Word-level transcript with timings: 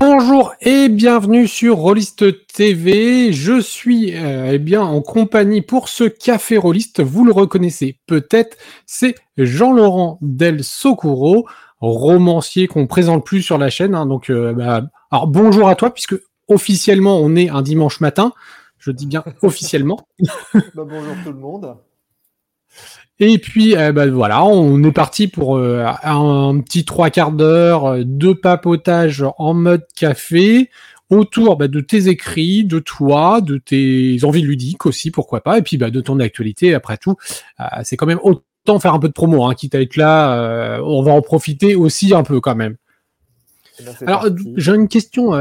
Bonjour 0.00 0.54
et 0.62 0.88
bienvenue 0.88 1.46
sur 1.46 1.76
Rollist 1.76 2.24
TV. 2.46 3.34
Je 3.34 3.60
suis 3.60 4.16
euh, 4.16 4.52
eh 4.54 4.58
bien 4.58 4.80
en 4.80 5.02
compagnie 5.02 5.60
pour 5.60 5.90
ce 5.90 6.04
café 6.04 6.56
Rollist. 6.56 7.02
Vous 7.02 7.26
le 7.26 7.32
reconnaissez 7.32 7.98
peut-être, 8.06 8.56
c'est 8.86 9.14
Jean-Laurent 9.36 10.16
Del 10.22 10.64
Socuro, 10.64 11.46
romancier 11.82 12.66
qu'on 12.66 12.86
présente 12.86 13.26
plus 13.26 13.42
sur 13.42 13.58
la 13.58 13.68
chaîne. 13.68 13.94
hein. 13.94 14.06
donc, 14.06 14.30
euh, 14.30 14.54
bah, 14.54 14.84
alors 15.10 15.26
bonjour 15.26 15.68
à 15.68 15.74
toi 15.74 15.92
puisque 15.92 16.16
officiellement 16.48 17.18
on 17.18 17.36
est 17.36 17.50
un 17.50 17.60
dimanche 17.60 18.00
matin. 18.00 18.32
Je 18.78 18.92
dis 18.92 19.04
bien 19.04 19.22
officiellement. 19.42 20.00
Bah, 20.54 20.86
bonjour 20.88 21.14
tout 21.22 21.32
le 21.32 21.38
monde. 21.38 21.76
Et 23.22 23.38
puis, 23.38 23.76
euh, 23.76 23.92
bah, 23.92 24.06
voilà, 24.06 24.44
on 24.44 24.82
est 24.82 24.92
parti 24.92 25.28
pour 25.28 25.58
euh, 25.58 25.84
un 26.02 26.58
petit 26.60 26.86
trois 26.86 27.10
quarts 27.10 27.32
d'heure 27.32 27.84
euh, 27.84 28.02
de 28.04 28.32
papotage 28.32 29.24
en 29.36 29.52
mode 29.52 29.86
café 29.94 30.70
autour 31.10 31.56
bah, 31.56 31.68
de 31.68 31.80
tes 31.80 32.08
écrits, 32.08 32.64
de 32.64 32.78
toi, 32.78 33.40
de 33.42 33.58
tes 33.58 34.18
envies 34.22 34.42
ludiques 34.42 34.86
aussi, 34.86 35.10
pourquoi 35.10 35.42
pas, 35.42 35.58
et 35.58 35.62
puis 35.62 35.76
bah, 35.76 35.90
de 35.90 36.00
ton 36.00 36.18
actualité. 36.20 36.74
Après 36.74 36.96
tout, 36.96 37.16
euh, 37.60 37.64
c'est 37.84 37.96
quand 37.96 38.06
même 38.06 38.20
autant 38.22 38.78
faire 38.78 38.94
un 38.94 38.98
peu 38.98 39.08
de 39.08 39.12
promo, 39.12 39.44
hein, 39.44 39.54
quitte 39.54 39.74
à 39.74 39.82
être 39.82 39.96
là, 39.96 40.34
euh, 40.34 40.80
on 40.82 41.02
va 41.02 41.12
en 41.12 41.20
profiter 41.20 41.74
aussi 41.74 42.14
un 42.14 42.22
peu 42.22 42.40
quand 42.40 42.54
même. 42.54 42.76
Eh 43.80 43.82
ben, 43.84 43.94
Alors, 44.06 44.28
j'ai 44.56 44.72
une 44.72 44.88
question. 44.88 45.32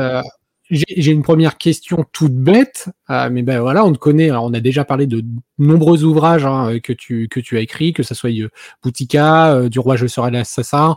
Euh, 0.72 0.75
j'ai 0.98 1.12
une 1.12 1.23
première 1.23 1.58
question 1.58 2.06
toute 2.12 2.36
bête, 2.36 2.89
euh, 3.09 3.30
mais 3.31 3.42
ben 3.42 3.59
voilà, 3.59 3.86
on 3.86 3.94
te 3.94 3.98
connaît. 3.98 4.30
alors, 4.30 4.45
on 4.45 4.53
a 4.53 4.59
déjà 4.59 4.86
parlé 4.86 5.08
de 5.08 5.23
nombreux 5.58 6.03
ouvrages 6.03 6.45
hein, 6.45 6.80
que 6.80 6.94
tu 6.94 7.28
que 7.28 7.39
tu 7.39 7.58
as 7.58 7.61
écrits, 7.61 7.94
que 7.94 8.03
ce 8.03 8.16
soit 8.16 8.31
euh, 8.31 8.50
Boutica, 8.84 9.53
euh, 9.53 9.70
du 9.70 9.80
roi 9.80 9.95
je 9.95 10.08
serai 10.08 10.31
l'assassin, 10.31 10.95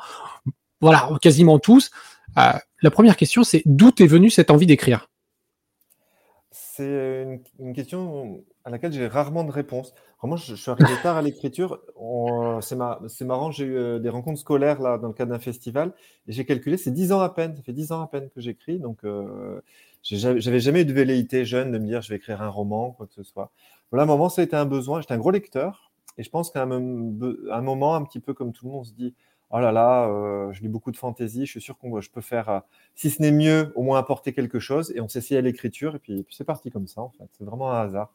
voilà, 0.81 1.11
quasiment 1.23 1.59
tous. 1.59 1.91
Euh, 2.39 2.53
la 2.83 2.91
première 2.91 3.17
question, 3.17 3.45
c'est 3.45 3.63
d'où 3.67 3.91
t'es 3.91 4.07
venue 4.07 4.31
cette 4.31 4.51
envie 4.51 4.67
d'écrire? 4.67 5.09
C'est 6.51 7.41
une 7.59 7.73
question 7.73 8.45
à 8.65 8.71
laquelle 8.71 8.93
j'ai 8.93 9.07
rarement 9.07 9.45
de 9.45 9.51
réponse. 9.51 9.95
Vraiment, 10.21 10.37
je, 10.37 10.55
suis 10.55 10.71
arrivé 10.71 10.91
tard 11.03 11.17
à 11.17 11.23
l'écriture. 11.23 11.81
On- 11.97 12.61
C'est 12.61 12.77
ma- 12.77 13.01
c'est 13.09 13.25
marrant, 13.25 13.51
j'ai 13.51 13.65
eu 13.65 13.77
euh, 13.77 13.99
des 13.99 14.09
rencontres 14.09 14.39
scolaires 14.41 14.81
là, 14.81 14.99
dans 14.99 15.09
le 15.09 15.15
cadre 15.15 15.33
d'un 15.33 15.39
festival 15.39 15.93
et 16.29 16.33
j'ai 16.33 16.45
calculé, 16.45 16.77
c'est 16.77 16.91
10 16.93 17.13
ans 17.13 17.21
à 17.21 17.29
peine. 17.31 17.57
Ça 17.57 17.63
fait 17.63 17.73
10 17.73 17.93
ans 17.93 18.03
à 18.03 18.07
peine 18.07 18.29
que 18.31 18.41
j'écris. 18.41 18.79
Donc, 18.79 19.05
euh, 19.05 19.61
j'avais 20.03 20.61
jamais 20.61 20.83
eu 20.83 20.85
de 20.85 20.93
velléité 20.93 21.45
jeune 21.45 21.73
de 21.73 21.79
me 21.79 21.87
dire 21.87 22.01
je 22.03 22.09
vais 22.11 22.17
écrire 22.17 22.43
un 22.43 22.49
roman, 22.49 22.93
quoi 22.93 23.07
que 23.07 23.15
ce 23.15 23.23
soit. 23.23 23.51
Voilà, 23.91 24.03
à 24.03 24.05
un 24.05 24.09
moment, 24.09 24.29
ça 24.29 24.43
a 24.43 24.45
été 24.45 24.57
un 24.57 24.65
besoin. 24.67 25.01
J'étais 25.01 25.15
un 25.15 25.19
gros 25.19 25.31
lecteur 25.31 25.93
et 26.19 26.23
je 26.23 26.31
pense 26.31 26.51
qu'à 26.51 26.63
un, 26.63 26.67
moment, 26.67 27.95
un 27.95 28.03
petit 28.05 28.21
peu 28.21 28.35
comme 28.35 28.53
tout 28.53 28.67
le 28.67 28.73
monde, 28.73 28.81
on 28.81 28.85
se 28.85 28.93
dit 28.93 29.15
oh 29.53 29.59
là 29.61 29.71
là, 29.73 30.09
euh, 30.09 30.53
je 30.53 30.63
lis 30.63 30.69
beaucoup 30.69 30.91
de 30.91 30.97
fantaisie, 30.97 31.47
je 31.47 31.51
suis 31.53 31.61
sûr 31.61 31.79
que 31.79 32.01
je 32.01 32.11
peux 32.11 32.21
faire. 32.21 32.49
euh, 32.49 32.61
si 32.95 33.11
ce 33.11 33.21
n'est 33.23 33.33
mieux, 33.33 33.73
au 33.77 33.83
moins 33.83 33.99
apporter 33.99 34.33
quelque 34.33 34.59
chose. 34.59 34.93
Et 34.97 35.01
on 35.01 35.09
s'essayait 35.09 35.39
à 35.39 35.43
l'écriture, 35.43 35.95
et 35.95 35.99
puis, 35.99 36.27
c'est 36.31 36.45
parti 36.45 36.71
comme 36.71 36.87
ça. 36.87 37.03
C'est 37.39 37.45
vraiment 37.45 37.71
un 37.73 37.81
hasard. 37.83 38.13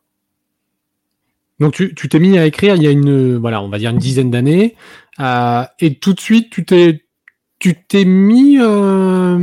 Donc 1.59 1.73
tu 1.73 2.09
t'es 2.09 2.19
mis 2.19 2.37
à 2.37 2.45
écrire 2.45 2.75
il 2.75 2.83
y 2.83 2.87
a 2.87 2.91
une 2.91 3.37
voilà, 3.37 3.61
on 3.61 3.69
va 3.69 3.79
dire 3.79 3.89
une 3.89 3.97
dizaine 3.97 4.29
d'années, 4.29 4.75
euh, 5.19 5.63
et 5.79 5.95
tout 5.95 6.13
de 6.13 6.19
suite 6.19 6.51
tu 6.51 6.65
t'es 6.65 7.05
tu 7.59 7.83
t'es 7.87 8.05
mis 8.05 8.59
euh, 8.59 9.39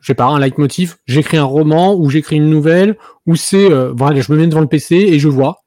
je 0.00 0.06
sais 0.06 0.14
pas 0.14 0.24
un 0.24 0.40
leitmotiv, 0.40 0.96
j'écris 1.06 1.36
un 1.36 1.44
roman 1.44 1.94
ou 1.94 2.10
j'écris 2.10 2.36
une 2.36 2.50
nouvelle 2.50 2.96
ou 3.26 3.36
c'est 3.36 3.70
euh, 3.70 3.92
voilà, 3.96 4.20
je 4.20 4.32
me 4.32 4.38
mets 4.38 4.48
devant 4.48 4.60
le 4.60 4.66
PC 4.66 4.96
et 4.96 5.18
je 5.18 5.28
vois. 5.28 5.60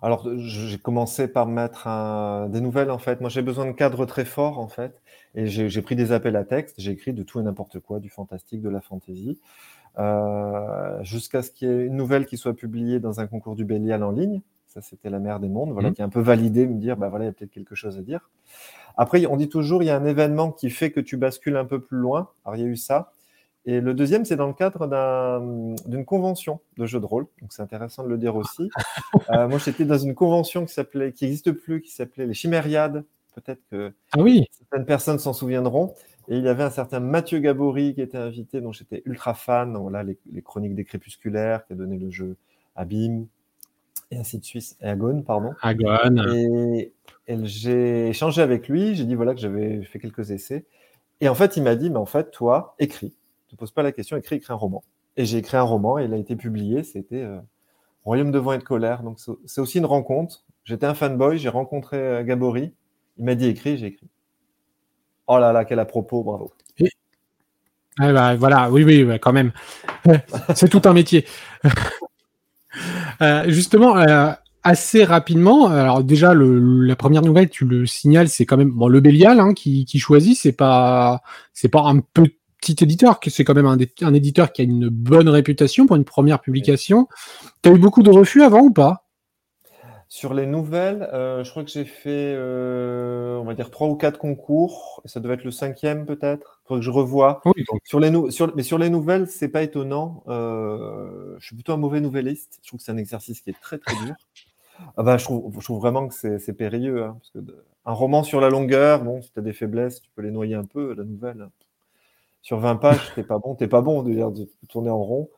Alors, 0.00 0.28
j'ai 0.36 0.78
commencé 0.78 1.26
par 1.26 1.46
mettre 1.46 1.88
des 2.50 2.60
nouvelles, 2.60 2.92
en 2.92 2.98
fait. 2.98 3.20
Moi, 3.20 3.30
j'ai 3.30 3.42
besoin 3.42 3.66
de 3.66 3.72
cadres 3.72 4.06
très 4.06 4.24
forts, 4.24 4.60
en 4.60 4.68
fait. 4.68 5.02
Et 5.34 5.48
j'ai 5.48 5.68
j'ai 5.68 5.82
pris 5.82 5.96
des 5.96 6.12
appels 6.12 6.36
à 6.36 6.44
texte. 6.44 6.76
J'ai 6.78 6.92
écrit 6.92 7.12
de 7.12 7.24
tout 7.24 7.40
et 7.40 7.42
n'importe 7.42 7.80
quoi, 7.80 7.98
du 7.98 8.08
fantastique, 8.08 8.62
de 8.62 8.68
la 8.68 8.80
fantaisie, 8.80 9.40
euh, 9.98 11.02
jusqu'à 11.02 11.42
ce 11.42 11.50
qu'il 11.50 11.68
y 11.68 11.70
ait 11.70 11.84
une 11.86 11.96
nouvelle 11.96 12.26
qui 12.26 12.36
soit 12.36 12.54
publiée 12.54 13.00
dans 13.00 13.20
un 13.20 13.26
concours 13.26 13.56
du 13.56 13.64
Bélial 13.64 14.02
en 14.02 14.10
ligne. 14.10 14.40
Ça, 14.66 14.80
c'était 14.82 15.10
la 15.10 15.18
mer 15.18 15.40
des 15.40 15.48
mondes, 15.48 15.70
voilà, 15.72 15.88
Mhm. 15.88 15.94
qui 15.94 16.02
a 16.02 16.04
un 16.04 16.08
peu 16.10 16.20
validé, 16.20 16.66
me 16.66 16.74
dire, 16.78 16.96
bah 16.96 17.08
voilà, 17.08 17.24
il 17.24 17.28
y 17.28 17.30
a 17.30 17.32
peut-être 17.32 17.50
quelque 17.50 17.74
chose 17.74 17.96
à 17.98 18.02
dire. 18.02 18.30
Après, 18.96 19.24
on 19.26 19.36
dit 19.36 19.48
toujours, 19.48 19.82
il 19.82 19.86
y 19.86 19.90
a 19.90 19.96
un 19.96 20.04
événement 20.04 20.52
qui 20.52 20.70
fait 20.70 20.90
que 20.90 21.00
tu 21.00 21.16
bascules 21.16 21.56
un 21.56 21.64
peu 21.64 21.80
plus 21.80 21.98
loin. 21.98 22.28
Alors, 22.44 22.56
il 22.56 22.62
y 22.62 22.64
a 22.64 22.68
eu 22.68 22.76
ça. 22.76 23.12
Et 23.64 23.80
le 23.80 23.92
deuxième, 23.94 24.24
c'est 24.24 24.36
dans 24.36 24.46
le 24.46 24.52
cadre 24.54 24.86
d'un- 24.86 25.74
d'une 25.86 26.04
convention 26.04 26.60
de 26.78 26.86
jeu 26.86 27.00
de 27.00 27.04
rôle. 27.06 27.26
Donc, 27.40 27.52
c'est 27.52 27.62
intéressant 27.62 28.02
de 28.04 28.08
le 28.08 28.18
dire 28.18 28.34
aussi. 28.36 28.70
Euh, 29.30 29.46
moi, 29.48 29.58
j'étais 29.58 29.84
dans 29.84 29.98
une 29.98 30.14
convention 30.14 30.64
qui 30.64 30.72
s'appelait, 30.72 31.12
qui 31.12 31.24
n'existe 31.24 31.52
plus, 31.52 31.82
qui 31.82 31.90
s'appelait 31.90 32.24
les 32.26 32.34
Chimériades. 32.34 33.04
Peut-être 33.34 33.60
que 33.70 33.92
Ah 34.12 34.20
oui. 34.20 34.46
certaines 34.52 34.86
personnes 34.86 35.18
s'en 35.18 35.32
souviendront. 35.32 35.94
Et 36.28 36.36
il 36.36 36.44
y 36.44 36.48
avait 36.48 36.62
un 36.62 36.70
certain 36.70 37.00
Mathieu 37.00 37.38
Gabory 37.38 37.94
qui 37.94 38.02
était 38.02 38.18
invité, 38.18 38.60
dont 38.60 38.72
j'étais 38.72 39.02
ultra 39.06 39.34
fan. 39.34 39.76
Voilà, 39.76 40.02
les, 40.02 40.18
les 40.30 40.42
chroniques 40.42 40.74
des 40.74 40.84
crépusculaires, 40.84 41.66
qui 41.66 41.72
a 41.72 41.76
donné 41.76 41.98
le 41.98 42.10
jeu 42.10 42.36
Abîme, 42.76 43.26
et 44.10 44.18
ainsi 44.18 44.38
de 44.38 44.44
suite, 44.44 44.76
et 44.80 44.86
Agone, 44.86 45.24
pardon. 45.24 45.52
Agon. 45.62 46.16
Et, 46.34 46.92
et 47.26 47.46
j'ai 47.46 48.08
échangé 48.08 48.42
avec 48.42 48.68
lui, 48.68 48.94
j'ai 48.94 49.04
dit 49.04 49.14
voilà 49.14 49.34
que 49.34 49.40
j'avais 49.40 49.82
fait 49.82 49.98
quelques 49.98 50.30
essais. 50.30 50.64
Et 51.20 51.28
en 51.28 51.34
fait, 51.34 51.56
il 51.56 51.62
m'a 51.62 51.74
dit, 51.74 51.90
mais 51.90 51.96
en 51.96 52.06
fait, 52.06 52.30
toi, 52.30 52.74
écris. 52.78 53.16
Ne 53.46 53.52
te 53.52 53.56
pose 53.56 53.70
pas 53.72 53.82
la 53.82 53.92
question, 53.92 54.16
écris, 54.16 54.36
écris 54.36 54.52
un 54.52 54.56
roman. 54.56 54.84
Et 55.16 55.24
j'ai 55.24 55.38
écrit 55.38 55.56
un 55.56 55.62
roman 55.62 55.98
et 55.98 56.04
il 56.04 56.14
a 56.14 56.16
été 56.16 56.36
publié, 56.36 56.84
c'était 56.84 57.22
euh, 57.22 57.38
Royaume 58.04 58.30
de 58.30 58.38
vent 58.38 58.52
et 58.52 58.58
de 58.58 58.62
colère. 58.62 59.02
Donc 59.02 59.18
c'est 59.18 59.32
c'est 59.46 59.60
aussi 59.60 59.78
une 59.78 59.86
rencontre. 59.86 60.44
J'étais 60.64 60.86
un 60.86 60.94
fanboy, 60.94 61.38
j'ai 61.38 61.48
rencontré 61.48 61.96
euh, 61.96 62.22
Gabory, 62.22 62.72
il 63.16 63.24
m'a 63.24 63.34
dit 63.34 63.46
écris, 63.46 63.78
j'ai 63.78 63.86
écrit. 63.86 64.08
Oh 65.28 65.38
là 65.38 65.52
là, 65.52 65.64
quel 65.64 65.78
à 65.78 65.84
propos, 65.84 66.22
bravo. 66.22 66.52
Ah 68.00 68.12
bah, 68.12 68.36
voilà, 68.36 68.70
oui, 68.70 68.84
oui, 68.84 69.18
quand 69.20 69.32
même. 69.32 69.52
c'est 70.54 70.68
tout 70.68 70.82
un 70.84 70.92
métier. 70.92 71.24
Euh, 73.20 73.44
justement, 73.48 73.96
euh, 73.96 74.30
assez 74.62 75.02
rapidement, 75.02 75.66
alors 75.66 76.04
déjà, 76.04 76.34
le, 76.34 76.82
la 76.82 76.94
première 76.94 77.22
nouvelle, 77.22 77.48
tu 77.48 77.64
le 77.64 77.86
signales, 77.86 78.28
c'est 78.28 78.46
quand 78.46 78.56
même 78.56 78.70
bon, 78.70 78.86
le 78.86 79.00
Bélial 79.00 79.40
hein, 79.40 79.54
qui, 79.54 79.84
qui 79.86 79.98
choisit, 79.98 80.38
c'est 80.38 80.52
pas, 80.52 81.22
c'est 81.52 81.68
pas 81.68 81.82
un 81.82 81.98
petit 81.98 82.76
éditeur, 82.80 83.18
c'est 83.26 83.42
quand 83.42 83.54
même 83.54 83.66
un 83.66 84.14
éditeur 84.14 84.52
qui 84.52 84.60
a 84.60 84.64
une 84.64 84.88
bonne 84.88 85.28
réputation 85.28 85.86
pour 85.86 85.96
une 85.96 86.04
première 86.04 86.40
publication. 86.40 87.08
T'as 87.62 87.72
eu 87.72 87.78
beaucoup 87.78 88.04
de 88.04 88.10
refus 88.10 88.42
avant 88.42 88.60
ou 88.60 88.70
pas? 88.70 89.07
Sur 90.10 90.32
les 90.32 90.46
nouvelles, 90.46 91.02
euh, 91.12 91.44
je 91.44 91.50
crois 91.50 91.64
que 91.64 91.70
j'ai 91.70 91.84
fait, 91.84 92.32
euh, 92.34 93.36
on 93.36 93.44
va 93.44 93.52
dire, 93.52 93.70
trois 93.70 93.88
ou 93.88 93.94
quatre 93.94 94.18
concours. 94.18 95.02
Et 95.04 95.08
ça 95.08 95.20
devait 95.20 95.34
être 95.34 95.44
le 95.44 95.50
cinquième 95.50 96.06
peut-être. 96.06 96.60
Il 96.64 96.68
faudrait 96.68 96.80
que 96.80 96.86
je 96.86 96.90
revoie. 96.90 97.42
Oui, 97.44 97.62
donc, 97.70 97.82
Sur 97.84 98.00
les, 98.00 98.30
sur, 98.30 98.56
mais 98.56 98.62
sur 98.62 98.78
les 98.78 98.88
nouvelles, 98.88 99.26
c'est 99.26 99.48
pas 99.48 99.62
étonnant. 99.62 100.22
Euh, 100.28 101.36
je 101.38 101.44
suis 101.46 101.54
plutôt 101.54 101.74
un 101.74 101.76
mauvais 101.76 102.00
nouvelliste. 102.00 102.58
Je 102.62 102.68
trouve 102.68 102.78
que 102.78 102.84
c'est 102.84 102.92
un 102.92 102.96
exercice 102.96 103.42
qui 103.42 103.50
est 103.50 103.60
très 103.60 103.76
très 103.76 103.94
dur. 103.96 104.14
Ah 104.96 105.02
bah, 105.02 105.18
je, 105.18 105.24
trouve, 105.24 105.52
je 105.58 105.64
trouve 105.64 105.80
vraiment 105.80 106.08
que 106.08 106.14
c'est 106.14 106.52
périlleux. 106.54 107.02
hein, 107.04 107.16
parce 107.18 107.30
que 107.30 107.38
de- 107.40 107.62
un 107.84 107.92
roman 107.92 108.22
sur 108.22 108.40
la 108.40 108.48
longueur, 108.48 109.02
bon, 109.04 109.20
si 109.20 109.30
tu 109.30 109.38
as 109.38 109.42
des 109.42 109.52
faiblesses, 109.52 110.00
tu 110.00 110.10
peux 110.14 110.22
les 110.22 110.30
noyer 110.30 110.54
un 110.54 110.64
peu. 110.64 110.94
La 110.94 111.04
nouvelle, 111.04 111.42
hein. 111.42 111.50
sur 112.40 112.58
20 112.60 112.76
pages, 112.76 113.12
t'es 113.14 113.24
pas 113.24 113.38
bon, 113.38 113.54
t'es 113.56 113.68
pas 113.68 113.82
bon 113.82 114.02
de, 114.02 114.12
dire, 114.12 114.30
de 114.30 114.48
tourner 114.70 114.90
en 114.90 115.02
rond. 115.02 115.28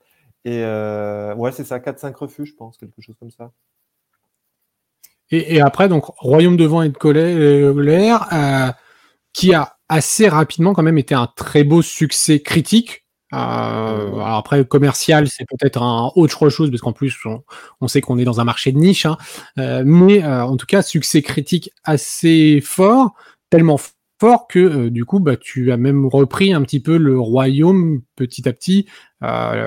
Et 0.45 0.63
ouais, 0.63 1.51
c'est 1.53 1.65
ça, 1.65 1.81
4-5 1.81 2.17
refus, 2.17 2.47
je 2.47 2.55
pense, 2.55 2.79
quelque 2.79 3.03
chose 3.03 3.17
comme 3.19 3.31
ça. 3.33 3.51
Et, 5.31 5.61
après, 5.61 5.89
donc, 5.89 6.05
Royaume 6.19 6.57
de 6.57 6.65
vent 6.65 6.83
et 6.83 6.89
de 6.89 6.97
colère, 6.97 8.27
euh, 8.33 8.73
qui 9.33 9.55
a 9.55 9.77
assez 9.89 10.29
rapidement 10.29 10.73
quand 10.73 10.83
même 10.83 10.99
été 10.99 11.15
un 11.15 11.29
très 11.37 11.63
beau 11.63 11.83
succès 11.83 12.41
critique. 12.41 13.05
Euh, 13.33 14.19
après, 14.21 14.65
commercial, 14.65 15.29
c'est 15.29 15.47
peut-être 15.49 15.81
un 15.83 16.11
autre 16.17 16.49
chose, 16.49 16.71
parce 16.71 16.81
qu'en 16.81 16.93
plus, 16.93 17.17
on, 17.81 17.87
sait 17.87 18.01
qu'on 18.01 18.19
est 18.19 18.25
dans 18.25 18.41
un 18.41 18.45
marché 18.45 18.73
de 18.73 18.79
niche. 18.79 19.07
hein. 19.07 19.19
Euh, 19.59 19.83
mais 19.87 20.25
en 20.25 20.57
tout 20.57 20.67
cas, 20.67 20.83
succès 20.83 21.23
critique 21.23 21.71
assez 21.85 22.61
fort, 22.61 23.15
tellement 23.51 23.79
fort 24.21 24.49
que 24.49 24.89
du 24.89 25.05
coup, 25.05 25.21
bah, 25.21 25.37
tu 25.37 25.71
as 25.71 25.77
même 25.77 26.07
repris 26.07 26.53
un 26.53 26.63
petit 26.63 26.81
peu 26.81 26.97
le 26.97 27.21
royaume 27.21 28.03
petit 28.17 28.49
à 28.49 28.53
petit, 28.53 28.87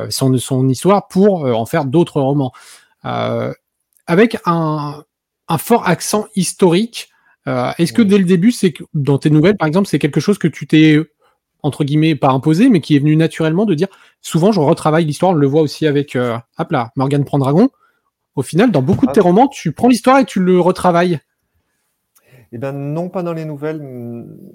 son, 0.10 0.68
histoire, 0.68 1.08
pour 1.08 1.46
en 1.46 1.66
faire 1.66 1.86
d'autres 1.86 2.20
romans. 2.20 2.52
Avec 4.06 4.38
un, 4.46 5.04
un 5.48 5.58
fort 5.58 5.88
accent 5.88 6.26
historique. 6.36 7.10
Euh, 7.48 7.72
Est-ce 7.78 7.94
que 7.94 8.02
dès 8.02 8.18
le 8.18 8.26
début, 8.26 8.52
c'est 8.52 8.74
dans 8.94 9.18
tes 9.18 9.30
nouvelles, 9.30 9.58
par 9.58 9.68
exemple, 9.68 9.88
c'est 9.88 10.00
quelque 10.00 10.20
chose 10.20 10.38
que 10.38 10.48
tu 10.48 10.68
t'es 10.68 11.00
entre 11.64 11.86
guillemets 11.86 12.16
pas 12.16 12.30
imposé, 12.30 12.70
mais 12.70 12.82
qui 12.82 12.96
est 12.96 13.00
venu 13.00 13.16
naturellement 13.16 13.66
de 13.66 13.74
dire 13.74 13.88
souvent 14.22 14.52
je 14.52 14.60
retravaille 14.60 15.06
l'histoire. 15.06 15.32
On 15.32 15.36
le 15.36 15.48
voit 15.48 15.62
aussi 15.62 15.88
avec 15.88 16.16
euh, 16.16 16.38
hop 16.58 16.72
là, 16.72 16.92
Morgane 16.96 17.26
Pendragon. 17.26 17.70
Au 18.36 18.42
final, 18.42 18.72
dans 18.72 18.82
beaucoup 18.82 19.06
de 19.06 19.12
tes 19.12 19.22
romans, 19.22 19.48
tu 19.48 19.72
prends 19.72 19.88
l'histoire 19.88 20.20
et 20.20 20.26
tu 20.26 20.40
le 20.40 20.60
retravailles. 20.60 21.20
Eh 22.56 22.60
ben 22.60 22.72
non, 22.72 23.10
pas 23.10 23.24
dans 23.24 23.34
les 23.34 23.46
nouvelles. 23.46 23.82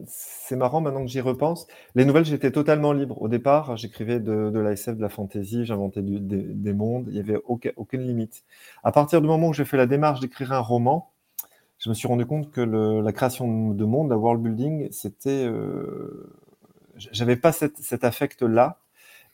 C'est 0.06 0.54
marrant 0.56 0.80
maintenant 0.80 1.02
que 1.04 1.10
j'y 1.10 1.20
repense. 1.20 1.66
Les 1.96 2.04
nouvelles, 2.04 2.24
j'étais 2.24 2.52
totalement 2.52 2.92
libre. 2.92 3.20
Au 3.20 3.28
départ, 3.28 3.76
j'écrivais 3.76 4.20
de, 4.20 4.50
de 4.50 4.58
la 4.60 4.72
SF, 4.72 4.96
de 4.96 5.02
la 5.02 5.08
fantasy, 5.08 5.64
j'inventais 5.64 6.02
des, 6.02 6.20
des 6.20 6.72
mondes. 6.72 7.06
Il 7.08 7.14
n'y 7.14 7.20
avait 7.20 7.40
aucun- 7.46 7.72
aucune 7.76 8.02
limite. 8.02 8.44
À 8.84 8.92
partir 8.92 9.20
du 9.20 9.26
moment 9.26 9.48
où 9.48 9.52
j'ai 9.52 9.64
fait 9.64 9.76
la 9.76 9.86
démarche 9.86 10.20
d'écrire 10.20 10.52
un 10.52 10.60
roman, 10.60 11.10
je 11.78 11.90
me 11.90 11.94
suis 11.94 12.08
rendu 12.08 12.26
compte 12.26 12.50
que 12.52 12.60
la 12.62 13.12
création 13.12 13.70
de 13.72 13.84
monde, 13.86 14.10
la 14.10 14.18
world 14.18 14.42
building, 14.42 14.88
c'était 14.92 15.44
euh, 15.46 16.30
j'avais 16.96 17.36
pas 17.36 17.52
cet 17.52 18.04
affect-là. 18.04 18.78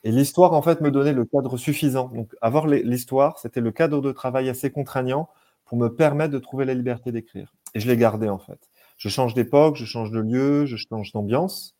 Et 0.05 0.11
l'histoire, 0.11 0.53
en 0.53 0.61
fait, 0.63 0.81
me 0.81 0.91
donnait 0.91 1.13
le 1.13 1.25
cadre 1.25 1.57
suffisant. 1.57 2.09
Donc, 2.09 2.35
avoir 2.41 2.67
l'histoire, 2.67 3.39
c'était 3.39 3.61
le 3.61 3.71
cadre 3.71 4.01
de 4.01 4.11
travail 4.13 4.49
assez 4.49 4.71
contraignant 4.71 5.29
pour 5.65 5.77
me 5.77 5.89
permettre 5.89 6.33
de 6.33 6.39
trouver 6.39 6.65
la 6.65 6.73
liberté 6.75 7.11
d'écrire. 7.11 7.53
Et 7.75 7.79
je 7.79 7.87
l'ai 7.87 7.97
gardé, 7.97 8.27
en 8.29 8.39
fait. 8.39 8.59
Je 8.97 9.09
change 9.09 9.33
d'époque, 9.33 9.75
je 9.75 9.85
change 9.85 10.09
de 10.09 10.19
lieu, 10.19 10.65
je 10.65 10.77
change 10.77 11.11
d'ambiance. 11.11 11.75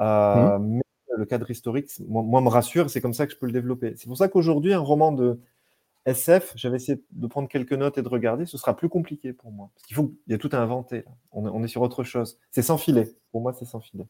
Euh, 0.00 0.58
mmh. 0.58 0.66
Mais 0.66 0.82
le 1.16 1.24
cadre 1.26 1.50
historique, 1.50 1.90
moi, 2.08 2.40
me 2.40 2.48
rassure, 2.48 2.90
c'est 2.90 3.00
comme 3.00 3.14
ça 3.14 3.26
que 3.26 3.32
je 3.32 3.38
peux 3.38 3.46
le 3.46 3.52
développer. 3.52 3.94
C'est 3.96 4.06
pour 4.06 4.16
ça 4.16 4.28
qu'aujourd'hui, 4.28 4.72
un 4.72 4.80
roman 4.80 5.12
de 5.12 5.40
SF, 6.06 6.52
j'avais 6.56 6.76
essayé 6.76 7.02
de 7.10 7.26
prendre 7.26 7.48
quelques 7.48 7.72
notes 7.72 7.98
et 7.98 8.02
de 8.02 8.08
regarder, 8.08 8.46
ce 8.46 8.56
sera 8.56 8.74
plus 8.74 8.88
compliqué 8.88 9.32
pour 9.32 9.52
moi. 9.52 9.70
Parce 9.74 9.86
qu'il 9.86 9.96
faut, 9.96 10.14
il 10.26 10.32
y 10.32 10.34
a 10.34 10.38
tout 10.38 10.48
à 10.52 10.58
inventer. 10.58 11.04
On, 11.32 11.46
on, 11.46 11.62
est 11.62 11.68
sur 11.68 11.82
autre 11.82 12.02
chose. 12.02 12.38
C'est 12.50 12.62
sans 12.62 12.78
filet. 12.78 13.14
Pour 13.30 13.42
moi, 13.42 13.52
c'est 13.52 13.66
sans 13.66 13.80
filet. 13.80 14.06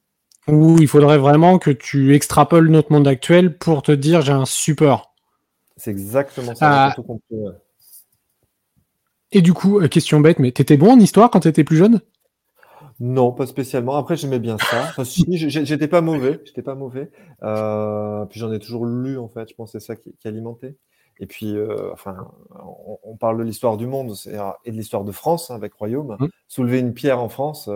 Ou 0.46 0.78
il 0.78 0.88
faudrait 0.88 1.18
vraiment 1.18 1.58
que 1.58 1.70
tu 1.70 2.14
extrapoles 2.14 2.68
notre 2.68 2.92
monde 2.92 3.08
actuel 3.08 3.58
pour 3.58 3.82
te 3.82 3.92
dire 3.92 4.22
j'ai 4.22 4.32
un 4.32 4.46
support. 4.46 5.14
C'est 5.76 5.90
exactement 5.90 6.54
ça. 6.54 6.94
Euh, 7.32 7.52
et 9.32 9.42
du 9.42 9.52
coup, 9.52 9.80
euh, 9.80 9.88
question 9.88 10.20
bête, 10.20 10.38
mais 10.38 10.52
t'étais 10.52 10.76
bon 10.76 10.92
en 10.92 10.98
histoire 10.98 11.30
quand 11.30 11.40
t'étais 11.40 11.64
plus 11.64 11.76
jeune? 11.76 12.00
Non, 13.00 13.32
pas 13.32 13.46
spécialement. 13.46 13.96
Après, 13.96 14.16
j'aimais 14.16 14.40
bien 14.40 14.56
ça. 14.58 14.92
j'étais 15.04 15.88
pas 15.88 16.00
mauvais. 16.00 16.40
J'étais 16.44 16.62
pas 16.62 16.74
mauvais. 16.74 17.10
Euh, 17.42 18.24
puis 18.26 18.40
j'en 18.40 18.52
ai 18.52 18.58
toujours 18.58 18.86
lu 18.86 19.18
en 19.18 19.28
fait. 19.28 19.48
Je 19.48 19.54
pense 19.54 19.72
que 19.72 19.78
c'est 19.78 19.86
ça 19.86 19.96
qui, 19.96 20.12
alimentait. 20.24 20.76
Et 21.20 21.26
puis, 21.26 21.56
enfin, 21.92 22.28
on, 23.02 23.16
parle 23.16 23.38
de 23.38 23.42
l'histoire 23.42 23.76
du 23.76 23.86
monde 23.86 24.14
et 24.64 24.70
de 24.70 24.76
l'histoire 24.76 25.02
de 25.04 25.10
France 25.10 25.50
hein, 25.50 25.56
avec 25.56 25.74
Royaume. 25.74 26.16
Mmh. 26.18 26.26
Soulever 26.46 26.78
une 26.78 26.94
pierre 26.94 27.20
en 27.20 27.28
France, 27.28 27.68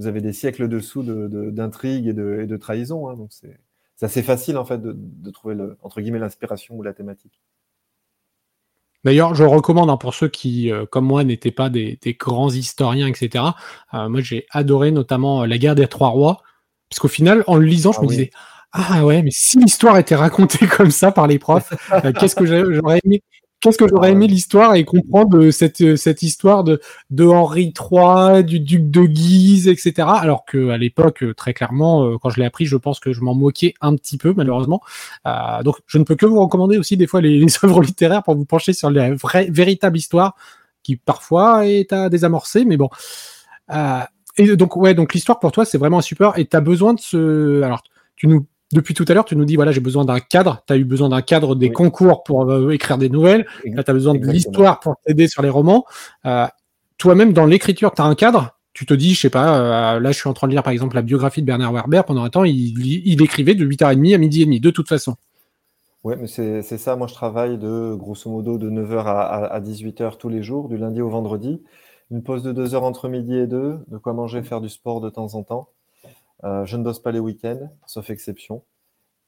vous 0.00 0.06
avez 0.06 0.20
des 0.20 0.32
siècles 0.32 0.66
dessous 0.66 1.02
d'intrigues 1.02 2.06
et, 2.06 2.12
de, 2.12 2.46
et 2.50 2.58
trahison. 2.58 3.08
Hein, 3.08 3.16
donc 3.16 3.30
c'est 3.32 3.58
assez 4.00 4.22
facile 4.22 4.56
en 4.56 4.64
fait 4.64 4.80
de, 4.80 5.30
trouver 5.30 5.54
le, 5.54 5.76
entre 5.82 6.00
guillemets 6.00 6.18
l'inspiration 6.18 6.74
ou 6.76 6.82
la 6.82 6.94
thématique. 6.94 7.40
D'ailleurs, 9.04 9.34
je 9.34 9.44
recommande 9.44 9.88
hein, 9.88 9.96
pour 9.96 10.14
ceux 10.14 10.28
qui, 10.28 10.70
euh, 10.70 10.84
comme 10.86 11.06
moi, 11.06 11.24
n'étaient 11.24 11.50
pas 11.50 11.70
des, 11.70 11.98
grands 12.18 12.50
historiens, 12.50 13.06
etc. 13.06 13.44
Euh, 13.94 14.08
moi, 14.08 14.20
j'ai 14.20 14.46
adoré 14.50 14.90
notamment 14.90 15.42
euh, 15.42 15.46
la 15.46 15.58
guerre 15.58 15.74
des 15.74 15.86
trois 15.86 16.08
rois, 16.08 16.42
parce 16.88 17.00
qu'au 17.00 17.08
final, 17.08 17.44
en 17.46 17.56
le 17.56 17.66
lisant, 17.66 17.92
je 17.92 17.98
ah 18.00 18.02
me 18.02 18.08
disais 18.08 18.30
ah 18.72 19.04
ouais, 19.04 19.22
mais 19.22 19.30
si 19.32 19.58
l'histoire 19.58 19.98
était 19.98 20.14
racontée 20.14 20.66
comme 20.76 20.90
ça 20.90 21.10
par 21.10 21.26
les 21.26 21.38
profs, 21.38 21.72
qu'est-ce 22.18 22.36
que 22.36 22.46
j'aurais 22.46 23.00
aimé 23.04 23.22
Qu'est-ce 23.60 23.76
que 23.76 23.86
j'aurais 23.86 24.12
aimé 24.12 24.26
l'histoire 24.26 24.74
et 24.74 24.84
comprendre 24.84 25.50
cette, 25.50 25.96
cette 25.96 26.22
histoire 26.22 26.64
de, 26.64 26.80
de 27.10 27.26
Henri 27.26 27.74
III, 27.78 28.42
du 28.42 28.58
duc 28.58 28.90
de 28.90 29.02
Guise, 29.02 29.68
etc. 29.68 30.08
Alors 30.08 30.46
que 30.46 30.70
à 30.70 30.78
l'époque, 30.78 31.24
très 31.36 31.52
clairement, 31.52 32.04
euh, 32.04 32.16
quand 32.16 32.30
je 32.30 32.40
l'ai 32.40 32.46
appris, 32.46 32.64
je 32.64 32.78
pense 32.78 33.00
que 33.00 33.12
je 33.12 33.20
m'en 33.20 33.34
moquais 33.34 33.74
un 33.82 33.96
petit 33.96 34.16
peu, 34.16 34.32
malheureusement. 34.34 34.80
Euh, 35.26 35.62
donc, 35.62 35.76
je 35.86 35.98
ne 35.98 36.04
peux 36.04 36.16
que 36.16 36.24
vous 36.24 36.40
recommander 36.40 36.78
aussi 36.78 36.96
des 36.96 37.06
fois 37.06 37.20
les, 37.20 37.38
les 37.38 37.52
œuvres 37.64 37.82
littéraires 37.82 38.22
pour 38.22 38.34
vous 38.34 38.46
pencher 38.46 38.72
sur 38.72 38.90
la 38.90 39.14
vraie, 39.14 39.50
véritable 39.50 39.98
histoire, 39.98 40.36
qui 40.82 40.96
parfois 40.96 41.66
est 41.66 41.92
à 41.92 42.08
désamorcer, 42.08 42.64
mais 42.64 42.78
bon. 42.78 42.88
Euh, 43.72 44.00
et 44.38 44.56
donc, 44.56 44.76
ouais, 44.76 44.94
donc 44.94 45.12
l'histoire 45.12 45.38
pour 45.38 45.52
toi, 45.52 45.66
c'est 45.66 45.76
vraiment 45.76 45.98
un 45.98 46.02
support 46.02 46.38
et 46.38 46.46
tu 46.46 46.56
as 46.56 46.60
besoin 46.62 46.94
de 46.94 47.00
ce. 47.00 47.62
Alors, 47.62 47.82
tu 48.16 48.26
nous 48.26 48.46
depuis 48.72 48.94
tout 48.94 49.04
à 49.08 49.14
l'heure, 49.14 49.24
tu 49.24 49.36
nous 49.36 49.44
dis 49.44 49.56
voilà, 49.56 49.72
j'ai 49.72 49.80
besoin 49.80 50.04
d'un 50.04 50.20
cadre. 50.20 50.62
Tu 50.66 50.72
as 50.72 50.76
eu 50.76 50.84
besoin 50.84 51.08
d'un 51.08 51.22
cadre 51.22 51.56
des 51.56 51.72
concours 51.72 52.22
pour 52.22 52.48
euh, 52.50 52.70
écrire 52.70 52.98
des 52.98 53.08
nouvelles. 53.08 53.46
Là, 53.64 53.82
tu 53.82 53.90
as 53.90 53.94
besoin 53.94 54.14
de 54.14 54.24
l'histoire 54.26 54.80
pour 54.80 54.96
t'aider 55.04 55.26
sur 55.26 55.42
les 55.42 55.48
romans. 55.48 55.84
Euh, 56.26 56.46
Toi-même, 56.98 57.32
dans 57.32 57.46
l'écriture, 57.46 57.92
tu 57.92 58.02
as 58.02 58.04
un 58.04 58.14
cadre? 58.14 58.56
Tu 58.72 58.86
te 58.86 58.94
dis, 58.94 59.14
je 59.14 59.20
sais 59.20 59.30
pas, 59.30 59.96
euh, 59.96 60.00
là, 60.00 60.12
je 60.12 60.18
suis 60.18 60.28
en 60.28 60.32
train 60.32 60.46
de 60.46 60.52
lire 60.52 60.62
par 60.62 60.72
exemple 60.72 60.94
la 60.94 61.02
biographie 61.02 61.40
de 61.40 61.46
Bernard 61.46 61.72
Werber. 61.72 62.02
Pendant 62.06 62.22
un 62.22 62.30
temps, 62.30 62.44
il, 62.44 62.78
il 63.04 63.22
écrivait 63.22 63.56
de 63.56 63.66
8h30 63.66 64.14
à 64.14 64.18
midi 64.18 64.42
et 64.42 64.44
demi, 64.44 64.60
de 64.60 64.70
toute 64.70 64.88
façon. 64.88 65.16
Oui, 66.04 66.14
mais 66.18 66.28
c'est 66.28 66.78
ça. 66.78 66.96
Moi, 66.96 67.08
je 67.08 67.14
travaille 67.14 67.58
de 67.58 67.94
grosso 67.94 68.30
modo 68.30 68.56
de 68.56 68.70
9h 68.70 69.04
à, 69.04 69.46
à 69.46 69.60
18h 69.60 70.16
tous 70.16 70.28
les 70.28 70.42
jours, 70.42 70.68
du 70.68 70.78
lundi 70.78 71.02
au 71.02 71.08
vendredi. 71.10 71.60
Une 72.10 72.22
pause 72.22 72.42
de 72.42 72.52
2 72.52 72.74
heures 72.74 72.84
entre 72.84 73.08
midi 73.08 73.36
et 73.36 73.46
2, 73.46 73.78
de 73.86 73.98
quoi 73.98 74.12
manger, 74.12 74.42
faire 74.42 74.60
du 74.60 74.68
sport 74.68 75.00
de 75.00 75.10
temps 75.10 75.34
en 75.34 75.42
temps. 75.42 75.68
Euh, 76.44 76.64
je 76.64 76.76
ne 76.76 76.82
bosse 76.82 77.00
pas 77.00 77.12
les 77.12 77.18
week-ends, 77.18 77.68
sauf 77.86 78.10
exception. 78.10 78.62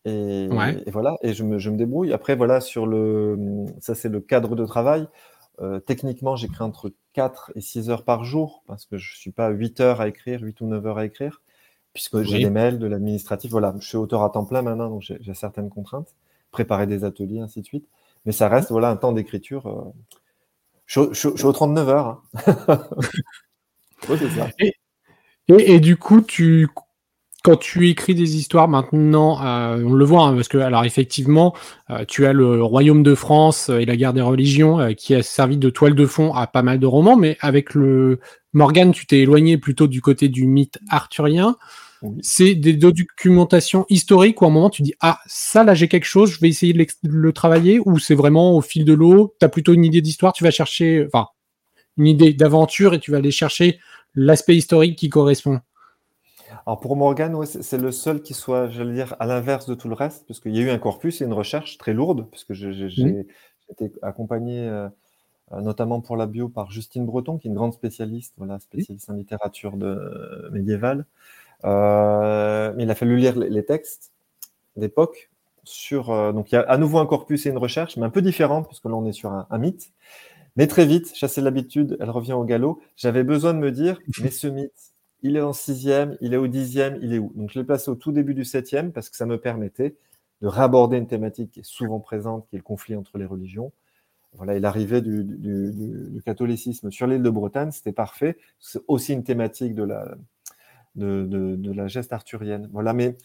Et, 0.05 0.49
voilà, 0.89 1.17
et 1.23 1.33
je 1.33 1.45
me, 1.45 1.59
je 1.59 1.71
me, 1.71 1.77
débrouille. 1.77 2.13
Après, 2.13 2.35
voilà, 2.35 2.61
sur 2.61 2.87
le, 2.87 3.67
ça 3.81 3.95
c'est 3.95 4.09
le 4.09 4.21
cadre 4.21 4.57
de 4.57 4.67
travail. 4.67 5.07
Euh, 5.61 5.79
techniquement, 5.79 6.35
j'écris 6.35 6.65
entre 6.65 6.93
4 7.13 7.53
et 7.55 7.61
6 7.61 7.91
heures 7.91 8.05
par 8.05 8.25
jour, 8.25 8.65
parce 8.67 8.85
que 8.85 8.97
je 8.97 9.13
ne 9.13 9.17
suis 9.17 9.31
pas 9.31 9.51
8 9.51 9.81
heures 9.81 10.01
à 10.01 10.09
écrire, 10.09 10.41
8 10.41 10.61
ou 10.61 10.67
9 10.67 10.87
heures 10.87 10.99
à 10.99 11.05
écrire, 11.05 11.41
puisque 11.93 12.23
j'ai 12.23 12.39
des 12.39 12.51
mails, 12.51 12.79
de 12.79 12.87
l'administratif. 12.87 13.51
Voilà, 13.53 13.75
je 13.79 13.87
suis 13.87 13.97
auteur 13.97 14.23
à 14.23 14.31
temps 14.31 14.45
plein 14.45 14.63
maintenant, 14.63 14.89
donc 14.89 15.03
j'ai 15.03 15.35
certaines 15.35 15.71
contraintes. 15.71 16.17
Préparer 16.51 16.87
des 16.87 17.05
ateliers, 17.05 17.41
ainsi 17.41 17.61
de 17.61 17.67
suite. 17.67 17.87
Mais 18.27 18.33
ça 18.33 18.49
reste 18.49 18.71
voilà, 18.71 18.91
un 18.91 18.97
temps 18.97 19.13
d'écriture. 19.13 19.67
Euh, 19.67 19.85
je, 20.87 21.13
suis 21.13 21.29
aux 21.29 21.53
39 21.53 21.89
heures. 21.89 22.23
Hein. 22.47 22.85
et, 25.49 25.75
et, 25.75 25.81
du 25.81 25.97
coup, 25.97 26.21
tu 26.23 26.69
quand 27.43 27.57
tu 27.57 27.89
écris 27.89 28.15
des 28.15 28.37
histoires 28.37 28.69
maintenant, 28.69 29.45
euh, 29.45 29.83
on 29.85 29.93
le 29.95 30.05
voit, 30.05 30.27
hein, 30.27 30.35
parce 30.35 30.49
que 30.49 30.59
alors 30.59 30.85
effectivement, 30.85 31.55
euh, 31.91 32.05
tu 32.07 32.27
as 32.27 32.33
le 32.33 32.63
Royaume 32.63 33.03
de 33.03 33.15
France 33.15 33.69
et 33.69 33.85
la 33.85 33.97
guerre 33.97 34.13
des 34.13 34.21
religions 34.21 34.79
euh, 34.79 34.93
qui 34.93 35.15
a 35.15 35.23
servi 35.23 35.57
de 35.57 35.69
toile 35.69 35.95
de 35.95 36.07
fond 36.07 36.33
à 36.35 36.47
pas 36.47 36.63
mal 36.63 36.79
de 36.79 36.87
romans, 36.87 37.17
mais 37.17 37.37
avec 37.41 37.75
le 37.75 38.21
Morgan, 38.53 38.93
tu 38.93 39.07
t'es 39.07 39.21
éloigné 39.21 39.59
plutôt 39.59 39.89
du 39.89 40.01
côté 40.01 40.29
du 40.29 40.47
mythe 40.47 40.79
arthurien. 40.89 41.57
C'est 42.21 42.55
des 42.55 42.75
documentations 42.75 43.87
historiques 43.89 44.43
où 44.43 44.45
à 44.45 44.49
un 44.49 44.51
moment 44.51 44.71
tu 44.71 44.83
dis 44.83 44.95
ah 45.01 45.21
ça 45.27 45.63
là 45.63 45.75
j'ai 45.75 45.87
quelque 45.87 46.05
chose, 46.05 46.33
je 46.33 46.41
vais 46.41 46.49
essayer 46.49 46.73
de, 46.73 46.87
le 47.05 47.33
travailler, 47.33 47.81
ou 47.85 47.99
c'est 47.99 48.17
vraiment 48.17 48.57
au 48.57 48.61
fil 48.61 48.85
de 48.85 48.93
l'eau, 48.93 49.35
tu 49.39 49.45
as 49.45 49.49
plutôt 49.49 49.73
une 49.73 49.85
idée 49.85 50.01
d'histoire, 50.01 50.33
tu 50.33 50.43
vas 50.43 50.51
chercher, 50.51 51.07
enfin 51.07 51.29
une 51.97 52.07
idée 52.07 52.33
d'aventure 52.33 52.95
et 52.95 53.01
tu 53.01 53.11
vas 53.11 53.19
aller 53.19 53.31
chercher 53.31 53.79
l'aspect 54.15 54.57
historique 54.57 54.99
qui 54.99 55.09
correspond? 55.11 55.61
Alors 56.67 56.79
pour 56.79 56.97
Morgan, 56.97 57.45
c'est 57.45 57.79
le 57.79 57.91
seul 57.91 58.23
qui 58.23 58.35
soit, 58.35 58.69
j'allais 58.69 58.95
dire, 58.95 59.17
à 59.19 59.27
l'inverse 59.27 59.67
de 59.67 59.75
tout 59.75 59.89
le 59.89 59.95
reste, 59.95 60.27
parce 60.29 60.39
qu'il 60.39 60.55
y 60.57 60.61
a 60.61 60.63
eu 60.63 60.71
un 60.71 60.79
corpus 60.79 61.21
et 61.21 61.25
une 61.25 61.33
recherche 61.33 61.77
très 61.77 61.93
lourde, 61.93 62.29
puisque 62.31 62.53
j'ai 62.53 63.27
été 63.69 63.93
accompagné 64.03 64.61
euh, 64.61 64.89
euh, 65.53 65.61
notamment 65.61 66.01
pour 66.01 66.17
la 66.17 66.27
bio 66.27 66.49
par 66.49 66.71
Justine 66.71 67.05
Breton, 67.05 67.39
qui 67.39 67.49
est 67.49 67.51
une 67.51 67.57
grande 67.57 67.73
spécialiste, 67.73 68.35
voilà, 68.37 68.61
spécialiste 68.61 69.11
en 69.11 69.15
littérature 69.15 69.77
de, 69.77 70.49
médiévale. 70.53 71.05
Euh, 71.65 72.73
mais 72.77 72.85
il 72.85 72.91
a 72.91 72.95
fallu 72.95 73.17
lire 73.17 73.37
les, 73.37 73.65
textes 73.65 74.13
d'époque 74.77 75.31
sur. 75.65 76.09
donc 76.33 76.53
il 76.53 76.57
y 76.57 76.59
a 76.59 76.63
à 76.63 76.79
nouveau 76.79 76.99
un 76.99 77.07
corpus 77.07 77.47
et 77.47 77.51
une 77.51 77.59
recherche, 77.59 77.97
mais 77.97 78.07
un 78.07 78.11
peu 78.11 78.23
différente, 78.23 78.69
puisque 78.69 78.85
là 78.85 78.95
on 78.95 79.07
est 79.07 79.13
sur 79.13 79.33
un, 79.33 79.47
un 79.51 79.59
mythe. 79.59 79.93
Mais 80.57 80.67
très 80.67 80.87
vite, 80.87 81.13
chasser 81.15 81.41
l'habitude, 81.41 81.97
elle 81.99 82.11
revient 82.11 82.35
au 82.35 82.45
galop. 82.45 82.81
J'avais 82.97 83.25
besoin 83.25 83.55
de 83.55 83.59
me 83.59 83.73
dire, 83.73 83.99
mais 84.23 84.31
ce 84.31 84.47
mythe, 84.47 84.92
il 85.23 85.37
est 85.37 85.41
en 85.41 85.53
sixième, 85.53 86.17
il 86.21 86.35
est 86.35 86.37
au 86.37 86.49
dixième, 86.49 86.99
il 87.01 87.15
est 87.15 87.19
où? 87.19 87.33
Donc 87.35 87.51
je 87.51 87.59
l'ai 87.59 87.65
placé 87.65 87.91
au 87.91 87.95
tout 87.95 88.13
début 88.13 88.35
du 88.35 88.45
septième 88.45 88.93
parce 88.93 89.09
que 89.09 89.17
ça 89.17 89.27
me 89.27 89.39
permettait 89.39 89.97
de 90.43 90.49
raborder 90.49 90.99
une 90.99 91.07
thématique 91.07 91.53
qui 91.53 91.61
est 91.61 91.65
souvent 91.65 92.01
présente, 92.01 92.47
qui 92.49 92.57
est 92.57 92.59
le 92.59 92.65
conflit 92.65 92.97
entre 92.97 93.19
les 93.19 93.25
religions. 93.25 93.73
Voilà, 94.35 94.55
et 94.55 94.61
l'arrivée 94.61 95.03
du, 95.03 96.23
catholicisme 96.25 96.91
sur 96.91 97.07
l'île 97.07 97.23
de 97.23 97.31
Bretagne, 97.31 97.71
c'était 97.71 97.93
parfait. 97.93 98.39
C'est 98.59 98.81
aussi 98.89 99.13
une 99.13 99.25
thématique 99.25 99.75
de 99.75 99.85
la, 100.97 101.89
geste 101.89 102.13
arthurienne. 102.13 102.69
Voilà, 102.73 102.95
mais 102.95 103.17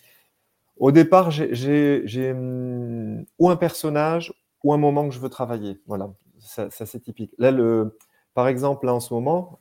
au 0.78 0.92
départ, 0.92 1.32
j'ai 1.32 2.32
hum, 2.32 3.26
ou 3.40 3.50
un 3.50 3.56
personnage 3.56 4.34
ou 4.64 4.74
un 4.74 4.78
moment 4.78 5.08
que 5.08 5.16
je 5.16 5.20
veux 5.20 5.30
travailler. 5.30 5.80
Voilà, 5.88 6.14
ça, 6.40 6.70
c'est 6.70 7.00
typique. 7.00 7.34
Là, 7.38 7.52
le, 7.52 7.98
par 8.34 8.48
exemple, 8.48 8.86
là 8.86 8.94
en 8.94 9.00
ce 9.00 9.14
moment, 9.14 9.60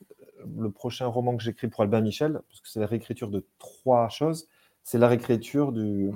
le 0.57 0.71
prochain 0.71 1.07
roman 1.07 1.35
que 1.35 1.43
j'écris 1.43 1.67
pour 1.67 1.81
Albin 1.81 2.01
Michel, 2.01 2.39
parce 2.47 2.61
que 2.61 2.69
c'est 2.69 2.79
la 2.79 2.85
réécriture 2.85 3.29
de 3.29 3.45
trois 3.59 4.09
choses. 4.09 4.47
C'est 4.83 4.97
la 4.97 5.07
réécriture 5.07 5.71
du, 5.71 6.11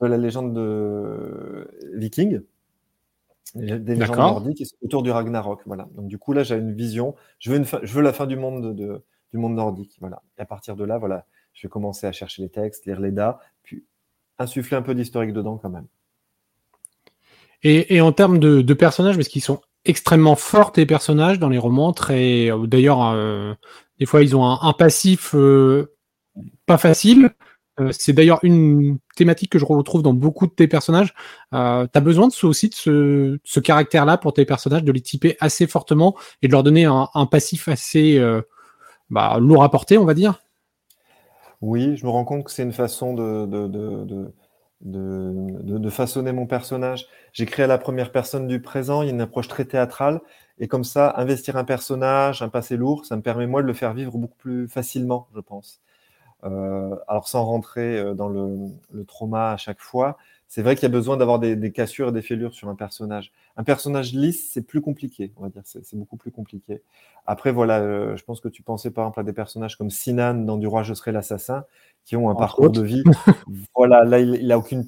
de 0.00 0.06
la 0.06 0.16
légende 0.16 0.54
de 0.54 1.68
Viking, 1.94 2.40
des 3.54 3.94
légendes 3.94 4.16
nordiques 4.16 4.64
autour 4.82 5.02
du 5.02 5.10
Ragnarok. 5.10 5.62
Voilà. 5.66 5.88
Donc 5.94 6.08
du 6.08 6.18
coup 6.18 6.32
là, 6.32 6.42
j'ai 6.42 6.56
une 6.56 6.74
vision. 6.74 7.14
Je 7.38 7.50
veux, 7.50 7.58
une 7.58 7.64
je 7.64 7.92
veux 7.92 8.02
la 8.02 8.12
fin 8.12 8.26
du 8.26 8.36
monde 8.36 8.74
de, 8.74 9.04
du 9.32 9.38
monde 9.38 9.54
nordique. 9.54 9.96
Voilà. 10.00 10.22
Et 10.38 10.42
à 10.42 10.46
partir 10.46 10.76
de 10.76 10.84
là, 10.84 10.98
voilà, 10.98 11.26
je 11.52 11.66
vais 11.66 11.70
commencer 11.70 12.06
à 12.06 12.12
chercher 12.12 12.42
les 12.42 12.48
textes, 12.48 12.86
lire 12.86 13.00
l'EDA, 13.00 13.38
puis 13.62 13.84
insuffler 14.38 14.76
un 14.76 14.82
peu 14.82 14.94
d'historique 14.94 15.32
dedans 15.32 15.58
quand 15.58 15.70
même. 15.70 15.86
Et, 17.66 18.02
en 18.02 18.12
termes 18.12 18.38
de, 18.38 18.60
de 18.60 18.74
personnages, 18.74 19.16
parce 19.16 19.28
qu'ils 19.28 19.42
sont 19.42 19.62
extrêmement 19.84 20.36
forts 20.36 20.72
tes 20.72 20.86
personnages 20.86 21.38
dans 21.38 21.48
les 21.48 21.58
romans, 21.58 21.92
très 21.92 22.50
euh, 22.50 22.66
d'ailleurs 22.66 23.10
euh, 23.10 23.54
des 23.98 24.06
fois 24.06 24.22
ils 24.22 24.36
ont 24.36 24.44
un, 24.44 24.72
passif 24.72 25.34
euh, 25.34 25.94
pas 26.66 26.78
facile. 26.78 27.30
c'est 27.90 28.12
d'ailleurs 28.12 28.38
une 28.42 28.98
thématique 29.16 29.50
que 29.50 29.58
je 29.58 29.64
retrouve 29.64 30.02
dans 30.02 30.14
beaucoup 30.14 30.46
de 30.46 30.52
tes 30.52 30.68
personnages. 30.68 31.12
tu 31.52 31.56
as 31.58 32.00
besoin 32.00 32.28
de 32.28 32.32
ce, 32.32 32.46
aussi 32.46 32.68
de 32.68 32.74
ce, 32.74 33.38
ce 33.44 33.60
caractère-là 33.60 34.16
pour 34.16 34.32
tes 34.32 34.44
personnages, 34.44 34.84
de 34.84 34.92
les 34.92 35.00
typer 35.00 35.36
assez 35.40 35.66
fortement 35.66 36.16
et 36.42 36.46
de 36.48 36.52
leur 36.52 36.62
donner 36.62 36.84
un, 36.84 37.26
passif 37.26 37.68
assez 37.68 38.20
bah, 39.10 39.38
lourd 39.40 39.64
à 39.64 39.70
porter, 39.70 39.98
on 39.98 40.04
va 40.04 40.14
dire. 40.14 40.40
Oui, 41.60 41.96
je 41.96 42.04
me 42.04 42.10
rends 42.10 42.24
compte 42.24 42.44
que 42.44 42.50
c'est 42.50 42.62
une 42.62 42.72
façon 42.72 43.14
de, 43.14 43.46
de, 43.46 43.66
de, 43.66 44.04
de, 44.04 44.34
de 44.84 45.90
façonner 45.90 46.32
mon 46.32 46.46
personnage. 46.46 47.06
J'écris 47.32 47.62
à 47.62 47.66
la 47.66 47.78
première 47.78 48.12
personne 48.12 48.46
du 48.46 48.60
présent, 48.60 49.02
il 49.02 49.06
y 49.06 49.10
a 49.10 49.14
une 49.14 49.20
approche 49.20 49.48
très 49.48 49.64
théâtrale, 49.64 50.20
et 50.58 50.68
comme 50.68 50.84
ça, 50.84 51.14
investir 51.16 51.56
un 51.56 51.64
personnage, 51.64 52.42
un 52.42 52.48
passé 52.48 52.76
lourd, 52.76 53.04
ça 53.04 53.16
me 53.16 53.22
permet 53.22 53.46
moi 53.46 53.62
de 53.62 53.66
le 53.66 53.72
faire 53.72 53.94
vivre 53.94 54.16
beaucoup 54.18 54.36
plus 54.36 54.68
facilement, 54.68 55.28
je 55.34 55.40
pense. 55.40 55.80
Euh, 56.44 56.96
alors 57.08 57.26
sans 57.26 57.44
rentrer 57.44 57.98
euh, 57.98 58.14
dans 58.14 58.28
le, 58.28 58.68
le, 58.92 59.04
trauma 59.04 59.52
à 59.52 59.56
chaque 59.56 59.80
fois, 59.80 60.18
c'est 60.48 60.62
vrai 60.62 60.76
qu'il 60.76 60.84
y 60.84 60.86
a 60.86 60.90
besoin 60.90 61.16
d'avoir 61.16 61.38
des, 61.38 61.56
des, 61.56 61.72
cassures 61.72 62.08
et 62.08 62.12
des 62.12 62.22
fêlures 62.22 62.54
sur 62.54 62.68
un 62.68 62.74
personnage. 62.74 63.32
Un 63.56 63.64
personnage 63.64 64.12
lisse, 64.12 64.50
c'est 64.52 64.62
plus 64.62 64.80
compliqué, 64.80 65.32
on 65.36 65.42
va 65.42 65.48
dire, 65.48 65.62
c'est 65.64 65.96
beaucoup 65.96 66.16
plus 66.16 66.30
compliqué. 66.30 66.82
Après, 67.26 67.50
voilà, 67.50 67.80
euh, 67.80 68.16
je 68.16 68.24
pense 68.24 68.40
que 68.40 68.48
tu 68.48 68.62
pensais 68.62 68.90
par 68.90 69.04
exemple 69.04 69.20
à 69.20 69.22
des 69.22 69.32
personnages 69.32 69.76
comme 69.76 69.90
Sinan 69.90 70.34
dans 70.34 70.58
Du 70.58 70.66
roi, 70.66 70.82
je 70.82 70.94
serai 70.94 71.12
l'assassin, 71.12 71.64
qui 72.04 72.16
ont 72.16 72.30
un 72.30 72.34
parcours 72.34 72.70
de 72.70 72.82
vie. 72.82 73.02
voilà, 73.74 74.04
là, 74.04 74.20
il, 74.20 74.34
il 74.36 74.52
a 74.52 74.58
aucune. 74.58 74.84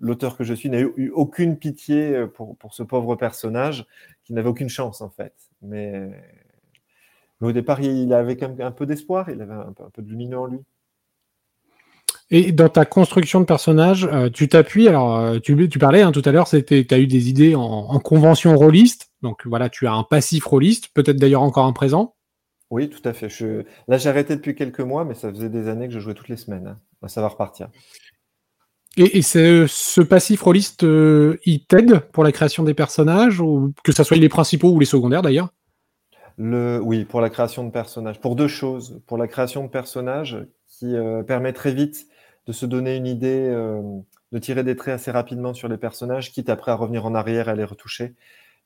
L'auteur 0.00 0.36
que 0.36 0.42
je 0.42 0.52
suis 0.52 0.68
n'a 0.68 0.80
eu, 0.80 1.12
aucune 1.14 1.56
pitié 1.56 2.16
euh, 2.16 2.26
pour, 2.26 2.56
pour 2.56 2.74
ce 2.74 2.82
pauvre 2.82 3.14
personnage 3.14 3.86
qui 4.24 4.32
n'avait 4.32 4.48
aucune 4.48 4.68
chance 4.68 5.00
en 5.00 5.10
fait. 5.10 5.34
Mais, 5.60 6.08
mais, 7.40 7.46
au 7.48 7.52
départ, 7.52 7.80
il 7.80 8.12
avait 8.12 8.36
quand 8.36 8.48
même 8.48 8.66
un 8.66 8.72
peu 8.72 8.86
d'espoir, 8.86 9.30
il 9.30 9.40
avait 9.40 9.52
un 9.52 9.72
peu, 9.72 9.84
un 9.84 9.90
peu 9.90 10.02
de 10.02 10.08
lumineux 10.08 10.38
en 10.38 10.46
lui. 10.46 10.58
Et 12.34 12.50
dans 12.50 12.70
ta 12.70 12.86
construction 12.86 13.40
de 13.40 13.44
personnage, 13.44 14.08
euh, 14.10 14.30
tu 14.30 14.48
t'appuies, 14.48 14.88
alors 14.88 15.18
euh, 15.18 15.38
tu, 15.38 15.68
tu, 15.68 15.78
parlais 15.78 16.00
hein, 16.00 16.12
tout 16.12 16.22
à 16.24 16.32
l'heure, 16.32 16.48
tu 16.48 16.86
as 16.90 16.98
eu 16.98 17.06
des 17.06 17.28
idées 17.28 17.54
en, 17.54 17.60
en, 17.62 17.98
convention 18.00 18.56
rôliste, 18.56 19.10
donc 19.20 19.46
voilà, 19.46 19.68
tu 19.68 19.86
as 19.86 19.92
un 19.92 20.02
passif 20.02 20.46
rôliste, 20.46 20.88
peut-être 20.94 21.18
d'ailleurs 21.18 21.42
encore 21.42 21.66
un 21.66 21.74
présent. 21.74 22.14
Oui, 22.70 22.88
tout 22.88 23.06
à 23.06 23.12
fait. 23.12 23.28
Je... 23.28 23.64
Là, 23.86 23.98
j'ai 23.98 24.08
arrêté 24.08 24.34
depuis 24.34 24.54
quelques 24.54 24.80
mois, 24.80 25.04
mais 25.04 25.12
ça 25.12 25.30
faisait 25.30 25.50
des 25.50 25.68
années 25.68 25.88
que 25.88 25.92
je 25.92 26.00
jouais 26.00 26.14
toutes 26.14 26.30
les 26.30 26.38
semaines. 26.38 26.78
Hein. 27.02 27.06
Ça 27.08 27.20
va 27.20 27.28
repartir. 27.28 27.68
Et, 28.96 29.18
et 29.18 29.22
ce 29.22 30.00
passif 30.00 30.40
rôliste, 30.40 30.84
euh, 30.84 31.38
il 31.44 31.66
t'aide 31.66 32.00
pour 32.12 32.24
la 32.24 32.32
création 32.32 32.62
des 32.62 32.72
personnages, 32.72 33.42
ou 33.42 33.74
que 33.84 33.92
ce 33.92 34.02
soit 34.04 34.16
les 34.16 34.30
principaux 34.30 34.70
ou 34.70 34.80
les 34.80 34.86
secondaires 34.86 35.20
d'ailleurs? 35.20 35.50
Le... 36.38 36.80
Oui, 36.82 37.04
pour 37.04 37.20
la 37.20 37.28
création 37.28 37.62
de 37.62 37.70
personnages. 37.70 38.20
Pour 38.20 38.36
deux 38.36 38.48
choses. 38.48 39.02
Pour 39.06 39.18
la 39.18 39.28
création 39.28 39.64
de 39.64 39.68
personnages 39.68 40.38
qui 40.66 40.96
euh, 40.96 41.22
permet 41.22 41.52
très 41.52 41.74
vite 41.74 42.06
de 42.46 42.52
se 42.52 42.66
donner 42.66 42.96
une 42.96 43.06
idée, 43.06 43.48
euh, 43.48 43.80
de 44.32 44.38
tirer 44.38 44.64
des 44.64 44.76
traits 44.76 44.94
assez 44.94 45.10
rapidement 45.10 45.54
sur 45.54 45.68
les 45.68 45.76
personnages, 45.76 46.32
quitte 46.32 46.48
après 46.48 46.72
à 46.72 46.74
revenir 46.74 47.06
en 47.06 47.14
arrière 47.14 47.48
et 47.48 47.52
à 47.52 47.54
les 47.54 47.64
retoucher. 47.64 48.14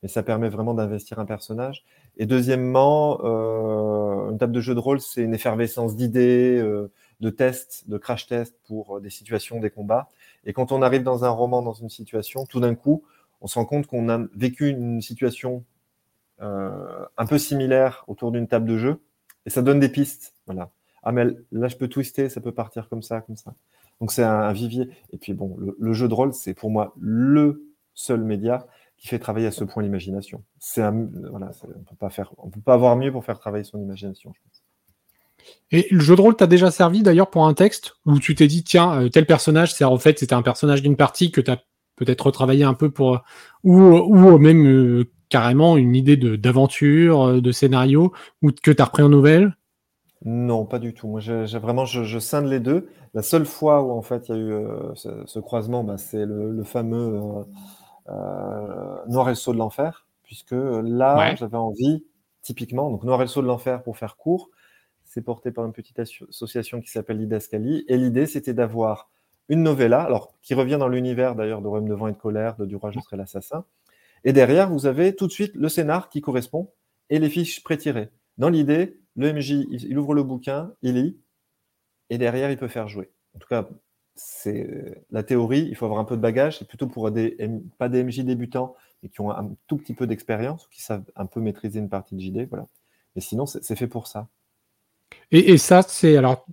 Mais 0.02 0.09
ça 0.09 0.23
permet 0.23 0.49
vraiment 0.49 0.75
d'investir 0.75 1.18
un 1.18 1.25
personnage. 1.26 1.85
Et 2.18 2.26
deuxièmement, 2.26 3.21
euh, 3.25 4.30
une 4.30 4.38
table 4.38 4.52
de 4.52 4.61
jeu 4.61 4.75
de 4.75 4.80
rôle, 4.80 5.00
c'est 5.00 5.23
une 5.23 5.35
effervescence 5.35 5.97
d'idées, 5.97 6.59
euh, 6.59 6.90
de 7.21 7.30
tests, 7.30 7.88
de 7.88 7.97
crash 7.99 8.26
tests 8.26 8.56
pour 8.66 9.00
des 9.00 9.11
situations, 9.11 9.59
des 9.59 9.71
combats. 9.71 10.09
Et 10.45 10.52
quand 10.52 10.71
on 10.73 10.83
arrive 10.83 11.02
dans 11.02 11.25
un 11.25 11.30
roman, 11.30 11.62
dans 11.62 11.73
une 11.73 11.88
situation, 11.88 12.45
tout 12.45 12.61
d'un 12.61 12.75
coup, 12.75 13.04
on 13.40 13.47
se 13.47 13.59
rend 13.59 13.64
compte 13.64 13.87
qu'on 13.87 14.09
a 14.09 14.18
vécu 14.35 14.68
une 14.68 15.00
situation 15.00 15.64
un 16.38 17.26
peu 17.26 17.38
similaire 17.38 18.04
autour 18.09 18.30
d'une 18.30 18.47
table 18.47 18.66
de 18.66 18.76
jeu, 18.76 19.00
et 19.47 19.50
ça 19.50 19.62
donne 19.62 19.80
des 19.80 19.88
pistes. 19.88 20.35
Voilà. 20.45 20.71
Ah 21.08 21.12
mais 21.12 21.25
là, 21.52 21.68
je 21.68 21.76
peux 21.76 21.86
twister, 21.86 22.28
ça 22.28 22.40
peut 22.40 22.50
partir 22.50 22.88
comme 22.88 23.00
ça, 23.00 23.20
comme 23.20 23.36
ça. 23.36 23.54
Donc 24.00 24.10
c'est 24.10 24.25
un, 24.25 24.52
vivier. 24.52 24.88
Et 25.12 25.18
puis 25.18 25.34
bon, 25.34 25.56
le, 25.78 25.92
jeu 25.92 26.08
de 26.08 26.14
rôle, 26.14 26.34
c'est 26.34 26.52
pour 26.52 26.68
moi 26.68 26.94
le 26.98 27.70
seul 27.94 28.25
média 28.25 28.66
qui 28.98 29.06
fait 29.06 29.20
travailler 29.20 29.46
à 29.46 29.52
ce 29.52 29.62
point 29.62 29.84
l'imagination. 29.84 30.42
C'est 30.58 30.82
voilà, 31.30 31.52
on 31.62 31.84
peut 31.84 31.96
pas 31.96 32.10
faire, 32.10 32.32
peut 32.52 32.60
pas 32.60 32.75
avoir 32.75 32.96
mieux 32.96 33.12
pour 33.12 33.25
faire 33.25 33.38
travailler 33.38 33.62
son 33.62 33.80
imagination. 33.80 34.32
Je 34.34 34.40
pense. 34.42 34.64
Et 35.70 35.86
le 35.92 36.00
jeu 36.00 36.16
de 36.16 36.20
rôle 36.20 36.34
t'a 36.34 36.48
déjà 36.48 36.72
servi 36.72 37.04
d'ailleurs 37.04 37.30
pour 37.30 37.46
un 37.46 37.54
texte 37.54 37.94
où 38.04 38.18
tu 38.18 38.34
t'es 38.34 38.48
dit 38.48 38.64
tiens 38.64 39.02
euh, 39.02 39.08
tel 39.08 39.26
personnage 39.26 39.72
c'est 39.72 39.84
en 39.84 39.96
fait 39.96 40.18
c'était 40.18 40.34
un 40.34 40.42
personnage 40.42 40.82
d'une 40.82 40.96
partie 40.96 41.30
que 41.30 41.40
tu 41.40 41.52
as 41.52 41.62
peut-être 41.94 42.26
retravaillé 42.26 42.64
un 42.64 42.75
peu 42.75 42.90
pour 42.90 43.22
ou 43.62 43.80
ou 43.80 44.38
même 44.38 44.66
euh, 44.66 45.04
carrément 45.28 45.76
une 45.76 45.94
idée 45.94 46.16
de 46.16 46.34
d'aventure, 46.34 47.28
euh, 47.28 47.40
de 47.40 47.52
scénario 47.52 48.12
ou 48.42 48.50
que 48.50 48.72
tu 48.72 48.82
as 48.82 48.86
repris 48.86 49.04
en 49.04 49.08
nouvelle? 49.08 49.56
Non, 50.26 50.66
pas 50.66 50.80
du 50.80 50.92
tout. 50.92 51.06
Moi 51.06 51.21
j'ai 51.21 51.59
vraiment 51.59 51.85
je, 51.85 52.02
je, 52.02 52.18
scinde 52.18 52.47
les 52.47 52.59
deux. 52.59 52.88
La 53.14 53.23
seule 53.23 53.47
fois 53.47 53.83
où 53.83 53.92
en 53.92 54.02
fait 54.02 54.28
il 54.28 54.35
y 54.35 54.38
a 54.38 54.40
eu 54.40 54.52
euh, 54.52 54.92
ce, 54.97 55.25
ce, 55.25 55.38
croisement, 55.38 55.85
bah, 55.85 55.99
c'est 55.99 56.26
le, 56.26 56.50
le, 56.50 56.64
fameux 56.64 57.14
euh, 57.14 57.45
euh, 58.09 58.97
Noir 59.06 59.28
et 59.28 59.33
le 59.33 59.37
saut 59.37 59.52
de 59.52 59.59
l'enfer, 59.59 60.09
puisque 60.25 60.50
là, 60.50 61.16
ouais. 61.16 61.37
j'avais 61.37 61.56
envie, 61.56 62.04
typiquement, 62.42 62.90
donc 62.90 63.04
Noir 63.04 63.21
et 63.21 63.25
le 63.25 63.28
saut 63.28 63.40
de 63.40 63.47
l'enfer, 63.47 63.85
pour 63.85 63.97
faire 63.97 64.16
court, 64.16 64.50
c'est 65.04 65.23
porté 65.23 65.52
par 65.52 65.64
une 65.64 65.73
petite 65.73 66.00
association 66.00 66.80
qui 66.80 66.90
s'appelle 66.90 67.18
Didascalie, 67.18 67.85
et 67.87 67.97
l'idée, 67.97 68.26
c'était 68.26 68.52
d'avoir 68.52 69.09
une 69.49 69.62
novella, 69.62 70.02
alors 70.02 70.35
qui 70.42 70.54
revient 70.54 70.76
dans 70.76 70.88
l'univers 70.88 71.37
d'ailleurs 71.37 71.62
de 71.62 71.68
Royaume 71.68 71.88
de 71.88 71.95
vent 71.95 72.09
et 72.09 72.12
de 72.12 72.16
colère, 72.16 72.56
de 72.56 72.66
Du 72.66 72.75
roi, 72.75 72.90
je 72.90 72.99
serai 72.99 73.16
l'assassin, 73.16 73.64
et 74.25 74.33
derrière, 74.33 74.71
vous 74.71 74.87
avez 74.87 75.14
tout 75.14 75.28
de 75.28 75.33
suite 75.33 75.54
le 75.54 75.68
scénar 75.68 76.09
qui 76.09 76.21
correspond 76.21 76.73
et 77.11 77.21
les 77.21 77.30
fiches 77.30 77.62
pré-tirées. 77.62 78.11
Dans 78.38 78.49
l'idée, 78.49 78.99
le 79.16 79.32
MJ, 79.32 79.66
il 79.70 79.99
ouvre 79.99 80.14
le 80.14 80.23
bouquin, 80.23 80.73
il 80.82 80.94
lit, 80.94 81.16
et 82.11 82.18
derrière, 82.18 82.50
il 82.50 82.56
peut 82.56 82.68
faire 82.68 82.88
jouer. 82.88 83.11
En 83.35 83.38
tout 83.38 83.49
cas, 83.49 83.68
c'est 84.14 85.04
la 85.11 85.23
théorie, 85.23 85.66
il 85.68 85.76
faut 85.76 85.85
avoir 85.85 86.00
un 86.00 86.04
peu 86.04 86.16
de 86.16 86.23
bagage, 86.23 86.58
c'est 86.58 86.68
plutôt 86.68 86.87
pour 86.87 87.11
des, 87.11 87.37
pas 87.78 87.88
des 87.88 88.02
MJ 88.02 88.20
débutants, 88.20 88.75
mais 89.02 89.08
qui 89.08 89.20
ont 89.20 89.30
un 89.30 89.50
tout 89.66 89.76
petit 89.76 89.94
peu 89.94 90.06
d'expérience, 90.06 90.68
qui 90.70 90.82
savent 90.82 91.04
un 91.16 91.26
peu 91.26 91.40
maîtriser 91.40 91.78
une 91.78 91.88
partie 91.88 92.14
de 92.14 92.20
JD, 92.20 92.49
voilà. 92.49 92.66
Mais 93.14 93.23
sinon, 93.23 93.46
c'est 93.46 93.76
fait 93.76 93.87
pour 93.87 94.06
ça. 94.06 94.28
Et, 95.30 95.56
ça, 95.58 95.82
c'est 95.82 96.16
alors, 96.16 96.46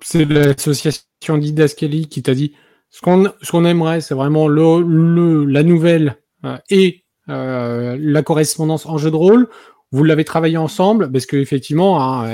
c'est 0.00 0.24
l'association 0.24 1.38
Didascali 1.38 2.08
qui 2.08 2.22
t'a 2.22 2.34
dit, 2.34 2.54
ce 2.90 3.00
qu'on 3.00 3.64
aimerait, 3.64 4.00
c'est 4.00 4.14
vraiment 4.14 4.48
le, 4.48 4.82
le, 4.82 5.44
la 5.44 5.62
nouvelle 5.62 6.16
euh, 6.44 6.58
et 6.70 7.04
euh, 7.28 7.96
la 8.00 8.22
correspondance 8.22 8.86
en 8.86 8.98
jeu 8.98 9.10
de 9.10 9.16
rôle. 9.16 9.48
Vous 9.92 10.04
l'avez 10.04 10.24
travaillé 10.24 10.56
ensemble 10.56 11.12
parce 11.12 11.26
que 11.26 11.36
effectivement, 11.36 12.02
hein, 12.02 12.26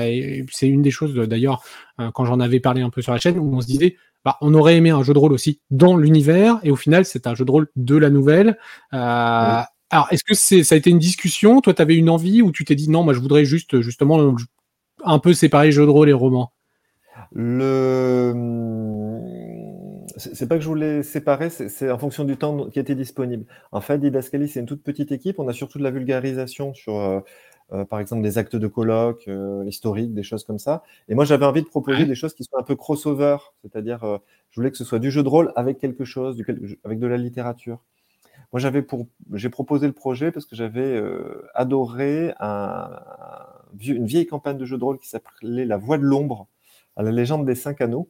c'est 0.51 0.69
une 0.69 0.83
des 0.83 0.91
choses 0.91 1.15
d'ailleurs 1.15 1.63
euh, 2.01 2.11
quand 2.13 2.25
j'en 2.25 2.41
avais 2.41 2.61
parlé 2.61 2.83
un 2.83 2.91
peu 2.91 3.03
sur 3.03 3.13
la 3.13 3.19
chaîne 3.19 3.39
où 3.39 3.55
on 3.55 3.61
se 3.61 3.67
disait 3.67 3.97
bah, 4.25 4.37
on 4.41 4.55
aurait 4.55 4.77
aimé 4.77 4.91
un 4.91 5.03
jeu 5.03 5.15
de 5.15 5.19
rôle 5.19 5.33
aussi 5.33 5.61
dans 5.71 5.97
l'univers, 5.97 6.59
et 6.63 6.71
au 6.71 6.77
final, 6.77 7.05
c'est 7.05 7.27
un 7.27 7.35
jeu 7.35 7.45
de 7.45 7.51
rôle 7.51 7.69
de 7.77 7.97
la 7.97 8.11
nouvelle. 8.11 8.59
Euh, 8.93 9.57
oui. 9.59 9.65
Alors, 9.91 10.09
est-ce 10.11 10.25
que 10.25 10.35
c'est, 10.35 10.65
ça 10.65 10.75
a 10.75 10.79
été 10.79 10.91
une 10.91 10.99
discussion? 10.99 11.61
Toi, 11.61 11.73
tu 11.73 11.81
avais 11.81 11.97
une 11.97 12.11
envie 12.11 12.43
ou 12.43 12.53
tu 12.53 12.65
t'es 12.65 12.75
dit 12.75 12.91
non, 12.91 13.05
moi, 13.05 13.15
je 13.15 13.21
voudrais 13.21 13.45
juste, 13.45 13.81
justement, 13.81 14.37
un 15.05 15.19
peu 15.19 15.33
séparer 15.33 15.73
jeu 15.73 15.87
de 15.87 15.91
rôle 15.91 16.09
et 16.09 16.13
roman? 16.13 16.53
Le. 17.33 18.35
C'est 20.17 20.49
pas 20.49 20.57
que 20.57 20.63
je 20.63 20.69
voulais 20.69 21.03
séparer, 21.05 21.49
c'est 21.49 21.91
en 21.91 21.99
fonction 21.99 22.25
du 22.25 22.37
temps 22.37 22.67
qui 22.71 22.81
était 22.81 22.97
disponible. 22.97 23.45
En 23.71 23.81
fait, 23.81 23.99
Didascali, 23.99 24.49
c'est 24.49 24.59
une 24.59 24.67
toute 24.67 24.83
petite 24.83 25.13
équipe. 25.13 25.39
On 25.39 25.47
a 25.47 25.53
surtout 25.53 25.79
de 25.79 25.85
la 25.85 25.91
vulgarisation 25.93 26.75
sur 26.75 27.23
euh, 27.73 27.85
par 27.85 28.01
exemple 28.01 28.23
des 28.23 28.39
actes 28.39 28.57
de 28.57 28.67
colloque 28.67 29.25
euh, 29.29 29.65
historiques, 29.67 30.15
des 30.15 30.23
choses 30.23 30.45
comme 30.45 30.59
ça. 30.59 30.83
Et 31.09 31.15
moi, 31.15 31.25
j'avais 31.25 31.45
envie 31.45 31.63
de 31.63 31.69
proposer 31.69 32.07
des 32.07 32.15
choses 32.15 32.35
qui 32.35 32.45
soient 32.45 32.61
un 32.61 32.65
peu 32.65 32.77
crossover, 32.77 33.37
c'est-à-dire, 33.63 34.05
euh, 34.05 34.19
je 34.51 34.61
voulais 34.61 34.71
que 34.71 34.77
ce 34.77 34.85
soit 34.85 34.99
du 34.99 35.11
jeu 35.11 35.23
de 35.23 35.29
rôle 35.29 35.53
avec 35.57 35.79
quelque 35.79 36.05
chose, 36.05 36.37
du, 36.37 36.79
avec 36.85 36.99
de 36.99 37.07
la 37.07 37.17
littérature. 37.17 37.81
Moi, 38.53 38.61
j'avais 38.61 38.83
pour, 38.83 39.07
j'ai 39.35 39.51
proposé 39.51 39.87
le 39.87 39.93
projet 39.93 40.33
parce 40.33 40.47
que 40.47 40.57
j'avais 40.57 40.81
euh, 40.81 41.47
adoré 41.55 42.33
un, 42.41 42.49
un, 42.49 43.47
une 43.79 44.07
vieille 44.07 44.27
campagne 44.27 44.57
de 44.57 44.65
jeu 44.65 44.79
de 44.79 44.85
rôle 44.85 44.99
qui 44.99 45.09
s'appelait 45.09 45.67
La 45.67 45.77
Voix 45.77 45.99
de 45.99 46.05
l'ombre, 46.05 46.47
à 46.97 47.03
la 47.03 47.11
légende 47.11 47.45
des 47.45 47.55
cinq 47.55 47.81
anneaux. 47.81 48.09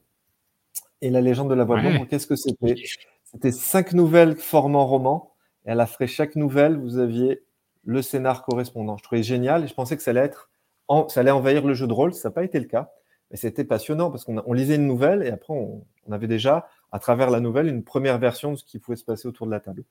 Et 1.01 1.11
la 1.11 1.21
légende 1.21 1.51
de 1.51 1.55
la 1.55 1.65
Voix 1.65 1.81
de 1.81 1.89
l'ombre, 1.89 2.07
qu'est-ce 2.07 2.27
que 2.27 2.37
c'était? 2.37 2.77
C'était 3.25 3.53
cinq 3.53 3.93
nouvelles 3.93 4.37
formant 4.37 4.87
roman. 4.87 5.33
Et 5.67 5.71
à 5.71 5.75
la 5.75 5.87
fin 5.87 6.07
chaque 6.07 6.35
nouvelle, 6.37 6.77
vous 6.79 6.99
aviez 6.99 7.43
le 7.89 8.03
scénar 8.03 8.43
correspondant. 8.43 8.99
Je 8.99 9.03
trouvais 9.03 9.23
génial 9.23 9.65
et 9.65 9.67
je 9.67 9.73
pensais 9.73 9.97
que 9.97 10.03
ça 10.03 10.11
allait 10.11 10.21
être, 10.21 10.51
en, 10.89 11.09
ça 11.09 11.21
allait 11.21 11.31
envahir 11.31 11.67
le 11.67 11.73
jeu 11.73 11.87
de 11.87 11.93
rôle. 11.93 12.13
Ça 12.13 12.29
n'a 12.29 12.35
pas 12.35 12.45
été 12.45 12.61
le 12.61 12.67
cas, 12.67 12.91
mais 13.31 13.39
c'était 13.39 13.65
passionnant 13.65 14.11
parce 14.11 14.25
qu'on 14.25 14.43
on 14.45 14.53
lisait 14.53 14.75
une 14.75 14.87
nouvelle 14.87 15.23
et 15.23 15.31
après 15.31 15.55
on, 15.55 15.87
on, 16.07 16.13
avait 16.13 16.27
déjà, 16.27 16.69
à 16.93 16.99
travers 16.99 17.31
la 17.31 17.41
nouvelle, 17.41 17.67
une 17.67 17.83
première 17.83 18.19
version 18.19 18.53
de 18.53 18.57
ce 18.57 18.65
qui 18.65 18.79
pouvait 18.79 18.97
se 18.97 19.05
passer 19.05 19.27
autour 19.27 19.47
de 19.47 19.53
la 19.53 19.61
table. 19.61 19.85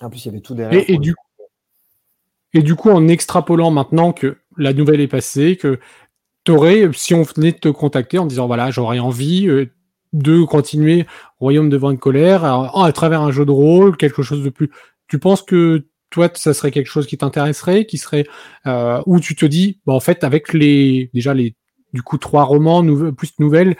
En 0.00 0.08
plus, 0.08 0.24
il 0.24 0.28
y 0.28 0.30
avait 0.30 0.40
tout 0.40 0.54
derrière. 0.54 0.82
Et, 0.88 0.94
et 0.94 0.98
du, 0.98 1.14
et 2.54 2.62
du 2.62 2.74
coup, 2.76 2.88
en 2.88 3.08
extrapolant 3.08 3.70
maintenant 3.70 4.14
que 4.14 4.38
la 4.56 4.72
nouvelle 4.72 5.02
est 5.02 5.08
passée, 5.08 5.56
que 5.56 5.80
tu 6.44 6.52
aurais, 6.52 6.88
si 6.94 7.12
on 7.12 7.22
venait 7.22 7.52
de 7.52 7.58
te 7.58 7.68
contacter 7.68 8.18
en 8.18 8.24
disant 8.24 8.46
voilà, 8.46 8.70
j'aurais 8.70 9.00
envie 9.00 9.46
euh, 9.48 9.66
de 10.14 10.44
continuer 10.44 11.06
Royaume 11.40 11.68
de 11.68 11.76
Vent 11.76 11.92
de 11.92 11.98
Colère 11.98 12.42
à, 12.46 12.86
à 12.86 12.92
travers 12.92 13.20
un 13.20 13.32
jeu 13.32 13.44
de 13.44 13.50
rôle, 13.50 13.98
quelque 13.98 14.22
chose 14.22 14.42
de 14.42 14.48
plus. 14.48 14.70
Tu 15.08 15.18
penses 15.18 15.42
que 15.42 15.84
toi, 16.10 16.28
ça 16.34 16.54
serait 16.54 16.70
quelque 16.70 16.88
chose 16.88 17.06
qui 17.06 17.16
t'intéresserait, 17.16 17.86
qui 17.86 17.98
serait 17.98 18.26
euh, 18.66 19.00
où 19.06 19.20
tu 19.20 19.34
te 19.36 19.46
dis, 19.46 19.80
bah, 19.86 19.92
en 19.92 20.00
fait, 20.00 20.24
avec 20.24 20.52
les 20.52 21.10
déjà 21.14 21.34
les 21.34 21.54
du 21.92 22.02
coup 22.02 22.18
trois 22.18 22.44
romans 22.44 22.82
nou 22.82 23.12
plus 23.12 23.32
nouvelles, 23.38 23.76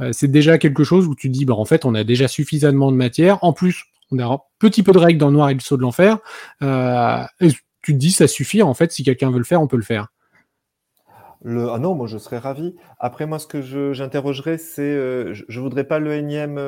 euh, 0.00 0.10
c'est 0.12 0.28
déjà 0.28 0.58
quelque 0.58 0.84
chose 0.84 1.06
où 1.06 1.14
tu 1.14 1.28
te 1.28 1.32
dis, 1.32 1.44
bah, 1.44 1.54
en 1.54 1.64
fait, 1.64 1.84
on 1.84 1.94
a 1.94 2.04
déjà 2.04 2.28
suffisamment 2.28 2.90
de 2.90 2.96
matière. 2.96 3.42
En 3.42 3.52
plus, 3.52 3.84
on 4.10 4.18
a 4.18 4.26
un 4.26 4.40
petit 4.58 4.82
peu 4.82 4.92
de 4.92 4.98
règles 4.98 5.18
dans 5.18 5.30
Noir 5.30 5.50
et 5.50 5.54
le 5.54 5.60
saut 5.60 5.76
de 5.76 5.82
l'enfer. 5.82 6.18
Euh, 6.62 7.24
et 7.40 7.50
tu 7.82 7.92
te 7.92 7.98
dis, 7.98 8.12
ça 8.12 8.26
suffit. 8.26 8.62
En 8.62 8.74
fait, 8.74 8.92
si 8.92 9.04
quelqu'un 9.04 9.30
veut 9.30 9.38
le 9.38 9.44
faire, 9.44 9.62
on 9.62 9.68
peut 9.68 9.76
le 9.76 9.82
faire. 9.82 10.08
Le... 11.44 11.70
Ah 11.70 11.78
non, 11.78 11.94
moi 11.94 12.06
je 12.06 12.18
serais 12.18 12.38
ravi. 12.38 12.74
Après, 12.98 13.26
moi, 13.26 13.38
ce 13.38 13.46
que 13.46 13.92
j'interrogerais, 13.92 14.58
c'est 14.58 14.82
euh, 14.82 15.34
je, 15.34 15.44
ne 15.48 15.62
voudrais 15.62 15.84
pas 15.84 15.98
le 15.98 16.14
énième. 16.14 16.58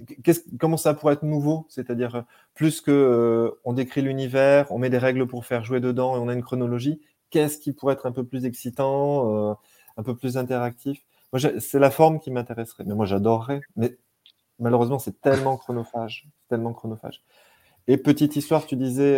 Euh, 0.00 0.32
comment 0.58 0.76
ça 0.76 0.94
pourrait 0.94 1.14
être 1.14 1.22
nouveau? 1.22 1.66
C'est-à-dire, 1.68 2.16
euh, 2.16 2.22
plus 2.54 2.80
que 2.80 3.58
on 3.64 3.72
décrit 3.72 4.02
l'univers, 4.02 4.70
on 4.70 4.78
met 4.78 4.90
des 4.90 4.98
règles 4.98 5.26
pour 5.26 5.44
faire 5.44 5.64
jouer 5.64 5.80
dedans 5.80 6.16
et 6.16 6.18
on 6.18 6.28
a 6.28 6.34
une 6.34 6.42
chronologie, 6.42 7.00
qu'est-ce 7.30 7.58
qui 7.58 7.72
pourrait 7.72 7.94
être 7.94 8.06
un 8.06 8.12
peu 8.12 8.24
plus 8.24 8.44
excitant, 8.44 9.56
un 9.96 10.02
peu 10.02 10.16
plus 10.16 10.36
interactif? 10.36 11.04
C'est 11.58 11.78
la 11.78 11.90
forme 11.90 12.20
qui 12.20 12.30
m'intéresserait. 12.30 12.84
Mais 12.86 12.94
moi, 12.94 13.06
j'adorerais. 13.06 13.60
Mais 13.76 13.96
malheureusement, 14.58 14.98
c'est 14.98 15.20
tellement 15.20 15.56
chronophage. 15.56 16.28
Tellement 16.48 16.72
chronophage. 16.72 17.22
Et 17.86 17.96
petite 17.96 18.36
histoire, 18.36 18.66
tu 18.66 18.76
disais, 18.76 19.16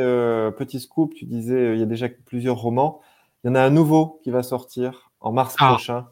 petit 0.56 0.80
scoop, 0.80 1.14
tu 1.14 1.24
disais, 1.24 1.74
il 1.74 1.80
y 1.80 1.82
a 1.82 1.86
déjà 1.86 2.08
plusieurs 2.08 2.56
romans. 2.56 3.00
Il 3.44 3.48
y 3.48 3.50
en 3.50 3.54
a 3.54 3.62
un 3.62 3.70
nouveau 3.70 4.20
qui 4.22 4.30
va 4.30 4.42
sortir 4.42 5.12
en 5.20 5.32
mars 5.32 5.56
ah. 5.58 5.68
prochain. 5.68 6.06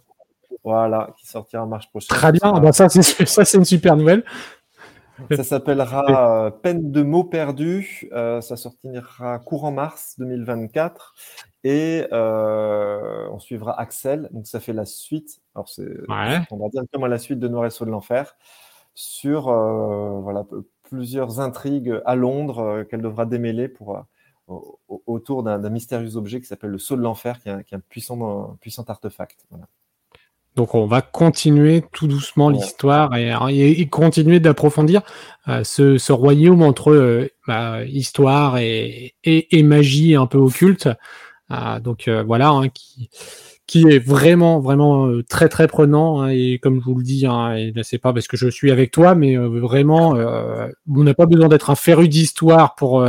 Voilà, 0.65 1.15
qui 1.19 1.27
sortira 1.27 1.63
en 1.63 1.67
mars 1.67 1.87
prochain. 1.87 2.15
Très 2.15 2.33
bien, 2.33 2.53
ah 2.55 2.61
bah, 2.61 2.73
ça 2.73 2.89
c'est 2.89 3.55
une 3.57 3.65
super 3.65 3.97
nouvelle. 3.97 4.25
Ça 5.35 5.45
s'appellera 5.45 6.05
euh, 6.47 6.51
Peine 6.51 6.91
de 6.91 7.03
mots 7.03 7.25
perdus. 7.25 8.09
Euh, 8.13 8.41
ça 8.41 8.57
sortira 8.57 9.39
courant 9.39 9.73
mars 9.73 10.15
2024. 10.19 11.15
Et 11.65 12.07
euh, 12.13 13.29
on 13.31 13.39
suivra 13.39 13.79
Axel. 13.81 14.29
Donc 14.33 14.47
ça 14.47 14.61
fait 14.61 14.73
la 14.73 14.85
suite. 14.85 15.41
Alors 15.55 15.69
c'est, 15.69 15.89
on 16.09 16.57
va 16.57 16.69
dire 16.69 16.83
comme 16.93 17.07
la 17.07 17.19
suite 17.19 17.39
de 17.39 17.49
Noir 17.49 17.67
et 17.67 17.71
Saut 17.71 17.85
de 17.85 17.91
l'enfer 17.91 18.37
sur 18.95 19.45
voilà 19.45 20.45
plusieurs 20.83 21.39
intrigues 21.39 22.01
à 22.05 22.17
Londres 22.17 22.85
qu'elle 22.91 23.03
devra 23.03 23.27
démêler 23.27 23.69
pour 23.69 24.03
autour 25.07 25.43
d'un 25.43 25.71
mystérieux 25.71 26.17
objet 26.17 26.41
qui 26.41 26.47
s'appelle 26.47 26.71
le 26.71 26.79
Sceau 26.79 26.97
de 26.97 27.03
l'Enfer, 27.03 27.39
qui, 27.41 27.49
est 27.49 27.73
un, 27.75 27.81
puissant, 27.81 28.57
puissant 28.61 28.83
artefact. 28.85 29.47
Donc 30.59 30.75
on 30.75 30.87
va 30.87 31.03
continuer 31.03 31.85
tout 31.93 32.09
doucement 32.09 32.51
l'histoire 32.51 33.15
et, 33.15 33.87
continuer 33.87 34.41
d'approfondir 34.41 35.03
euh, 35.47 35.63
ce, 35.63 36.11
royaume 36.11 36.63
entre 36.63 36.91
euh, 36.91 37.29
bah, 37.47 37.85
histoire 37.85 38.59
et, 38.59 39.15
magie 39.63 40.17
un 40.17 40.27
peu 40.27 40.39
occulte. 40.39 40.89
Euh, 41.53 41.79
donc 41.79 42.11
voilà, 42.27 42.49
hein, 42.49 42.71
qui, 42.71 43.09
qui 43.69 43.83
est 43.83 44.01
vraiment 44.01 44.59
vraiment 44.59 45.09
très 45.29 45.49
très 45.49 45.69
prenant 45.69 46.23
hein, 46.23 46.31
et 46.31 46.59
comme 46.61 46.81
je 46.81 46.85
vous 46.87 46.97
le 46.97 47.05
dis, 47.05 47.25
hein, 47.25 47.55
et 47.55 47.73
c'est 47.85 47.99
pas 47.99 48.13
parce 48.13 48.27
que 48.27 48.37
je 48.37 48.49
suis 48.49 48.73
avec 48.73 48.91
toi, 48.91 49.15
mais 49.15 49.37
vraiment, 49.37 50.17
on 50.17 51.05
n'a 51.05 51.15
pas 51.15 51.27
besoin 51.27 51.47
d'être 51.47 51.71
un 51.71 51.77
féru 51.77 52.09
d'histoire 52.09 52.75
pour 52.75 53.09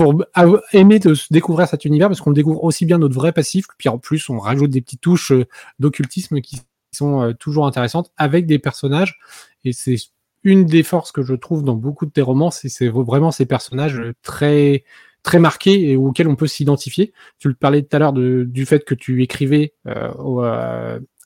pour 0.00 0.24
aimer 0.72 0.98
de 0.98 1.14
découvrir 1.30 1.68
cet 1.68 1.84
univers 1.84 2.08
parce 2.08 2.22
qu'on 2.22 2.30
découvre 2.30 2.64
aussi 2.64 2.86
bien 2.86 2.96
notre 2.96 3.14
vrai 3.14 3.32
passif, 3.32 3.66
puis 3.76 3.90
en 3.90 3.98
plus 3.98 4.30
on 4.30 4.38
rajoute 4.38 4.70
des 4.70 4.80
petites 4.80 5.02
touches 5.02 5.32
euh, 5.32 5.44
d'occultisme 5.78 6.40
qui 6.40 6.62
sont 6.90 7.22
euh, 7.22 7.32
toujours 7.34 7.66
intéressantes 7.66 8.10
avec 8.16 8.46
des 8.46 8.58
personnages. 8.58 9.18
Et 9.64 9.74
c'est 9.74 9.96
une 10.42 10.64
des 10.64 10.82
forces 10.82 11.12
que 11.12 11.22
je 11.22 11.34
trouve 11.34 11.64
dans 11.64 11.74
beaucoup 11.74 12.06
de 12.06 12.10
tes 12.10 12.22
romans, 12.22 12.50
c'est 12.50 12.88
vraiment 12.88 13.30
ces 13.30 13.44
personnages 13.44 14.00
euh, 14.00 14.14
très 14.22 14.84
très 15.22 15.38
marqués 15.38 15.90
et 15.90 15.96
auxquels 15.98 16.28
on 16.28 16.36
peut 16.36 16.46
s'identifier. 16.46 17.12
Tu 17.38 17.48
le 17.48 17.54
parlais 17.54 17.82
tout 17.82 17.94
à 17.94 17.98
l'heure 17.98 18.14
du 18.14 18.64
fait 18.64 18.86
que 18.86 18.94
tu 18.94 19.22
écrivais 19.22 19.74
au, 20.18 20.42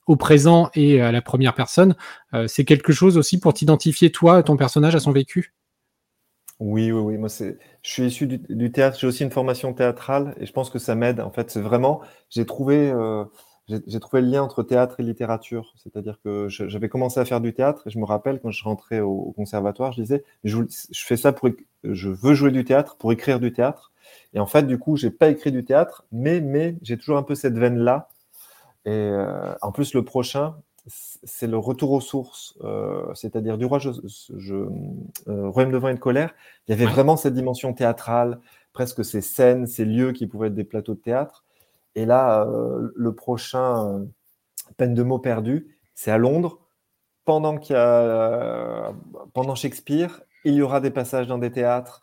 au, 0.09 0.17
présent 0.17 0.69
et 0.75 1.01
à 1.01 1.13
la 1.13 1.23
première 1.23 1.55
personne. 1.55 1.95
c'est 2.49 2.65
quelque 2.65 2.93
chose 2.93 3.17
aussi 3.17 3.39
pour 3.39 3.55
t'identifier 3.55 4.11
toi, 4.11 4.43
ton 4.43 4.57
personnage, 4.57 4.97
à 4.97 4.99
son 4.99 5.13
vécu? 5.13 5.55
Oui, 6.61 6.93
oui, 6.93 7.01
oui. 7.01 7.19
Moi, 7.19 7.29
je 7.29 7.55
suis 7.83 8.07
issu 8.07 8.27
du, 8.27 8.73
théâtre. 8.73 8.99
J'ai 8.99 9.07
aussi 9.07 9.25
une 9.25 9.31
formation 9.31 9.73
théâtrale 9.73 10.35
et 10.39 10.47
je 10.47 10.53
pense 10.53 10.71
que 10.71 10.79
ça 10.79 10.95
m'aide. 10.95 11.21
En 11.21 11.31
fait, 11.31 11.51
c'est 11.51 11.61
vraiment, 11.61 12.01
j'ai 12.31 12.47
trouvé, 12.47 12.91
euh, 12.91 13.25
j'ai, 13.69 14.01
trouvé 14.01 14.23
le 14.23 14.29
lien 14.29 14.43
entre 14.43 14.63
théâtre 14.63 15.01
et 15.01 15.03
littérature. 15.03 15.75
C'est-à-dire 15.77 16.19
que 16.23 16.49
j'avais 16.49 16.89
commencé 16.89 17.19
à 17.19 17.25
faire 17.25 17.41
du 17.41 17.53
théâtre 17.55 17.83
et 17.87 17.91
je 17.91 17.99
me 17.99 18.05
rappelle 18.05 18.41
quand 18.41 18.51
je 18.53 18.63
rentrais 18.65 19.01
au, 19.01 19.33
conservatoire, 19.37 19.93
je 19.93 20.03
disais, 20.03 20.25
je, 20.45 20.63
fais 20.93 21.17
ça 21.17 21.33
pour, 21.33 21.51
je 21.83 22.09
veux 22.09 22.35
jouer 22.35 22.53
du 22.53 22.65
théâtre 22.65 22.97
pour 22.97 23.13
écrire 23.13 23.41
du 23.41 23.53
théâtre. 23.53 23.93
Et 24.33 24.39
en 24.41 24.47
fait, 24.47 24.65
du 24.65 24.79
coup, 24.79 24.97
j'ai 24.97 25.11
pas 25.11 25.31
écrit 25.31 25.51
du 25.51 25.65
théâtre, 25.65 26.05
mais, 26.13 26.41
mais 26.41 26.77
j'ai 26.83 26.97
toujours 26.97 27.17
un 27.17 27.23
peu 27.23 27.35
cette 27.35 27.59
veine-là. 27.59 28.09
Et 28.85 28.91
euh, 28.91 29.55
en 29.63 29.73
plus, 29.73 29.95
le 29.95 30.05
prochain, 30.05 30.57
c'est 30.87 31.47
le 31.47 31.57
retour 31.57 31.93
aux 31.93 32.01
sources, 32.01 32.59
euh, 32.63 33.13
c'est-à-dire 33.15 33.57
du 33.57 33.65
roi 33.65 33.79
je, 33.79 33.91
euh, 35.29 35.49
Royaume 35.49 35.73
de 35.73 35.89
et 35.89 35.95
de 35.95 35.99
colère. 35.99 36.35
Il 36.67 36.73
y 36.73 36.75
avait 36.75 36.91
vraiment 36.91 37.17
cette 37.17 37.35
dimension 37.35 37.73
théâtrale, 37.73 38.41
presque 38.73 39.05
ces 39.05 39.23
scènes, 39.23 39.67
ces 39.67 39.85
lieux 39.85 40.13
qui 40.13 40.27
pouvaient 40.27 40.49
être 40.49 40.55
des 40.55 40.65
plateaux 40.65 40.95
de 40.95 41.01
théâtre. 41.01 41.45
Et 41.95 42.05
là, 42.05 42.45
euh, 42.45 42.93
le 42.95 43.15
prochain 43.15 44.07
Peine 44.77 44.95
de 44.95 45.03
mots 45.03 45.19
perdus, 45.19 45.77
c'est 45.95 46.11
à 46.11 46.19
Londres. 46.19 46.59
Pendant, 47.25 47.57
qu'il 47.57 47.75
y 47.75 47.79
a, 47.79 48.93
pendant 49.33 49.55
Shakespeare, 49.55 50.21
il 50.45 50.55
y 50.55 50.63
aura 50.63 50.81
des 50.81 50.91
passages 50.91 51.27
dans 51.27 51.39
des 51.39 51.51
théâtres, 51.51 52.03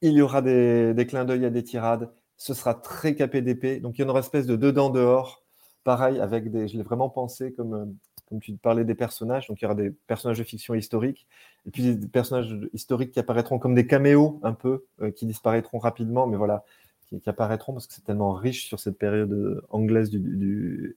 il 0.00 0.12
y 0.12 0.22
aura 0.22 0.40
des, 0.40 0.94
des 0.94 1.06
clins 1.06 1.26
d'œil 1.26 1.44
à 1.44 1.50
des 1.50 1.62
tirades. 1.62 2.10
Ce 2.38 2.54
sera 2.54 2.74
très 2.74 3.14
capé 3.14 3.42
d'épée. 3.42 3.80
Donc 3.80 3.98
il 3.98 4.02
y 4.02 4.04
aura 4.04 4.12
une 4.12 4.18
espèce 4.20 4.46
de 4.46 4.56
dedans 4.56 4.88
dehors 4.88 5.44
pareil, 5.84 6.18
avec 6.18 6.50
des, 6.50 6.66
je 6.66 6.76
l'ai 6.76 6.82
vraiment 6.82 7.10
pensé 7.10 7.52
comme 7.52 7.94
comme 8.28 8.40
tu 8.40 8.52
parlais 8.54 8.84
des 8.84 8.94
personnages, 8.94 9.48
donc 9.48 9.60
il 9.60 9.64
y 9.64 9.66
aura 9.66 9.74
des 9.74 9.90
personnages 9.90 10.38
de 10.38 10.44
fiction 10.44 10.74
historique, 10.74 11.26
et 11.66 11.70
puis 11.70 11.94
des 11.94 12.08
personnages 12.08 12.56
historiques 12.72 13.12
qui 13.12 13.20
apparaîtront 13.20 13.58
comme 13.58 13.74
des 13.74 13.86
caméos 13.86 14.40
un 14.42 14.52
peu, 14.52 14.84
euh, 15.02 15.10
qui 15.10 15.26
disparaîtront 15.26 15.78
rapidement, 15.78 16.26
mais 16.26 16.36
voilà, 16.36 16.64
qui, 17.08 17.20
apparaîtront 17.26 17.72
parce 17.72 17.86
que 17.86 17.94
c'est 17.94 18.04
tellement 18.04 18.32
riche 18.32 18.66
sur 18.66 18.80
cette 18.80 18.98
période 18.98 19.32
euh, 19.32 19.62
anglaise 19.70 20.10
du, 20.10 20.18
du. 20.18 20.96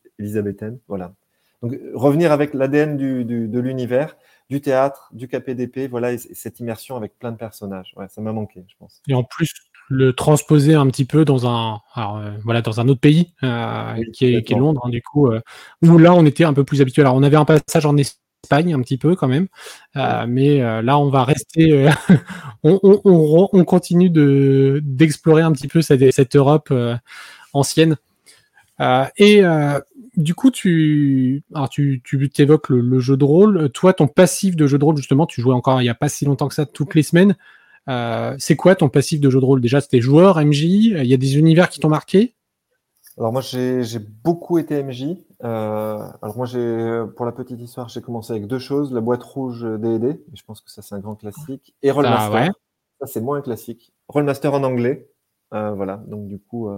Voilà. 0.87 1.13
Donc 1.61 1.77
revenir 1.93 2.31
avec 2.31 2.53
l'ADN 2.53 2.97
de 2.97 3.59
l'univers, 3.59 4.15
du 4.49 4.61
théâtre, 4.61 5.09
du 5.13 5.27
KPDP, 5.27 5.89
voilà, 5.89 6.13
et, 6.13 6.17
cette 6.17 6.59
immersion 6.59 6.95
avec 6.95 7.17
plein 7.17 7.31
de 7.31 7.37
personnages. 7.37 7.93
Ouais, 7.97 8.07
ça 8.09 8.21
m'a 8.21 8.31
manqué, 8.31 8.63
je 8.67 8.75
pense. 8.77 9.01
Et 9.07 9.13
en 9.13 9.23
plus, 9.23 9.53
le 9.89 10.13
transposer 10.13 10.75
un 10.75 10.87
petit 10.87 11.05
peu 11.05 11.25
dans 11.25 11.47
un, 11.47 11.79
euh, 11.97 12.31
voilà, 12.43 12.61
dans 12.61 12.79
un 12.79 12.87
autre 12.87 12.99
pays 12.99 13.33
euh, 13.43 13.95
qui, 14.13 14.25
est, 14.25 14.49
Londres, 14.51 14.81
hein, 14.85 14.89
du 14.89 15.01
coup, 15.01 15.31
euh, 15.31 15.41
où 15.81 15.97
là 15.97 16.13
on 16.13 16.25
était 16.25 16.43
un 16.43 16.53
peu 16.53 16.63
plus 16.63 16.81
habitué. 16.81 17.01
Alors 17.01 17.15
on 17.15 17.23
avait 17.23 17.37
un 17.37 17.45
passage 17.45 17.85
en 17.85 17.95
Espagne 17.95 18.73
un 18.73 18.81
petit 18.81 18.97
peu 18.97 19.15
quand 19.15 19.27
même, 19.27 19.47
mais 19.95 20.59
là 20.59 20.99
on 20.99 21.09
va 21.09 21.23
rester, 21.23 21.89
on, 22.63 23.63
continue 23.65 24.09
de 24.09 24.81
d'explorer 24.83 25.41
un 25.41 25.51
petit 25.51 25.67
peu 25.67 25.81
cette, 25.81 26.11
cette 26.11 26.35
Europe 26.35 26.73
ancienne. 27.53 27.97
et 29.17 29.41
du 30.15 30.33
coup, 30.33 30.49
tu, 30.49 31.43
alors 31.53 31.69
tu, 31.69 32.01
tu 32.03 32.29
évoques 32.37 32.69
le, 32.69 32.81
le, 32.81 32.99
jeu 32.99 33.17
de 33.17 33.23
rôle. 33.23 33.69
Toi, 33.71 33.93
ton 33.93 34.07
passif 34.07 34.55
de 34.55 34.65
jeu 34.65 34.77
de 34.77 34.83
rôle, 34.83 34.97
justement, 34.97 35.27
tu 35.27 35.41
jouais 35.41 35.53
encore 35.53 35.79
il 35.79 35.83
n'y 35.83 35.89
a 35.89 35.95
pas 35.95 36.09
si 36.09 36.25
longtemps 36.25 36.47
que 36.47 36.55
ça, 36.55 36.65
toutes 36.65 36.95
les 36.95 37.03
semaines. 37.03 37.35
Euh, 37.89 38.35
c'est 38.37 38.55
quoi 38.55 38.75
ton 38.75 38.89
passif 38.89 39.19
de 39.19 39.29
jeu 39.29 39.39
de 39.39 39.45
rôle? 39.45 39.61
Déjà, 39.61 39.81
c'était 39.81 40.01
joueur, 40.01 40.37
MJ 40.37 40.63
Il 40.63 41.05
y 41.05 41.13
a 41.13 41.17
des 41.17 41.37
univers 41.37 41.69
qui 41.69 41.79
t'ont 41.79 41.89
marqué? 41.89 42.35
Alors 43.17 43.33
moi 43.33 43.41
j'ai 43.41 43.99
beaucoup 43.99 44.59
été 44.59 44.83
MJ. 44.83 45.17
Euh, 45.43 46.07
alors 46.21 46.37
moi 46.37 46.45
j'ai 46.45 47.01
pour 47.15 47.25
la 47.25 47.31
petite 47.31 47.59
histoire 47.59 47.89
j'ai 47.89 48.01
commencé 48.01 48.31
avec 48.31 48.47
deux 48.47 48.59
choses 48.59 48.93
la 48.93 49.01
boîte 49.01 49.23
rouge 49.23 49.63
D&D, 49.63 50.23
je 50.33 50.43
pense 50.43 50.61
que 50.61 50.69
ça 50.69 50.83
c'est 50.83 50.93
un 50.93 50.99
grand 50.99 51.15
classique, 51.15 51.75
et 51.81 51.89
Rollmaster. 51.89 52.51
Ça 52.99 53.07
c'est 53.07 53.21
moins 53.21 53.39
un 53.39 53.41
classique. 53.41 53.91
Rollmaster 54.07 54.53
en 54.53 54.63
anglais, 54.63 55.09
euh, 55.53 55.71
voilà. 55.71 55.97
Donc 56.07 56.27
du 56.27 56.37
coup 56.37 56.69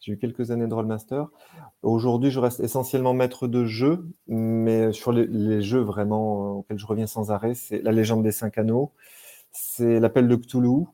j'ai 0.00 0.12
eu 0.12 0.18
quelques 0.18 0.50
années 0.50 0.66
de 0.66 0.74
Rollmaster. 0.74 1.24
Aujourd'hui 1.82 2.30
je 2.30 2.38
reste 2.38 2.60
essentiellement 2.60 3.14
maître 3.14 3.48
de 3.48 3.64
jeu, 3.64 4.06
mais 4.26 4.92
sur 4.92 5.12
les, 5.12 5.26
les 5.26 5.62
jeux 5.62 5.80
vraiment 5.80 6.58
auxquels 6.58 6.78
je 6.78 6.86
reviens 6.86 7.06
sans 7.06 7.30
arrêt, 7.30 7.54
c'est 7.54 7.80
la 7.80 7.92
légende 7.92 8.22
des 8.22 8.32
cinq 8.32 8.58
anneaux, 8.58 8.92
c'est 9.58 10.00
l'appel 10.00 10.28
de 10.28 10.36
Cthulhu. 10.36 10.86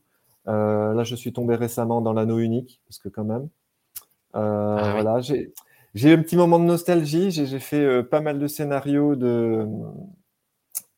Euh, 0.49 0.95
là, 0.95 1.05
je 1.05 1.15
suis 1.15 1.33
tombé 1.33 1.55
récemment 1.55 2.01
dans 2.01 2.13
l'anneau 2.13 2.39
unique, 2.39 2.81
parce 2.87 2.99
que 2.99 3.09
quand 3.09 3.25
même. 3.25 3.49
Euh, 4.35 4.77
ah 4.79 4.93
voilà, 4.93 5.21
j'ai 5.21 5.53
eu 5.95 6.13
un 6.13 6.23
petit 6.23 6.37
moment 6.37 6.59
de 6.59 6.65
nostalgie. 6.65 7.31
J'ai 7.31 7.59
fait 7.61 7.85
euh, 7.85 8.03
pas 8.03 8.21
mal 8.21 8.39
de 8.39 8.47
scénarios 8.47 9.17
de, 9.17 9.67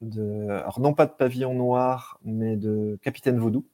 de, 0.00 0.48
alors 0.48 0.80
non 0.80 0.94
pas 0.94 1.06
de 1.06 1.12
Pavillon 1.12 1.54
Noir, 1.54 2.18
mais 2.24 2.56
de 2.56 2.98
Capitaine 3.02 3.38
Vaudou. 3.38 3.64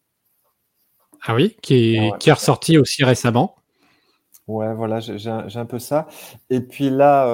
Ah 1.25 1.35
oui, 1.35 1.57
qui 1.63 1.95
est, 1.95 2.11
ah 2.13 2.19
qui 2.19 2.31
est 2.31 2.35
ressorti 2.35 2.77
aussi 2.79 3.05
récemment. 3.05 3.55
Ouais, 4.49 4.75
voilà, 4.75 4.99
j'ai 4.99 5.31
un 5.31 5.67
peu 5.67 5.79
ça. 5.79 6.09
Et 6.51 6.61
puis 6.61 6.91
là, 6.91 7.27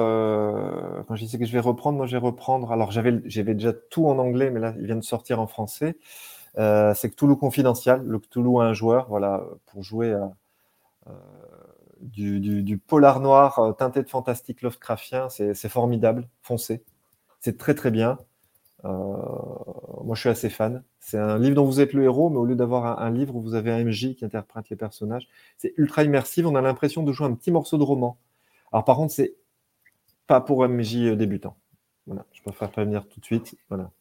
quand 1.07 1.15
je 1.15 1.23
disais 1.23 1.39
que 1.39 1.45
je 1.45 1.51
vais 1.51 1.59
reprendre, 1.59 1.97
moi 1.97 2.05
je 2.05 2.11
vais 2.11 2.23
reprendre. 2.23 2.71
Alors 2.71 2.91
j'avais 2.91 3.55
déjà 3.55 3.73
tout 3.73 4.05
en 4.05 4.19
anglais, 4.19 4.51
mais 4.51 4.59
là, 4.59 4.75
il 4.79 4.85
vient 4.85 4.95
de 4.95 5.03
sortir 5.03 5.39
en 5.39 5.47
français. 5.47 5.97
Euh, 6.57 6.93
c'est 6.93 7.09
Cthulhu 7.11 7.35
Confidential, 7.35 8.03
le 8.05 8.19
Cthulhu 8.19 8.59
à 8.59 8.63
un 8.63 8.73
joueur, 8.73 9.07
voilà, 9.09 9.43
pour 9.67 9.83
jouer 9.83 10.15
euh, 11.07 11.13
du, 12.01 12.77
polar 12.77 13.19
noir 13.19 13.59
euh, 13.59 13.71
teinté 13.73 14.01
de 14.01 14.09
fantastique 14.09 14.61
Lovecraftien, 14.61 15.29
c'est 15.29 15.69
formidable, 15.69 16.27
foncé. 16.41 16.83
C'est 17.39 17.57
très 17.57 17.75
très 17.75 17.91
bien. 17.91 18.17
moi, 18.83 20.15
je 20.15 20.19
suis 20.19 20.29
assez 20.29 20.49
fan. 20.49 20.83
C'est 20.99 21.17
un 21.17 21.37
livre 21.39 21.55
dont 21.55 21.65
vous 21.65 21.79
êtes 21.81 21.93
le 21.93 22.03
héros, 22.03 22.29
mais 22.29 22.37
au 22.37 22.45
lieu 22.45 22.55
d'avoir 22.55 23.01
un, 23.01 23.11
livre 23.11 23.35
où 23.35 23.41
vous 23.41 23.55
avez 23.55 23.71
un 23.71 23.83
MJ 23.83 24.15
qui 24.15 24.25
interprète 24.25 24.69
les 24.69 24.75
personnages, 24.75 25.27
c'est 25.57 25.73
ultra 25.77 26.03
immersif. 26.03 26.45
On 26.45 26.55
a 26.55 26.61
l'impression 26.61 27.03
de 27.03 27.11
jouer 27.11 27.27
un 27.27 27.33
petit 27.33 27.51
morceau 27.51 27.77
de 27.77 27.83
roman. 27.83 28.17
Alors 28.71 28.85
par 28.85 28.97
contre, 28.97 29.13
c'est 29.13 29.35
pas 30.27 30.41
pour 30.41 30.67
MJ 30.67 31.15
débutant. 31.15 31.55
Voilà, 32.07 32.25
je 32.33 32.41
préfère 32.41 32.71
prévenir 32.71 33.07
tout 33.07 33.19
de 33.19 33.25
suite. 33.25 33.55
Voilà. 33.69 33.91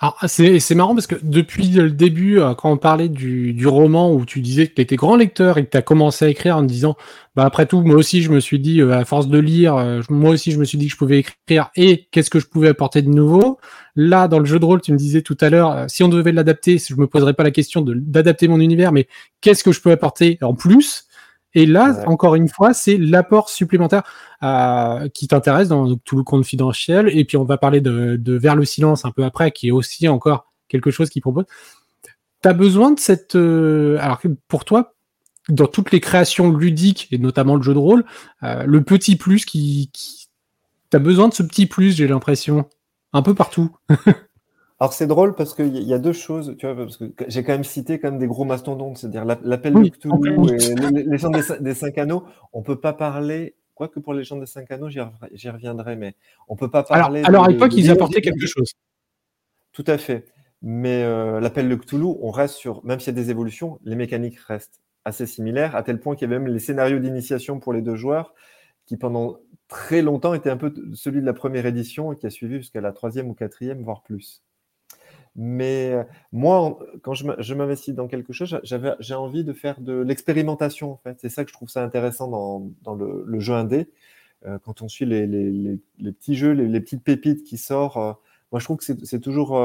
Alors, 0.00 0.18
c'est 0.26 0.74
marrant 0.74 0.94
parce 0.94 1.06
que 1.06 1.14
depuis 1.22 1.68
le 1.68 1.90
début, 1.90 2.38
euh, 2.38 2.54
quand 2.54 2.70
on 2.70 2.76
parlait 2.76 3.08
du, 3.08 3.66
roman 3.66 4.12
où 4.12 4.26
tu 4.26 4.40
disais 4.40 4.66
que 4.66 4.74
tu 4.74 4.82
étais 4.82 4.96
grand 4.96 5.16
lecteur 5.16 5.56
et 5.56 5.64
que 5.64 5.70
tu 5.70 5.76
as 5.76 5.82
commencé 5.82 6.24
à 6.24 6.28
écrire 6.28 6.58
en 6.58 6.62
disant, 6.62 6.96
bah 7.36 7.44
après 7.44 7.64
tout, 7.64 7.80
moi 7.80 7.96
aussi, 7.96 8.20
je 8.20 8.30
me 8.30 8.40
suis 8.40 8.58
dit, 8.58 8.80
euh, 8.80 8.92
à 8.92 9.04
force 9.04 9.28
de 9.28 9.38
lire, 9.38 9.76
euh, 9.76 10.02
moi 10.10 10.30
aussi, 10.30 10.50
je 10.50 10.58
me 10.58 10.64
suis 10.64 10.76
dit 10.76 10.86
que 10.86 10.92
je 10.92 10.98
pouvais 10.98 11.20
écrire 11.20 11.70
et 11.76 12.06
qu'est-ce 12.10 12.28
que 12.28 12.40
je 12.40 12.46
pouvais 12.46 12.68
apporter 12.68 13.02
de 13.02 13.08
nouveau? 13.08 13.58
Là, 13.96 14.28
dans 14.28 14.40
le 14.40 14.44
jeu 14.44 14.58
de 14.58 14.64
rôle, 14.64 14.80
tu 14.80 14.92
me 14.92 14.98
disais 14.98 15.22
tout 15.22 15.38
à 15.40 15.48
l'heure, 15.48 15.86
si 15.88 16.02
on 16.02 16.08
devait 16.08 16.32
l'adapter, 16.32 16.78
je 16.78 16.96
me 16.96 17.06
poserais 17.06 17.34
pas 17.34 17.44
la 17.44 17.52
question 17.52 17.80
d'adapter 17.82 18.48
mon 18.48 18.60
univers, 18.60 18.92
mais 18.92 19.06
qu'est-ce 19.40 19.64
que 19.64 19.72
je 19.72 19.80
peux 19.80 19.92
apporter 19.92 20.38
en 20.42 20.54
plus? 20.54 21.06
Et 21.54 21.66
là, 21.66 22.02
encore 22.06 22.34
une 22.34 22.48
fois, 22.48 22.74
c'est 22.74 22.98
l'apport 22.98 23.48
supplémentaire 23.48 24.02
euh, 24.44 25.08
qui 25.08 25.26
t'intéresse 25.26 25.68
dans 25.68 25.96
tout 25.96 26.16
le 26.16 26.22
confidentiel. 26.22 27.08
Et 27.08 27.24
puis, 27.24 27.36
on 27.36 27.44
va 27.44 27.56
parler 27.56 27.80
de, 27.80 28.20
Vers 28.26 28.56
le 28.56 28.64
silence 28.64 29.04
un 29.04 29.10
peu 29.10 29.24
après, 29.24 29.50
qui 29.52 29.68
est 29.68 29.70
aussi 29.70 30.06
encore 30.06 30.52
quelque 30.68 30.90
chose 30.90 31.08
qui 31.08 31.20
propose. 31.20 31.44
Tu 32.42 32.48
as 32.48 32.52
besoin 32.52 32.90
de 32.90 33.00
cette. 33.00 33.36
Euh, 33.36 33.96
alors, 34.00 34.20
pour 34.48 34.64
toi, 34.64 34.94
dans 35.48 35.66
toutes 35.66 35.92
les 35.92 36.00
créations 36.00 36.50
ludiques, 36.52 37.08
et 37.10 37.18
notamment 37.18 37.56
le 37.56 37.62
jeu 37.62 37.72
de 37.72 37.78
rôle, 37.78 38.04
euh, 38.42 38.64
le 38.64 38.82
petit 38.82 39.16
plus 39.16 39.46
qui. 39.46 39.90
qui... 39.92 40.28
Tu 40.90 40.96
as 40.96 41.00
besoin 41.00 41.28
de 41.28 41.34
ce 41.34 41.42
petit 41.42 41.66
plus, 41.66 41.96
j'ai 41.96 42.06
l'impression. 42.06 42.68
Un 43.14 43.22
peu 43.22 43.34
partout. 43.34 43.74
Alors 44.80 44.92
c'est 44.92 45.06
drôle 45.06 45.34
parce 45.36 45.54
qu'il 45.54 45.74
y, 45.76 45.94
a 45.94 45.98
deux 45.98 46.12
choses, 46.12 46.56
tu 46.58 46.66
vois, 46.66 46.74
parce 46.74 46.96
que 46.96 47.04
j'ai 47.28 47.44
quand 47.44 47.52
même 47.52 47.64
cité 47.64 48.00
quand 48.00 48.10
même 48.10 48.18
des 48.18 48.26
gros 48.26 48.44
mastodontes, 48.44 48.98
c'est-à-dire 48.98 49.24
l'appel 49.24 49.72
de 49.72 49.88
Cthulhu 49.88 50.50
et 50.50 50.74
les, 51.04 51.16
gens 51.16 51.30
des, 51.30 51.74
cinq 51.74 51.96
anneaux. 51.96 52.24
On 52.52 52.62
peut 52.62 52.80
pas 52.80 52.92
parler, 52.92 53.54
quoique 53.74 54.00
pour 54.00 54.14
les 54.14 54.24
gens 54.24 54.36
des 54.36 54.46
cinq 54.46 54.70
anneaux, 54.70 54.88
j'y 54.88 55.50
reviendrai, 55.50 55.96
mais 55.96 56.14
on 56.48 56.56
peut 56.56 56.70
pas 56.70 56.82
parler. 56.82 57.22
Alors, 57.24 57.44
à 57.44 57.48
l'époque, 57.48 57.74
ils 57.74 57.90
apportaient 57.90 58.20
quelque 58.20 58.46
chose. 58.46 58.72
Tout 59.72 59.84
à 59.86 59.98
fait. 59.98 60.26
Mais 60.62 61.02
euh, 61.02 61.40
l'appel 61.40 61.68
de 61.68 61.74
Cthulhu, 61.74 62.06
on 62.22 62.30
reste 62.30 62.54
sur, 62.54 62.84
même 62.84 63.00
s'il 63.00 63.14
y 63.14 63.18
a 63.18 63.22
des 63.22 63.30
évolutions, 63.30 63.78
les 63.84 63.96
mécaniques 63.96 64.38
restent 64.38 64.80
assez 65.04 65.26
similaires, 65.26 65.76
à 65.76 65.82
tel 65.82 66.00
point 66.00 66.14
qu'il 66.14 66.28
y 66.28 66.32
avait 66.32 66.38
même 66.38 66.52
les 66.52 66.58
scénarios 66.58 66.98
d'initiation 66.98 67.60
pour 67.60 67.72
les 67.72 67.82
deux 67.82 67.96
joueurs, 67.96 68.34
qui 68.86 68.96
pendant 68.96 69.40
très 69.68 70.02
longtemps 70.02 70.34
étaient 70.34 70.50
un 70.50 70.56
peu 70.56 70.72
celui 70.94 71.20
de 71.20 71.26
la 71.26 71.34
première 71.34 71.66
édition 71.66 72.12
et 72.12 72.16
qui 72.16 72.26
a 72.26 72.30
suivi 72.30 72.56
jusqu'à 72.58 72.80
la 72.80 72.92
troisième 72.92 73.28
ou 73.28 73.34
quatrième, 73.34 73.82
voire 73.82 74.02
plus. 74.02 74.43
Mais 75.36 75.92
euh, 75.92 76.04
moi, 76.32 76.78
quand 77.02 77.14
je 77.14 77.54
m'investis 77.54 77.94
dans 77.94 78.06
quelque 78.06 78.32
chose, 78.32 78.60
j'ai 78.62 79.14
envie 79.14 79.42
de 79.44 79.52
faire 79.52 79.80
de 79.80 79.94
l'expérimentation, 79.94 80.92
en 80.92 80.96
fait. 80.96 81.18
C'est 81.20 81.28
ça 81.28 81.44
que 81.44 81.50
je 81.50 81.54
trouve 81.54 81.68
ça 81.68 81.82
intéressant 81.82 82.28
dans, 82.28 82.94
le, 82.94 83.40
jeu 83.40 83.54
indé. 83.54 83.90
Euh, 84.46 84.58
quand 84.62 84.82
on 84.82 84.88
suit 84.88 85.06
les, 85.06 85.80
petits 86.12 86.36
jeux, 86.36 86.52
les, 86.52 86.80
petites 86.80 87.02
pépites 87.02 87.42
qui 87.42 87.58
sortent, 87.58 87.96
euh, 87.96 88.12
moi, 88.52 88.60
je 88.60 88.64
trouve 88.64 88.76
que 88.76 88.84
c'est 88.84 89.20
toujours 89.20 89.60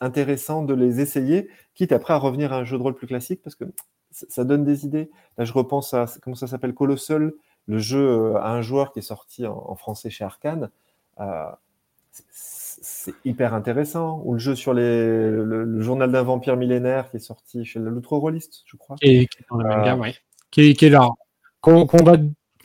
intéressant 0.00 0.64
de 0.64 0.74
les 0.74 1.00
essayer, 1.00 1.48
quitte 1.74 1.92
après 1.92 2.12
à 2.12 2.16
revenir 2.16 2.52
à 2.52 2.56
un 2.56 2.64
jeu 2.64 2.76
de 2.76 2.82
rôle 2.82 2.96
plus 2.96 3.06
classique, 3.06 3.40
parce 3.44 3.54
que 3.54 3.64
ça 4.10 4.42
donne 4.42 4.64
des 4.64 4.84
idées. 4.84 5.10
Là, 5.38 5.44
je 5.44 5.52
repense 5.52 5.94
à, 5.94 6.06
comment 6.20 6.34
ça 6.34 6.48
s'appelle, 6.48 6.74
Colossal, 6.74 7.32
le 7.66 7.78
jeu 7.78 8.34
à 8.36 8.50
un 8.50 8.62
joueur 8.62 8.92
qui 8.92 8.98
est 8.98 9.02
sorti 9.02 9.46
en, 9.46 9.56
en 9.56 9.76
français 9.76 10.10
chez 10.10 10.24
Arkane 10.24 10.70
c'est 12.30 13.14
hyper 13.24 13.54
intéressant. 13.54 14.20
Ou 14.24 14.34
le 14.34 14.38
jeu 14.38 14.54
sur 14.54 14.74
les, 14.74 15.30
le, 15.30 15.80
journal 15.80 16.10
d'un 16.10 16.22
vampire 16.22 16.56
millénaire 16.56 17.10
qui 17.10 17.16
est 17.16 17.20
sorti 17.20 17.64
chez 17.64 17.78
l'Outre-Rolliste, 17.78 18.62
je 18.66 18.76
crois. 18.76 18.96
Et, 19.02 19.26
qui 19.26 19.38
est 19.38 19.46
dans 19.50 19.56
le 19.56 19.68
manga, 19.68 19.96
euh, 19.96 20.12
Qui, 20.50 20.70
est 20.70 20.88
là. 20.88 21.08
Qu'on 21.60 21.84
va 21.84 22.16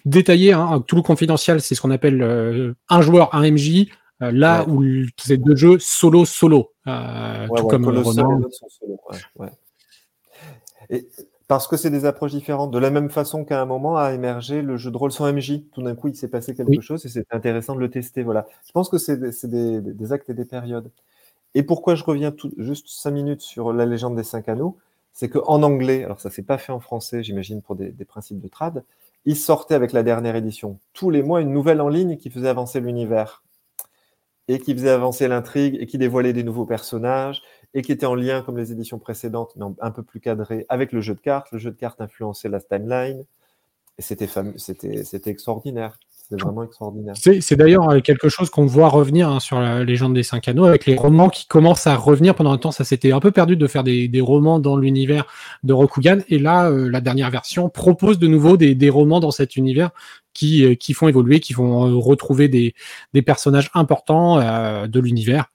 détailler, 0.06 0.54
hein, 0.54 0.84
tout 0.86 0.96
le 0.96 1.02
confidentiel, 1.02 1.62
c'est 1.62 1.76
ce 1.76 1.82
qu'on 1.82 1.92
appelle 1.92 2.22
euh, 2.22 2.74
un 2.90 3.02
joueur, 3.02 3.34
un 3.36 3.50
MJ. 3.50 3.88
Euh, 4.22 4.32
là 4.32 4.68
où 4.68 4.84
c'est 5.18 5.38
deux 5.38 5.56
jeux 5.56 5.80
solo-solo. 5.80 6.72
tout 6.86 7.68
comme 7.68 7.90
le 7.90 8.04
solo, 8.04 8.50
et 10.90 11.08
parce 11.52 11.68
que 11.68 11.76
c'est 11.76 11.90
des 11.90 12.06
approches 12.06 12.32
différentes. 12.32 12.72
De 12.72 12.78
la 12.78 12.92
même 12.92 13.10
façon 13.10 13.44
qu'à 13.44 13.62
un 13.62 13.66
moment 13.66 13.98
a 13.98 14.14
émergé 14.14 14.62
le 14.62 14.78
jeu 14.78 14.90
de 14.90 14.96
rôle 14.96 15.12
sans 15.12 15.30
MJ. 15.34 15.64
Tout 15.74 15.82
d'un 15.82 15.96
coup, 15.96 16.08
il 16.08 16.16
s'est 16.16 16.30
passé 16.30 16.56
quelque 16.56 16.80
chose 16.80 17.06
et 17.06 17.10
c'est 17.10 17.26
intéressant 17.30 17.76
de 17.76 17.82
le 17.82 17.90
tester. 17.90 18.24
Voilà. 18.24 18.48
Je 18.66 18.72
pense 18.72 18.88
que 18.88 18.98
c'est 18.98 19.20
des, 19.20 20.14
actes 20.14 20.30
et 20.30 20.34
des 20.34 20.46
périodes. 20.46 20.90
Et 21.54 21.64
pourquoi 21.64 21.96
je 21.96 22.06
reviens 22.06 22.32
tout, 22.32 22.54
juste 22.58 22.88
cinq 22.88 23.12
minutes 23.12 23.42
sur 23.42 23.74
la 23.74 23.86
légende 23.86 24.16
des 24.16 24.24
cinq 24.24 24.48
anneaux? 24.48 24.78
C'est 25.12 25.28
qu'en 25.28 25.62
anglais, 25.62 26.06
alors 26.06 26.22
ça 26.22 26.30
s'est 26.30 26.42
pas 26.42 26.58
fait 26.58 26.72
en 26.72 26.80
français, 26.80 27.22
j'imagine, 27.22 27.62
pour 27.62 27.76
des, 27.76 27.92
principes 28.06 28.40
de 28.40 28.48
trad, 28.48 28.86
il 29.26 29.36
sortait 29.36 29.76
avec 29.76 29.92
la 29.92 30.04
dernière 30.04 30.38
édition 30.38 30.80
tous 30.94 31.10
les 31.10 31.22
mois 31.22 31.42
une 31.42 31.52
nouvelle 31.52 31.82
en 31.82 31.90
ligne 31.90 32.16
qui 32.16 32.30
faisait 32.30 32.48
avancer 32.48 32.80
l'univers 32.80 33.44
et 34.48 34.58
qui 34.58 34.74
faisait 34.74 34.90
avancer 34.90 35.28
l'intrigue 35.28 35.76
et 35.82 35.86
qui 35.86 35.98
dévoilait 35.98 36.32
des 36.32 36.44
nouveaux 36.44 36.66
personnages 36.66 37.42
et 37.74 37.82
qui 37.82 37.92
était 37.92 38.06
en 38.06 38.16
lien, 38.16 38.42
comme 38.42 38.58
les 38.58 38.72
éditions 38.72 39.00
précédentes, 39.00 39.54
mais 39.56 39.66
un 39.80 39.92
peu 39.92 40.04
plus 40.04 40.20
cadré, 40.20 40.66
avec 40.70 40.92
le 40.92 41.02
jeu 41.02 41.16
de 41.16 41.20
cartes. 41.20 41.52
Le 41.52 41.58
jeu 41.58 41.72
de 41.72 41.78
cartes 41.78 42.02
influençait 42.02 42.50
la 42.50 42.60
timeline. 42.60 43.24
Et 43.98 44.02
c'était, 44.02 44.28
c'était, 44.58 45.30
extraordinaire. 45.30 45.98
C'était 46.10 46.42
vraiment 46.42 46.64
extraordinaire. 46.64 47.14
C'est, 47.16 47.56
d'ailleurs 47.56 47.90
euh, 47.90 48.00
quelque 48.00 48.30
chose 48.30 48.50
qu'on 48.50 48.66
voit 48.66 48.88
revenir 48.88 49.30
hein, 49.30 49.40
sur 49.40 49.60
la 49.60 49.84
légende 49.84 50.16
des 50.16 50.24
cinq 50.24 50.48
anneaux, 50.48 50.66
avec 50.66 50.86
les 50.86 50.96
romans 50.96 51.30
qui 51.30 51.46
commencent 51.46 51.88
à 51.88 51.96
revenir. 51.96 52.34
Pendant 52.36 52.52
un 52.52 52.58
temps, 52.58 52.72
ça 52.72 52.84
s'était 52.84 53.12
un 53.12 53.20
peu 53.20 53.32
perdu 53.32 53.56
de 53.58 53.68
faire 53.68 53.84
des, 53.84 54.10
romans 54.22 54.60
dans 54.60 54.76
l'univers 54.76 55.26
de 55.64 55.74
Rokugan. 55.74 56.20
Et 56.30 56.40
là, 56.40 56.70
euh, 56.70 56.90
la 56.90 57.00
dernière 57.00 57.30
version 57.30 57.70
propose 57.70 58.18
de 58.18 58.28
nouveau 58.28 58.58
des, 58.58 58.90
romans 58.90 59.20
dans 59.20 59.32
cet 59.32 59.56
univers 59.56 59.92
qui, 60.34 60.66
euh, 60.66 60.76
qui 60.76 60.94
font 60.94 61.08
évoluer, 61.08 61.40
qui 61.40 61.54
vont 61.54 62.00
retrouver 62.00 62.48
des, 62.48 62.74
personnages 63.22 63.70
importants 63.76 64.38
de 64.88 65.00
l'univers 65.00 65.52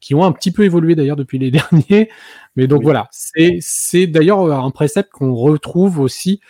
qui 0.00 0.14
ont 0.14 0.24
un 0.24 0.32
petit 0.32 0.52
peu 0.52 0.64
évolué 0.64 0.94
d'ailleurs 0.94 1.16
depuis 1.16 1.38
les 1.38 1.50
derniers. 1.52 2.10
Mais 2.56 2.66
donc 2.66 2.82
voilà, 2.82 3.08
c'est 3.12 4.06
d'ailleurs 4.06 4.42
euh, 4.42 4.52
un 4.52 4.70
précepte 4.70 5.10
qu'on 5.10 5.34
retrouve 5.34 6.00
aussi 6.00 6.40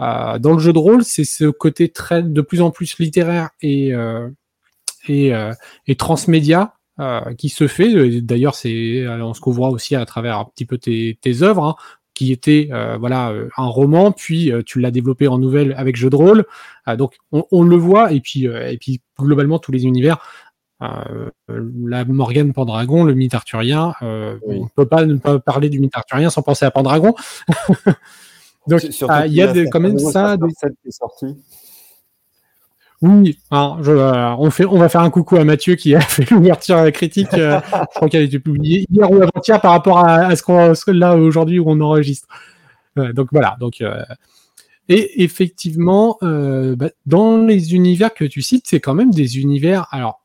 euh, 0.00 0.38
dans 0.38 0.52
le 0.52 0.58
jeu 0.58 0.72
de 0.72 0.78
rôle, 0.78 1.04
c'est 1.04 1.24
ce 1.24 1.46
côté 1.46 1.88
très 1.88 2.22
de 2.22 2.40
plus 2.40 2.60
en 2.60 2.70
plus 2.70 2.98
littéraire 2.98 3.50
et 3.62 3.92
euh, 3.92 4.28
et, 5.08 5.34
euh, 5.34 5.52
et 5.86 5.96
transmédia 5.96 6.74
euh, 7.00 7.34
qui 7.34 7.48
se 7.48 7.66
fait. 7.66 8.20
D'ailleurs, 8.20 8.54
c'est 8.54 9.06
on 9.08 9.34
se 9.34 9.40
voit 9.46 9.70
aussi 9.70 9.96
à 9.96 10.04
travers 10.04 10.38
un 10.38 10.44
petit 10.44 10.66
peu 10.66 10.78
tes, 10.78 11.18
tes 11.20 11.42
œuvres. 11.42 11.64
Hein, 11.64 11.76
qui 12.14 12.32
était 12.32 12.68
voilà 12.98 13.32
un 13.56 13.66
roman, 13.66 14.10
puis 14.10 14.50
tu 14.66 14.80
l'as 14.80 14.90
développé 14.90 15.28
en 15.28 15.38
nouvelle 15.38 15.72
avec 15.78 15.94
jeu 15.94 16.10
de 16.10 16.16
rôle. 16.16 16.46
donc 16.96 17.14
on, 17.30 17.44
on, 17.52 17.62
le 17.62 17.76
voit 17.76 18.12
et 18.12 18.18
puis 18.18 18.46
et 18.46 18.76
puis 18.76 19.00
globalement 19.20 19.60
tous 19.60 19.70
les 19.70 19.84
univers 19.84 20.18
euh, 20.80 21.30
la 21.48 22.04
Morgane 22.04 22.52
Pendragon, 22.52 23.02
le 23.02 23.14
mythe 23.14 23.34
arthurien, 23.34 23.94
euh, 24.02 24.38
on 24.46 24.64
ne 24.64 24.68
peut 24.76 24.86
pas 24.86 25.04
ne 25.06 25.16
pas 25.16 25.40
parler 25.40 25.70
du 25.70 25.80
mythe 25.80 25.96
arthurien 25.96 26.30
sans 26.30 26.42
penser 26.42 26.64
à 26.64 26.70
Pendragon. 26.70 27.14
Donc 28.68 28.86
ah, 29.08 29.26
il 29.26 29.32
y 29.32 29.42
a 29.42 29.52
quand 29.66 29.80
même 29.80 29.98
ça. 29.98 30.36
Des... 30.36 30.46
Qui 30.46 30.88
est 30.88 30.90
sorti. 30.90 31.26
Oui, 33.00 33.38
hein, 33.50 33.78
je, 33.80 33.92
euh, 33.92 34.34
on, 34.38 34.50
fait, 34.50 34.64
on 34.64 34.76
va 34.76 34.88
faire 34.88 35.00
un 35.00 35.10
coucou 35.10 35.36
à 35.36 35.44
Mathieu 35.44 35.76
qui 35.76 35.94
a 35.94 36.00
fait 36.00 36.30
l'ouverture 36.30 36.90
critique. 36.92 37.32
Euh, 37.34 37.60
je 37.72 37.94
crois 37.96 38.08
qu'elle 38.08 38.22
a 38.22 38.24
été 38.24 38.38
publiée 38.38 38.86
hier 38.90 39.10
ou 39.10 39.16
avant-hier 39.16 39.60
par 39.60 39.72
rapport 39.72 39.98
à, 39.98 40.26
à 40.26 40.36
ce 40.36 40.42
qu'on 40.42 40.74
là 40.92 41.16
aujourd'hui 41.16 41.58
où 41.58 41.64
on 41.66 41.80
enregistre. 41.80 42.28
donc 42.96 43.28
voilà. 43.32 43.56
Donc 43.58 43.82
et 44.90 45.22
effectivement, 45.22 46.18
bah, 46.20 46.90
dans 47.06 47.38
les 47.38 47.74
univers 47.74 48.12
que 48.12 48.24
tu 48.24 48.42
cites, 48.42 48.66
c'est 48.68 48.80
quand 48.80 48.94
même 48.94 49.12
des 49.12 49.38
univers. 49.38 49.86
Alors 49.92 50.17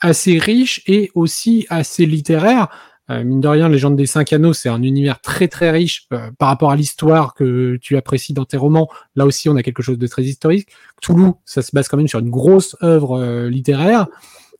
assez 0.00 0.38
riche 0.38 0.82
et 0.86 1.10
aussi 1.14 1.66
assez 1.68 2.06
littéraire. 2.06 2.68
Euh, 3.08 3.22
mine 3.22 3.40
de 3.40 3.48
rien, 3.48 3.68
Légende 3.68 3.96
des 3.96 4.06
Cinq 4.06 4.32
Anneaux, 4.32 4.52
c'est 4.52 4.68
un 4.68 4.82
univers 4.82 5.20
très 5.20 5.46
très 5.46 5.70
riche 5.70 6.08
euh, 6.12 6.30
par 6.38 6.48
rapport 6.48 6.72
à 6.72 6.76
l'histoire 6.76 7.34
que 7.34 7.76
tu 7.80 7.96
apprécies 7.96 8.32
dans 8.32 8.44
tes 8.44 8.56
romans. 8.56 8.88
Là 9.14 9.26
aussi, 9.26 9.48
on 9.48 9.56
a 9.56 9.62
quelque 9.62 9.82
chose 9.82 9.98
de 9.98 10.06
très 10.06 10.24
historique. 10.24 10.68
Toulouse, 11.00 11.34
ça 11.44 11.62
se 11.62 11.70
base 11.72 11.88
quand 11.88 11.96
même 11.96 12.08
sur 12.08 12.18
une 12.18 12.30
grosse 12.30 12.76
œuvre 12.82 13.20
euh, 13.20 13.48
littéraire. 13.48 14.08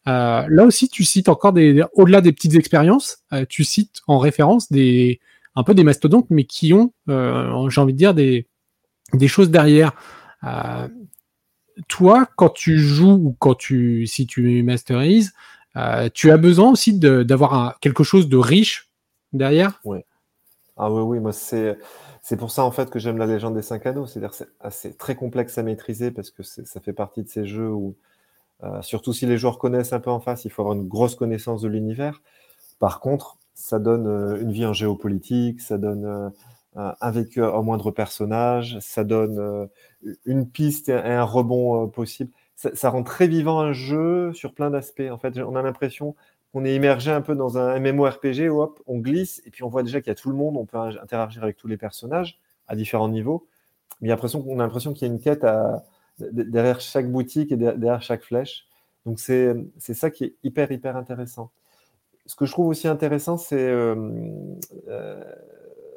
là 0.06 0.64
aussi, 0.64 0.88
tu 0.88 1.02
cites 1.04 1.28
encore 1.28 1.52
des, 1.52 1.82
au-delà 1.94 2.20
des 2.20 2.32
petites 2.32 2.54
expériences, 2.54 3.18
tu 3.48 3.64
cites 3.64 4.02
en 4.06 4.18
référence 4.18 4.70
des 4.70 5.20
un 5.56 5.64
peu 5.64 5.74
des 5.74 5.82
mastodontes, 5.82 6.26
mais 6.30 6.44
qui 6.44 6.72
ont, 6.72 6.92
j'ai 7.08 7.80
envie 7.80 7.92
de 7.92 7.98
dire, 7.98 8.14
des 8.14 8.46
des 9.14 9.26
choses 9.26 9.50
derrière 9.50 9.92
toi, 11.88 12.28
quand 12.36 12.50
tu 12.50 12.78
joues 12.78 13.20
ou 13.22 13.36
quand 13.38 13.54
tu, 13.54 14.06
si 14.06 14.26
tu 14.26 14.62
masterises, 14.62 15.34
euh, 15.76 16.08
tu 16.12 16.30
as 16.30 16.36
besoin 16.36 16.70
aussi 16.70 16.98
d'avoir 16.98 17.78
quelque 17.80 18.04
chose 18.04 18.28
de 18.28 18.36
riche 18.36 18.90
derrière? 19.32 19.80
Oui. 19.84 19.98
Ah 20.78 20.90
oui, 20.90 21.00
oui, 21.02 21.20
moi 21.20 21.32
c'est 21.32 21.78
c'est 22.22 22.36
pour 22.36 22.50
ça 22.50 22.64
en 22.64 22.70
fait 22.70 22.90
que 22.90 22.98
j'aime 22.98 23.18
la 23.18 23.26
légende 23.26 23.54
des 23.54 23.62
cinq 23.62 23.86
anneaux. 23.86 24.06
C'est-à-dire 24.06 24.34
c'est 24.34 24.48
assez 24.60 24.94
très 24.94 25.14
complexe 25.14 25.58
à 25.58 25.62
maîtriser 25.62 26.10
parce 26.10 26.30
que 26.30 26.42
ça 26.42 26.80
fait 26.80 26.92
partie 26.92 27.22
de 27.22 27.28
ces 27.28 27.46
jeux 27.46 27.70
où, 27.70 27.94
euh, 28.62 28.82
surtout 28.82 29.12
si 29.12 29.26
les 29.26 29.38
joueurs 29.38 29.58
connaissent 29.58 29.92
un 29.92 30.00
peu 30.00 30.10
en 30.10 30.20
face, 30.20 30.44
il 30.44 30.50
faut 30.50 30.62
avoir 30.62 30.76
une 30.76 30.88
grosse 30.88 31.14
connaissance 31.14 31.62
de 31.62 31.68
l'univers. 31.68 32.20
Par 32.78 33.00
contre, 33.00 33.38
ça 33.54 33.78
donne 33.78 34.06
euh, 34.06 34.40
une 34.40 34.52
vie 34.52 34.66
en 34.66 34.72
géopolitique, 34.72 35.60
ça 35.60 35.78
donne 35.78 36.32
un 36.76 37.10
vécu 37.10 37.42
au 37.42 37.62
moindre 37.62 37.90
personnage, 37.90 38.78
ça 38.80 39.04
donne 39.04 39.68
une 40.24 40.48
piste 40.48 40.88
et 40.88 40.94
un 40.94 41.24
rebond 41.24 41.88
possible. 41.88 42.30
Ça, 42.56 42.90
rend 42.90 43.02
très 43.02 43.28
vivant 43.28 43.60
un 43.60 43.72
jeu 43.72 44.32
sur 44.32 44.54
plein 44.54 44.70
d'aspects. 44.70 45.02
En 45.10 45.18
fait, 45.18 45.38
on 45.38 45.56
a 45.56 45.62
l'impression 45.62 46.14
qu'on 46.52 46.64
est 46.64 46.74
immergé 46.74 47.10
un 47.10 47.20
peu 47.20 47.34
dans 47.34 47.58
un 47.58 47.78
MMORPG 47.78 48.48
où 48.50 48.62
hop, 48.62 48.82
on 48.86 48.98
glisse 48.98 49.42
et 49.44 49.50
puis 49.50 49.62
on 49.62 49.68
voit 49.68 49.82
déjà 49.82 50.00
qu'il 50.00 50.08
y 50.08 50.12
a 50.12 50.14
tout 50.14 50.30
le 50.30 50.36
monde, 50.36 50.56
on 50.56 50.64
peut 50.64 50.78
interagir 50.78 51.42
avec 51.42 51.56
tous 51.56 51.68
les 51.68 51.76
personnages 51.76 52.38
à 52.68 52.76
différents 52.76 53.08
niveaux. 53.08 53.46
Mais 54.00 54.14
qu'on 54.16 54.58
a 54.58 54.62
l'impression 54.62 54.92
qu'il 54.92 55.08
y 55.08 55.10
a 55.10 55.14
une 55.14 55.20
quête 55.20 55.46
derrière 56.18 56.80
chaque 56.80 57.10
boutique 57.10 57.52
et 57.52 57.56
derrière 57.56 58.02
chaque 58.02 58.22
flèche. 58.22 58.66
Donc 59.04 59.20
c'est 59.20 59.54
ça 59.78 60.10
qui 60.10 60.24
est 60.24 60.34
hyper 60.42 60.72
hyper 60.72 60.96
intéressant. 60.96 61.50
Ce 62.26 62.34
que 62.34 62.44
je 62.44 62.52
trouve 62.52 62.66
aussi 62.66 62.88
intéressant, 62.88 63.36
c'est 63.36 63.56
euh, 63.56 63.94
euh, 64.88 65.22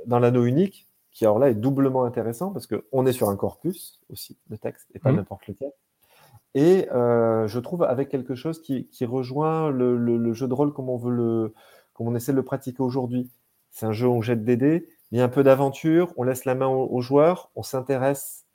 dans 0.09 0.19
l'anneau 0.19 0.43
unique, 0.43 0.87
qui 1.11 1.25
alors 1.25 1.39
là 1.39 1.49
est 1.49 1.55
doublement 1.55 2.03
intéressant 2.03 2.51
parce 2.51 2.67
qu'on 2.67 3.05
est 3.05 3.13
sur 3.13 3.29
un 3.29 3.35
corpus 3.35 4.01
aussi 4.09 4.37
de 4.49 4.55
texte 4.55 4.87
et 4.93 4.99
pas 4.99 5.11
mmh. 5.11 5.15
n'importe 5.17 5.47
lequel. 5.47 5.71
Et 6.55 6.89
euh, 6.91 7.47
je 7.47 7.59
trouve 7.59 7.83
avec 7.83 8.09
quelque 8.09 8.33
chose 8.35 8.61
qui, 8.61 8.89
rejoint 9.05 9.69
le, 9.69 10.33
jeu 10.33 10.47
de 10.47 10.53
rôle 10.53 10.73
comme 10.73 10.89
on 10.89 10.97
veut 10.97 11.11
le, 11.11 11.53
comme 11.93 12.07
on 12.07 12.15
essaie 12.15 12.31
de 12.31 12.37
le 12.37 12.43
pratiquer 12.43 12.81
aujourd'hui. 12.81 13.29
C'est 13.69 13.85
un 13.85 13.91
jeu 13.91 14.07
où 14.07 14.13
on 14.13 14.21
jette 14.21 14.43
des 14.43 14.57
dés, 14.57 14.89
il 15.11 15.19
y 15.19 15.21
a 15.21 15.23
un 15.23 15.29
peu 15.29 15.43
d'aventure, 15.43 16.11
on 16.17 16.23
laisse 16.23 16.45
la 16.45 16.55
main 16.55 16.67
aux, 16.67 17.01
joueurs, 17.01 17.51
on 17.55 17.61
s'intéresse 17.61 18.45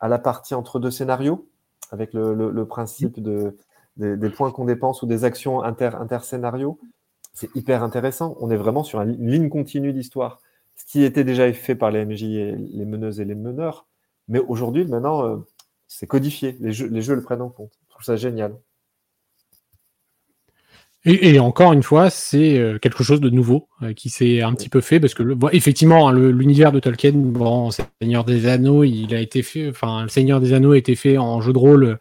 à 0.00 0.08
la 0.08 0.18
partie 0.18 0.54
entre 0.54 0.80
deux 0.80 0.90
scénarios 0.90 1.46
avec 1.90 2.14
le, 2.14 2.64
principe 2.64 3.22
de, 3.22 3.58
des, 3.98 4.30
points 4.30 4.50
qu'on 4.50 4.64
dépense 4.64 5.02
ou 5.02 5.06
des 5.06 5.24
actions 5.24 5.62
inter, 5.62 5.90
interscénarios. 6.00 6.78
C'est 7.34 7.54
hyper 7.54 7.82
intéressant. 7.82 8.36
On 8.40 8.50
est 8.50 8.56
vraiment 8.56 8.84
sur 8.84 9.02
une 9.02 9.30
ligne 9.30 9.50
continue 9.50 9.92
d'histoire 9.92 10.40
ce 10.76 10.84
qui 10.86 11.04
était 11.04 11.24
déjà 11.24 11.52
fait 11.52 11.74
par 11.74 11.90
les 11.90 12.04
MJ 12.04 12.22
et 12.24 12.56
les 12.56 12.84
meneuses 12.84 13.20
et 13.20 13.24
les 13.24 13.34
meneurs. 13.34 13.86
Mais 14.28 14.38
aujourd'hui, 14.38 14.84
maintenant, 14.84 15.26
euh, 15.26 15.36
c'est 15.86 16.06
codifié. 16.06 16.56
Les 16.60 16.72
jeux, 16.72 16.88
les 16.88 17.02
jeux 17.02 17.14
le 17.14 17.22
prennent 17.22 17.42
en 17.42 17.50
compte. 17.50 17.72
Je 17.84 17.90
trouve 17.90 18.04
ça 18.04 18.16
génial. 18.16 18.56
Et, 21.06 21.38
encore 21.38 21.74
une 21.74 21.82
fois, 21.82 22.08
c'est 22.08 22.58
euh, 22.58 22.78
quelque 22.78 23.04
chose 23.04 23.20
de 23.20 23.28
nouveau 23.28 23.68
euh, 23.82 23.92
qui 23.92 24.08
s'est 24.08 24.40
un 24.40 24.54
petit 24.54 24.70
peu 24.70 24.80
fait 24.80 25.00
parce 25.00 25.12
que 25.12 25.22
effectivement, 25.52 26.08
hein, 26.08 26.14
l'univers 26.14 26.72
de 26.72 26.80
Tolkien, 26.80 27.12
bon, 27.12 27.70
Seigneur 28.00 28.24
des 28.24 28.46
Anneaux, 28.46 28.84
il 28.84 29.14
a 29.14 29.20
été 29.20 29.42
fait, 29.42 29.68
enfin, 29.68 30.04
le 30.04 30.08
Seigneur 30.08 30.40
des 30.40 30.54
Anneaux 30.54 30.72
a 30.72 30.78
été 30.78 30.94
fait 30.94 31.18
en 31.18 31.42
jeu 31.42 31.52
de 31.52 31.58
rôle 31.58 31.98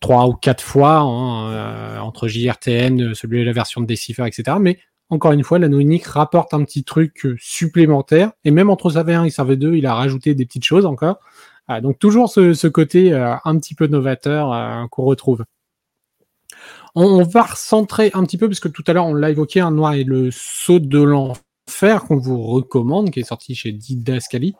trois 0.00 0.28
ou 0.28 0.34
quatre 0.34 0.62
fois 0.62 0.98
hein, 0.98 1.98
entre 2.00 2.28
JRTN, 2.28 3.14
celui 3.14 3.40
de 3.40 3.44
la 3.46 3.52
version 3.52 3.80
de 3.80 3.86
Decipher, 3.86 4.26
etc. 4.26 4.58
Mais 4.60 4.78
encore 5.08 5.32
une 5.32 5.44
fois, 5.44 5.58
l'anneau 5.58 5.78
unique 5.78 6.06
rapporte 6.06 6.52
un 6.52 6.64
petit 6.64 6.82
truc 6.82 7.26
euh, 7.26 7.36
supplémentaire. 7.38 8.32
Et 8.44 8.50
même 8.50 8.70
entre 8.70 8.90
sa 8.90 9.04
V1 9.04 9.26
et 9.26 9.30
sa 9.30 9.44
V2, 9.44 9.76
il 9.76 9.86
a 9.86 9.94
rajouté 9.94 10.34
des 10.34 10.46
petites 10.46 10.64
choses 10.64 10.86
encore. 10.86 11.20
Ah, 11.68 11.80
donc 11.80 11.98
toujours 11.98 12.28
ce, 12.28 12.66
côté 12.66 13.12
euh, 13.12 13.34
un 13.44 13.58
petit 13.58 13.74
peu 13.74 13.86
novateur 13.86 14.52
euh, 14.52 14.86
qu'on 14.90 15.04
retrouve. 15.04 15.44
On, 16.94 17.22
va 17.22 17.42
recentrer 17.42 18.10
un 18.14 18.24
petit 18.24 18.38
peu, 18.38 18.48
parce 18.48 18.60
que 18.60 18.68
tout 18.68 18.84
à 18.86 18.92
l'heure 18.92 19.06
on 19.06 19.14
l'a 19.14 19.30
évoqué, 19.30 19.60
un 19.60 19.70
noir 19.70 19.92
et 19.92 20.04
le 20.04 20.30
saut 20.30 20.78
de 20.78 21.02
l'enfer 21.02 22.04
qu'on 22.04 22.16
vous 22.16 22.42
recommande, 22.42 23.10
qui 23.10 23.20
est 23.20 23.24
sorti 23.24 23.54
chez 23.54 23.72
Didascali. 23.72 24.54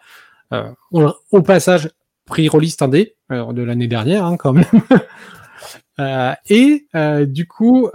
au 0.90 1.42
passage, 1.42 1.90
prix 2.26 2.48
Rollist 2.48 2.82
indé 2.82 3.16
de 3.30 3.62
l'année 3.62 3.86
dernière, 3.88 4.26
hein, 4.26 4.36
quand 4.36 4.52
même. 4.52 4.66
Et 6.50 6.86
du 7.26 7.46
coup, 7.46 7.88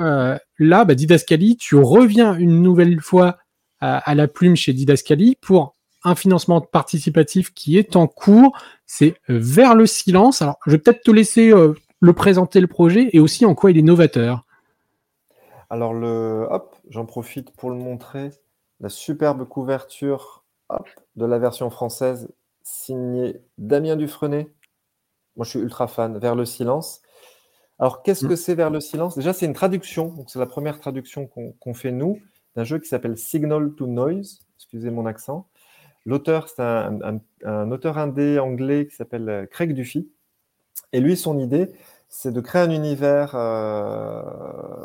là, 0.61 0.85
bah, 0.85 0.95
Didascali, 0.95 1.57
tu 1.57 1.75
reviens 1.75 2.35
une 2.35 2.61
nouvelle 2.61 3.01
fois 3.01 3.37
à 3.79 4.13
la 4.13 4.27
plume 4.27 4.55
chez 4.55 4.73
Didascali 4.73 5.35
pour 5.41 5.75
un 6.03 6.13
financement 6.13 6.61
participatif 6.61 7.51
qui 7.51 7.79
est 7.79 7.95
en 7.95 8.05
cours. 8.05 8.55
C'est 8.85 9.15
vers 9.27 9.73
le 9.73 9.87
silence. 9.87 10.43
Alors, 10.43 10.59
je 10.67 10.71
vais 10.71 10.77
peut-être 10.77 11.01
te 11.01 11.09
laisser 11.09 11.51
le 11.99 12.13
présenter 12.13 12.61
le 12.61 12.67
projet 12.67 13.09
et 13.11 13.19
aussi 13.19 13.43
en 13.43 13.55
quoi 13.55 13.71
il 13.71 13.79
est 13.79 13.81
novateur. 13.81 14.45
Alors, 15.71 15.95
le, 15.95 16.47
hop, 16.51 16.75
j'en 16.89 17.07
profite 17.07 17.51
pour 17.55 17.71
le 17.71 17.77
montrer. 17.77 18.29
La 18.81 18.89
superbe 18.89 19.47
couverture 19.47 20.43
de 21.15 21.25
la 21.25 21.39
version 21.39 21.71
française 21.71 22.29
signée 22.61 23.41
Damien 23.57 23.95
Dufresnay. 23.95 24.51
Moi, 25.35 25.45
je 25.45 25.49
suis 25.49 25.59
ultra 25.59 25.87
fan. 25.87 26.19
Vers 26.19 26.35
le 26.35 26.45
silence. 26.45 27.01
Alors, 27.81 28.03
qu'est-ce 28.03 28.27
que 28.27 28.33
mm. 28.33 28.37
c'est 28.37 28.53
vers 28.53 28.69
le 28.69 28.79
silence? 28.79 29.15
Déjà, 29.17 29.33
c'est 29.33 29.47
une 29.47 29.53
traduction. 29.53 30.23
c'est 30.27 30.37
la 30.37 30.45
première 30.45 30.79
traduction 30.79 31.27
qu'on 31.27 31.73
fait 31.73 31.91
nous 31.91 32.19
d'un 32.55 32.63
jeu 32.63 32.77
qui 32.77 32.87
s'appelle 32.87 33.17
Signal 33.17 33.73
to 33.73 33.87
Noise. 33.87 34.45
Excusez 34.57 34.91
mon 34.91 35.07
accent. 35.07 35.47
L'auteur, 36.05 36.47
c'est 36.47 36.61
un, 36.61 37.71
auteur 37.71 37.97
indé 37.97 38.37
anglais 38.37 38.85
qui 38.87 38.95
s'appelle 38.95 39.29
euh, 39.29 39.45
Craig 39.47 39.73
Duffy. 39.73 40.09
Et 40.93 40.99
lui, 40.99 41.17
son 41.17 41.39
idée, 41.39 41.71
c'est 42.07 42.31
de 42.31 42.39
créer 42.39 42.61
un 42.61 42.69
univers 42.69 43.33
euh, 43.33 44.21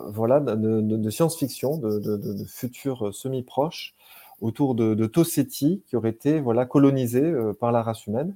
voilà, 0.09 0.41
de, 0.41 1.11
science-fiction, 1.11 1.77
de, 1.77 1.99
de, 1.99 2.45
futur 2.45 3.15
semi-proche, 3.15 3.95
autour 4.41 4.75
de, 4.75 5.07
Toseti, 5.07 5.83
qui 5.87 5.97
aurait 5.97 6.11
été 6.11 6.41
voilà, 6.41 6.65
colonisé 6.65 7.23
euh, 7.23 7.53
par 7.53 7.73
la 7.73 7.83
race 7.83 8.07
humaine 8.07 8.35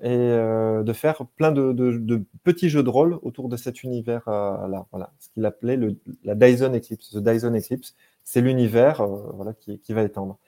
et 0.00 0.10
euh, 0.10 0.82
de 0.82 0.92
faire 0.92 1.24
plein 1.36 1.52
de, 1.52 2.24
petits 2.44 2.68
jeux 2.68 2.82
de 2.82 2.90
rôle 2.90 3.18
autour 3.22 3.48
de 3.48 3.56
cet 3.56 3.82
univers-là. 3.82 4.66
Euh, 4.66 4.82
voilà, 4.90 5.12
ce 5.18 5.28
qu'il 5.30 5.44
appelait 5.46 5.78
la 6.24 6.34
Dyson 6.34 6.74
Eclipse. 6.74 7.12
The 7.12 7.18
Dyson 7.18 7.54
Eclipse, 7.54 7.94
c'est 8.22 8.42
l'univers 8.42 9.00
euh, 9.00 9.30
voilà, 9.34 9.54
qui, 9.54 9.92
va 9.92 10.02
étendre. 10.02 10.38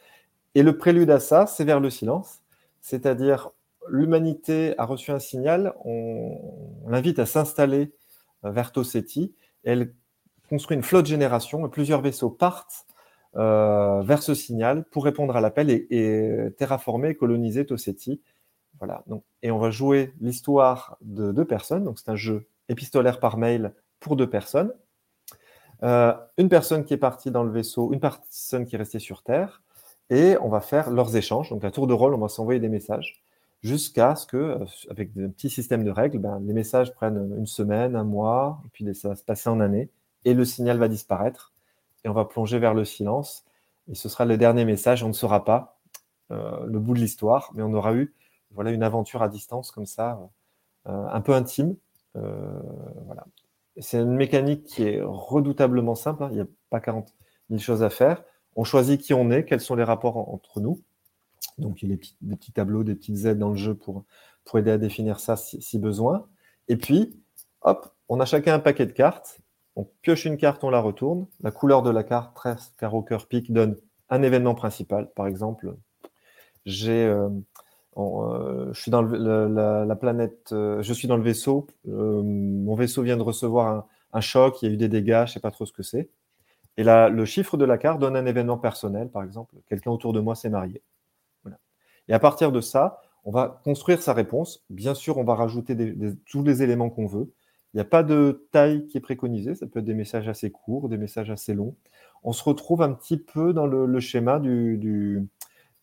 Et 0.55 0.63
le 0.63 0.77
prélude 0.77 1.11
à 1.11 1.21
ça, 1.21 1.47
c'est 1.47 1.65
vers 1.65 1.81
le 1.81 1.89
silence, 1.89 2.41
c'est-à-dire 2.83 3.51
l'humanité 3.89 4.75
a 4.77 4.85
reçu 4.85 5.13
un 5.13 5.19
signal, 5.19 5.73
on, 5.85 6.37
l'invite 6.87 7.19
à 7.19 7.27
s'installer 7.27 7.93
vers 8.43 8.71
Toseti, 8.73 9.35
elle 9.65 9.95
construit 10.51 10.77
une 10.77 10.83
flotte 10.83 11.07
génération 11.07 11.67
et 11.67 11.71
plusieurs 11.71 12.03
vaisseaux 12.03 12.31
partent 12.31 12.87
vers 13.35 14.23
ce 14.23 14.35
signal 14.35 14.85
pour 14.91 15.05
répondre 15.05 15.37
à 15.37 15.41
l'appel 15.41 15.71
et, 15.71 15.87
et 15.91 16.51
terraformer, 16.57 17.15
coloniser 17.15 17.67
Toseti 17.67 18.21
voilà. 18.79 19.03
Donc, 19.07 19.25
et 19.43 19.51
on 19.51 19.59
va 19.59 19.71
jouer 19.71 20.15
l'histoire 20.21 20.97
de 21.01 21.33
deux 21.33 21.45
personnes. 21.45 21.85
Donc, 21.85 21.99
c'est 21.99 22.11
un 22.11 22.17
jeu 22.17 22.47
épistolaire 22.69 23.21
par 23.21 23.37
mail 23.37 23.73
pour 24.01 24.17
deux 24.17 24.29
personnes. 24.29 24.73
Euh, 25.83 26.13
une 26.39 26.49
personne 26.49 26.85
qui 26.85 26.95
est 26.95 26.99
partie 26.99 27.31
dans 27.31 27.45
le 27.45 27.51
vaisseau, 27.51 27.93
une 27.93 28.01
personne 28.01 28.67
qui 28.67 28.75
est 28.75 28.79
restée 28.79 28.99
sur 28.99 29.23
Terre, 29.23 29.63
et 30.11 30.37
on 30.41 30.49
va 30.49 30.61
faire 30.61 30.91
leurs 30.91 31.15
échanges. 31.17 31.51
Donc, 31.51 31.63
la 31.63 31.71
tour 31.71 31.87
de 31.87 31.95
rôle, 31.95 32.15
on 32.15 32.19
va 32.19 32.29
s'envoyer 32.29 32.61
des 32.61 32.69
messages 32.69 33.23
jusqu'à 33.63 34.15
ce 34.15 34.27
que, 34.27 34.37
euh, 34.37 34.65
avec 34.91 35.11
un 35.17 35.29
petit 35.29 35.51
système 35.51 35.85
de 35.85 35.91
règles, 35.91 36.19
ben, 36.19 36.41
les 36.45 36.53
messages 36.53 36.95
prennent 36.95 37.35
une 37.37 37.47
semaine, 37.47 37.97
un 37.97 38.05
mois, 38.05 38.61
puis 38.73 38.95
ça 38.95 39.09
va 39.09 39.17
se 39.17 39.25
passer 39.25 39.49
en 39.49 39.61
année, 39.61 39.91
et 40.25 40.35
le 40.35 40.45
signal 40.45 40.79
va 40.79 40.89
disparaître, 40.89 41.53
et 42.05 42.09
on 42.09 42.13
va 42.13 42.25
plonger 42.25 42.59
vers 42.59 42.75
le 42.75 42.85
silence, 42.85 43.45
et 43.91 43.95
ce 43.95 44.09
sera 44.09 44.25
le 44.25 44.37
dernier 44.37 44.65
message. 44.65 45.03
On 45.03 45.09
ne 45.09 45.13
saura 45.13 45.45
pas 45.45 45.79
euh, 46.31 46.65
le 46.67 46.79
bout 46.79 46.95
de 46.95 47.01
l'histoire, 47.01 47.51
mais 47.55 47.63
on 47.63 47.73
aura 47.73 47.95
eu 47.95 48.15
voilà 48.53 48.71
une 48.71 48.83
aventure 48.83 49.23
à 49.23 49.29
distance 49.29 49.71
comme 49.71 49.87
ça, 49.87 50.21
euh, 50.87 51.07
un 51.11 51.21
peu 51.21 51.35
intime. 51.35 51.77
Euh, 52.17 52.61
voilà. 53.07 53.27
C'est 53.79 54.01
une 54.01 54.17
mécanique 54.17 54.65
qui 54.65 54.83
est 54.85 55.01
redoutablement 55.03 55.95
simple. 55.95 56.25
Hein. 56.25 56.29
Il 56.31 56.37
n'y 56.37 56.41
a 56.41 56.47
pas 56.71 56.81
40 56.81 57.15
000 57.51 57.61
choses 57.61 57.83
à 57.83 57.91
faire. 57.91 58.25
On 58.57 58.65
choisit 58.65 59.01
qui 59.01 59.15
on 59.15 59.31
est, 59.31 59.45
quels 59.45 59.61
sont 59.61 59.77
les 59.77 59.85
rapports 59.85 60.17
entre 60.33 60.61
nous. 60.61 60.83
Donc, 61.59 61.83
il 61.83 61.91
y 61.91 61.93
a 61.93 61.97
des 61.97 62.37
petits, 62.37 62.53
tableaux, 62.53 62.85
des 62.85 62.95
petites 62.95 63.25
aides 63.25 63.39
dans 63.39 63.51
le 63.51 63.57
jeu 63.57 63.75
pour, 63.75 64.05
aider 64.55 64.71
à 64.71 64.79
définir 64.79 65.21
ça 65.21 65.37
si, 65.37 65.79
besoin. 65.79 66.27
Et 66.69 66.77
puis, 66.77 67.21
hop, 67.61 67.95
on 68.09 68.19
a 68.19 68.25
chacun 68.25 68.55
un 68.55 68.59
paquet 68.59 68.87
de 68.87 68.93
cartes. 68.93 69.41
On 69.77 69.85
pioche 70.03 70.25
une 70.25 70.39
carte, 70.39 70.65
on 70.65 70.71
la 70.71 70.81
retourne. 70.81 71.27
La 71.41 71.51
couleur 71.51 71.83
de 71.83 71.91
la 71.91 72.03
carte, 72.03 72.35
13 72.35 72.75
carreau 72.79 73.03
cœur 73.03 73.29
pique, 73.29 73.53
donne 73.53 73.77
un 74.09 74.23
événement 74.23 74.55
principal. 74.55 75.11
Par 75.15 75.27
exemple, 75.27 75.77
j'ai 76.65 77.05
euh, 77.05 77.29
euh, 77.99 78.73
je 78.73 78.81
suis 78.81 78.91
dans 78.91 79.03
la, 79.03 79.97
planète, 79.97 80.53
euh, 80.53 80.83
je 80.83 80.93
suis 80.93 81.09
dans 81.09 81.17
le 81.17 81.23
vaisseau. 81.23 81.67
Euh, 81.89 82.23
mon 82.23 82.75
vaisseau 82.75 83.03
vient 83.03 83.17
de 83.17 83.23
recevoir 83.23 83.87
un, 84.13 84.21
choc, 84.21 84.63
il 84.63 84.69
y 84.69 84.71
a 84.71 84.75
eu 84.75 84.77
des 84.77 84.89
dégâts, 84.89 85.25
je 85.27 85.31
ne 85.31 85.35
sais 85.35 85.41
pas 85.41 85.51
trop 85.51 85.67
ce 85.67 85.73
que 85.73 85.83
c'est. 85.83 86.09
Et 86.77 86.85
là, 86.85 87.09
le 87.09 87.25
chiffre 87.25 87.57
de 87.57 87.65
la 87.65 87.77
carte 87.77 87.99
donne 87.99 88.15
un 88.15 88.27
événement 88.27 88.57
personnel, 88.57 89.09
par 89.09 89.25
exemple, 89.25 89.57
quelqu'un 89.69 89.91
autour 89.91 90.13
de 90.13 90.21
moi 90.21 90.37
s'est 90.37 90.49
marié. 90.49 90.81
Et 92.07 92.15
à 92.15 92.19
partir 92.21 92.53
de 92.53 92.61
ça, 92.61 93.03
on 93.25 93.33
va 93.33 93.61
construire 93.65 94.01
sa 94.01 94.15
réponse. 94.15 94.65
Bien 94.71 94.95
sûr, 94.95 95.19
on 95.19 95.25
va 95.25 95.35
rajouter 95.35 95.77
tous 96.25 96.43
les 96.43 96.63
éléments 96.63 96.89
qu'on 96.89 97.07
veut. 97.07 97.31
Il 97.75 97.77
n'y 97.77 97.81
a 97.83 97.85
pas 97.85 98.03
de 98.03 98.47
taille 98.53 98.87
qui 98.87 98.97
est 98.97 99.01
préconisée. 99.01 99.55
Ça 99.57 99.67
peut 99.67 99.81
être 99.81 99.85
des 99.85 99.93
messages 99.93 100.29
assez 100.29 100.51
courts, 100.51 100.89
des 100.89 100.97
messages 100.97 101.31
assez 101.31 101.53
longs. 101.53 101.75
On 102.23 102.33
se 102.33 102.43
retrouve 102.43 102.81
un 102.81 102.93
petit 102.93 103.19
peu 103.19 103.53
dans 103.53 103.67
le, 103.67 104.01
schéma 104.01 104.39
du 104.39 105.29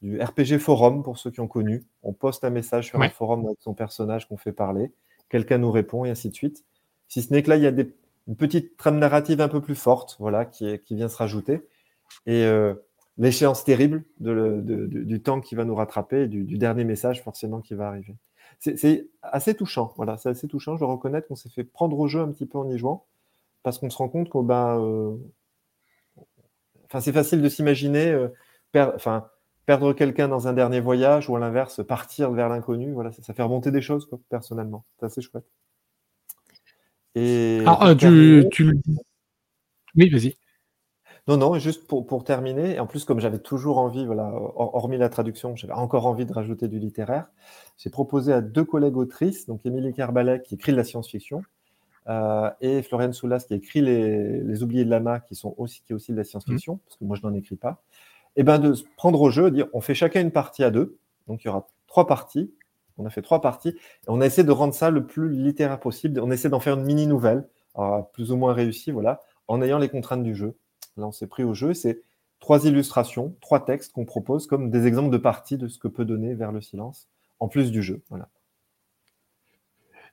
RPG 0.04 0.60
Forum 0.60 1.04
pour 1.04 1.18
ceux 1.18 1.32
qui 1.32 1.40
ont 1.40 1.48
connu. 1.48 1.84
On 2.04 2.14
poste 2.14 2.44
un 2.44 2.50
message 2.50 2.88
sur 2.88 3.02
un 3.02 3.10
forum 3.10 3.46
avec 3.46 3.58
son 3.62 3.74
personnage 3.74 4.28
qu'on 4.28 4.38
fait 4.38 4.52
parler, 4.52 4.92
quelqu'un 5.30 5.58
nous 5.58 5.72
répond 5.72 6.06
et 6.06 6.10
ainsi 6.10 6.30
de 6.30 6.36
suite. 6.36 6.64
Si 7.08 7.22
ce 7.22 7.34
n'est 7.34 7.44
que 7.44 7.50
là, 7.50 7.58
il 7.58 7.64
y 7.64 7.68
a 7.68 7.74
une 8.28 8.36
petite 8.36 8.78
trame 8.78 9.00
narrative 9.00 9.42
un 9.42 9.48
peu 9.48 9.62
plus 9.62 9.76
forte, 9.76 10.18
voilà, 10.20 10.46
qui, 10.46 10.80
qui 10.80 10.96
vient 10.96 11.10
se 11.10 11.18
rajouter. 11.18 11.68
Et 12.26 12.44
euh, 12.46 12.74
l'échéance 13.18 13.64
terrible 13.64 14.04
du 14.20 15.22
temps 15.22 15.42
qui 15.42 15.56
va 15.56 15.66
nous 15.66 15.76
rattraper, 15.76 16.28
du, 16.28 16.44
du 16.44 16.58
dernier 16.58 16.84
message 16.84 17.24
forcément 17.24 17.62
qui 17.62 17.74
va 17.74 17.88
arriver. 17.88 18.16
C'est 18.60 19.08
assez 19.22 19.54
touchant, 19.54 19.94
voilà, 19.98 20.18
c'est 20.18 20.30
assez 20.30 20.48
touchant. 20.48 20.78
Je 20.78 20.86
reconnais 20.86 21.22
qu'on 21.22 21.36
s'est 21.36 21.50
fait 21.50 21.64
prendre 21.64 21.98
au 22.00 22.08
jeu 22.08 22.22
un 22.22 22.32
petit 22.32 22.46
peu 22.46 22.58
en 22.58 22.70
y 22.70 22.78
jouant, 22.78 23.06
parce 23.64 23.80
qu'on 23.80 23.90
se 23.90 23.98
rend 23.98 24.10
compte 24.10 24.30
que, 24.30 24.42
ben, 24.42 24.80
euh, 24.80 25.16
enfin, 26.86 27.02
c'est 27.02 27.12
facile 27.12 27.42
de 27.42 27.50
s'imaginer, 27.50 28.12
euh, 28.12 28.30
enfin, 28.76 29.28
perdre 29.66 29.94
quelqu'un 29.94 30.28
dans 30.28 30.48
un 30.48 30.54
dernier 30.54 30.80
voyage 30.80 31.30
ou 31.30 31.36
à 31.36 31.40
l'inverse 31.40 31.86
partir 31.86 32.32
vers 32.32 32.50
l'inconnu. 32.50 32.94
Voilà, 32.94 33.12
ça, 33.12 33.34
fait 33.34 33.44
remonter 33.44 33.72
des 33.72 33.82
choses, 33.82 34.06
quoi, 34.06 34.20
personnellement. 34.30 34.86
C'est 35.00 35.06
assez 35.06 35.22
chouette. 35.22 35.46
Et 37.16 37.60
Alors, 37.62 37.84
euh, 37.84 37.96
tu, 37.96 38.46
tu, 38.52 38.80
Oui, 39.96 40.10
vas-y. 40.10 40.36
Non, 41.28 41.38
non, 41.38 41.58
juste 41.58 41.88
pour, 41.88 42.06
pour, 42.06 42.24
terminer, 42.24 42.76
et 42.76 42.80
en 42.80 42.86
plus, 42.86 43.04
comme 43.04 43.20
j'avais 43.20 43.40
toujours 43.40 43.80
envie, 43.80 44.06
voilà, 44.06 44.32
hormis 44.56 44.98
la 44.98 45.10
traduction, 45.10 45.56
j'avais 45.56 45.74
encore 45.74 46.06
envie 46.06 46.28
de 46.28 46.34
rajouter 46.34 46.68
du 46.68 46.78
littéraire, 46.78 47.26
j'ai 47.78 47.90
proposé 47.90 48.32
à 48.32 48.42
deux 48.42 48.64
collègues 48.64 48.98
autrices, 48.98 49.48
donc 49.48 49.66
Émilie 49.66 49.92
Carbalet, 49.92 50.44
qui 50.44 50.54
écrit 50.54 50.72
de 50.72 50.78
la 50.78 50.84
science-fiction, 50.84 51.42
euh, 52.10 52.52
et 52.62 52.84
Floriane 52.84 53.14
Soulas, 53.14 53.40
qui 53.40 53.56
écrit 53.56 53.82
les, 53.82 54.42
les 54.42 54.62
Oubliés 54.62 54.86
de 54.86 54.90
Lama, 54.92 55.20
qui, 55.20 55.34
sont 55.34 55.56
aussi, 55.58 55.82
qui 55.82 55.94
est 55.94 55.96
aussi 55.96 56.12
de 56.12 56.18
la 56.18 56.24
science-fiction, 56.24 56.76
mmh. 56.76 56.80
parce 56.86 56.98
que 56.98 57.06
moi, 57.06 57.18
je 57.20 57.26
n'en 57.26 57.34
écris 57.34 57.56
pas, 57.56 57.82
et 58.36 58.44
ben 58.44 58.60
de 58.60 58.74
prendre 58.98 59.22
au 59.22 59.30
jeu, 59.30 59.52
dire 59.52 59.68
on 59.74 59.82
fait 59.82 59.96
chacun 59.96 60.22
une 60.22 60.32
partie 60.32 60.64
à 60.64 60.72
deux, 60.72 60.98
donc 61.28 61.44
il 61.44 61.48
y 61.48 61.50
aura 61.50 61.68
trois 61.88 62.08
parties, 62.08 62.54
on 62.98 63.06
a 63.06 63.10
fait 63.10 63.22
trois 63.22 63.42
parties, 63.42 63.76
on 64.08 64.22
a 64.22 64.26
essayé 64.26 64.44
de 64.44 64.52
rendre 64.52 64.74
ça 64.74 64.90
le 64.90 65.06
plus 65.06 65.30
littéraire 65.30 65.80
possible, 65.80 66.20
on 66.20 66.32
essaie 66.32 66.50
d'en 66.50 66.60
faire 66.60 66.76
une 66.76 66.86
mini-nouvelle, 66.86 67.48
plus 68.14 68.32
ou 68.32 68.38
moins 68.38 68.54
réussie, 68.54 68.92
voilà, 68.92 69.22
en 69.48 69.62
ayant 69.62 69.78
les 69.78 69.90
contraintes 69.90 70.24
du 70.24 70.36
jeu. 70.36 70.56
Là, 70.98 71.08
on 71.08 71.12
s'est 71.12 71.28
pris 71.28 71.44
au 71.44 71.54
jeu. 71.54 71.74
C'est 71.74 72.02
trois 72.40 72.66
illustrations, 72.66 73.36
trois 73.42 73.66
textes 73.66 73.94
qu'on 73.94 74.06
propose 74.06 74.48
comme 74.48 74.70
des 74.70 74.88
exemples 74.88 75.10
de 75.10 75.18
parties 75.18 75.58
de 75.58 75.68
ce 75.68 75.80
que 75.80 75.88
peut 75.88 76.06
donner 76.06 76.34
vers 76.36 76.52
le 76.52 76.62
silence, 76.62 77.08
en 77.40 77.48
plus 77.48 77.72
du 77.72 77.84
jeu. 77.84 78.02
Voilà. 78.10 78.30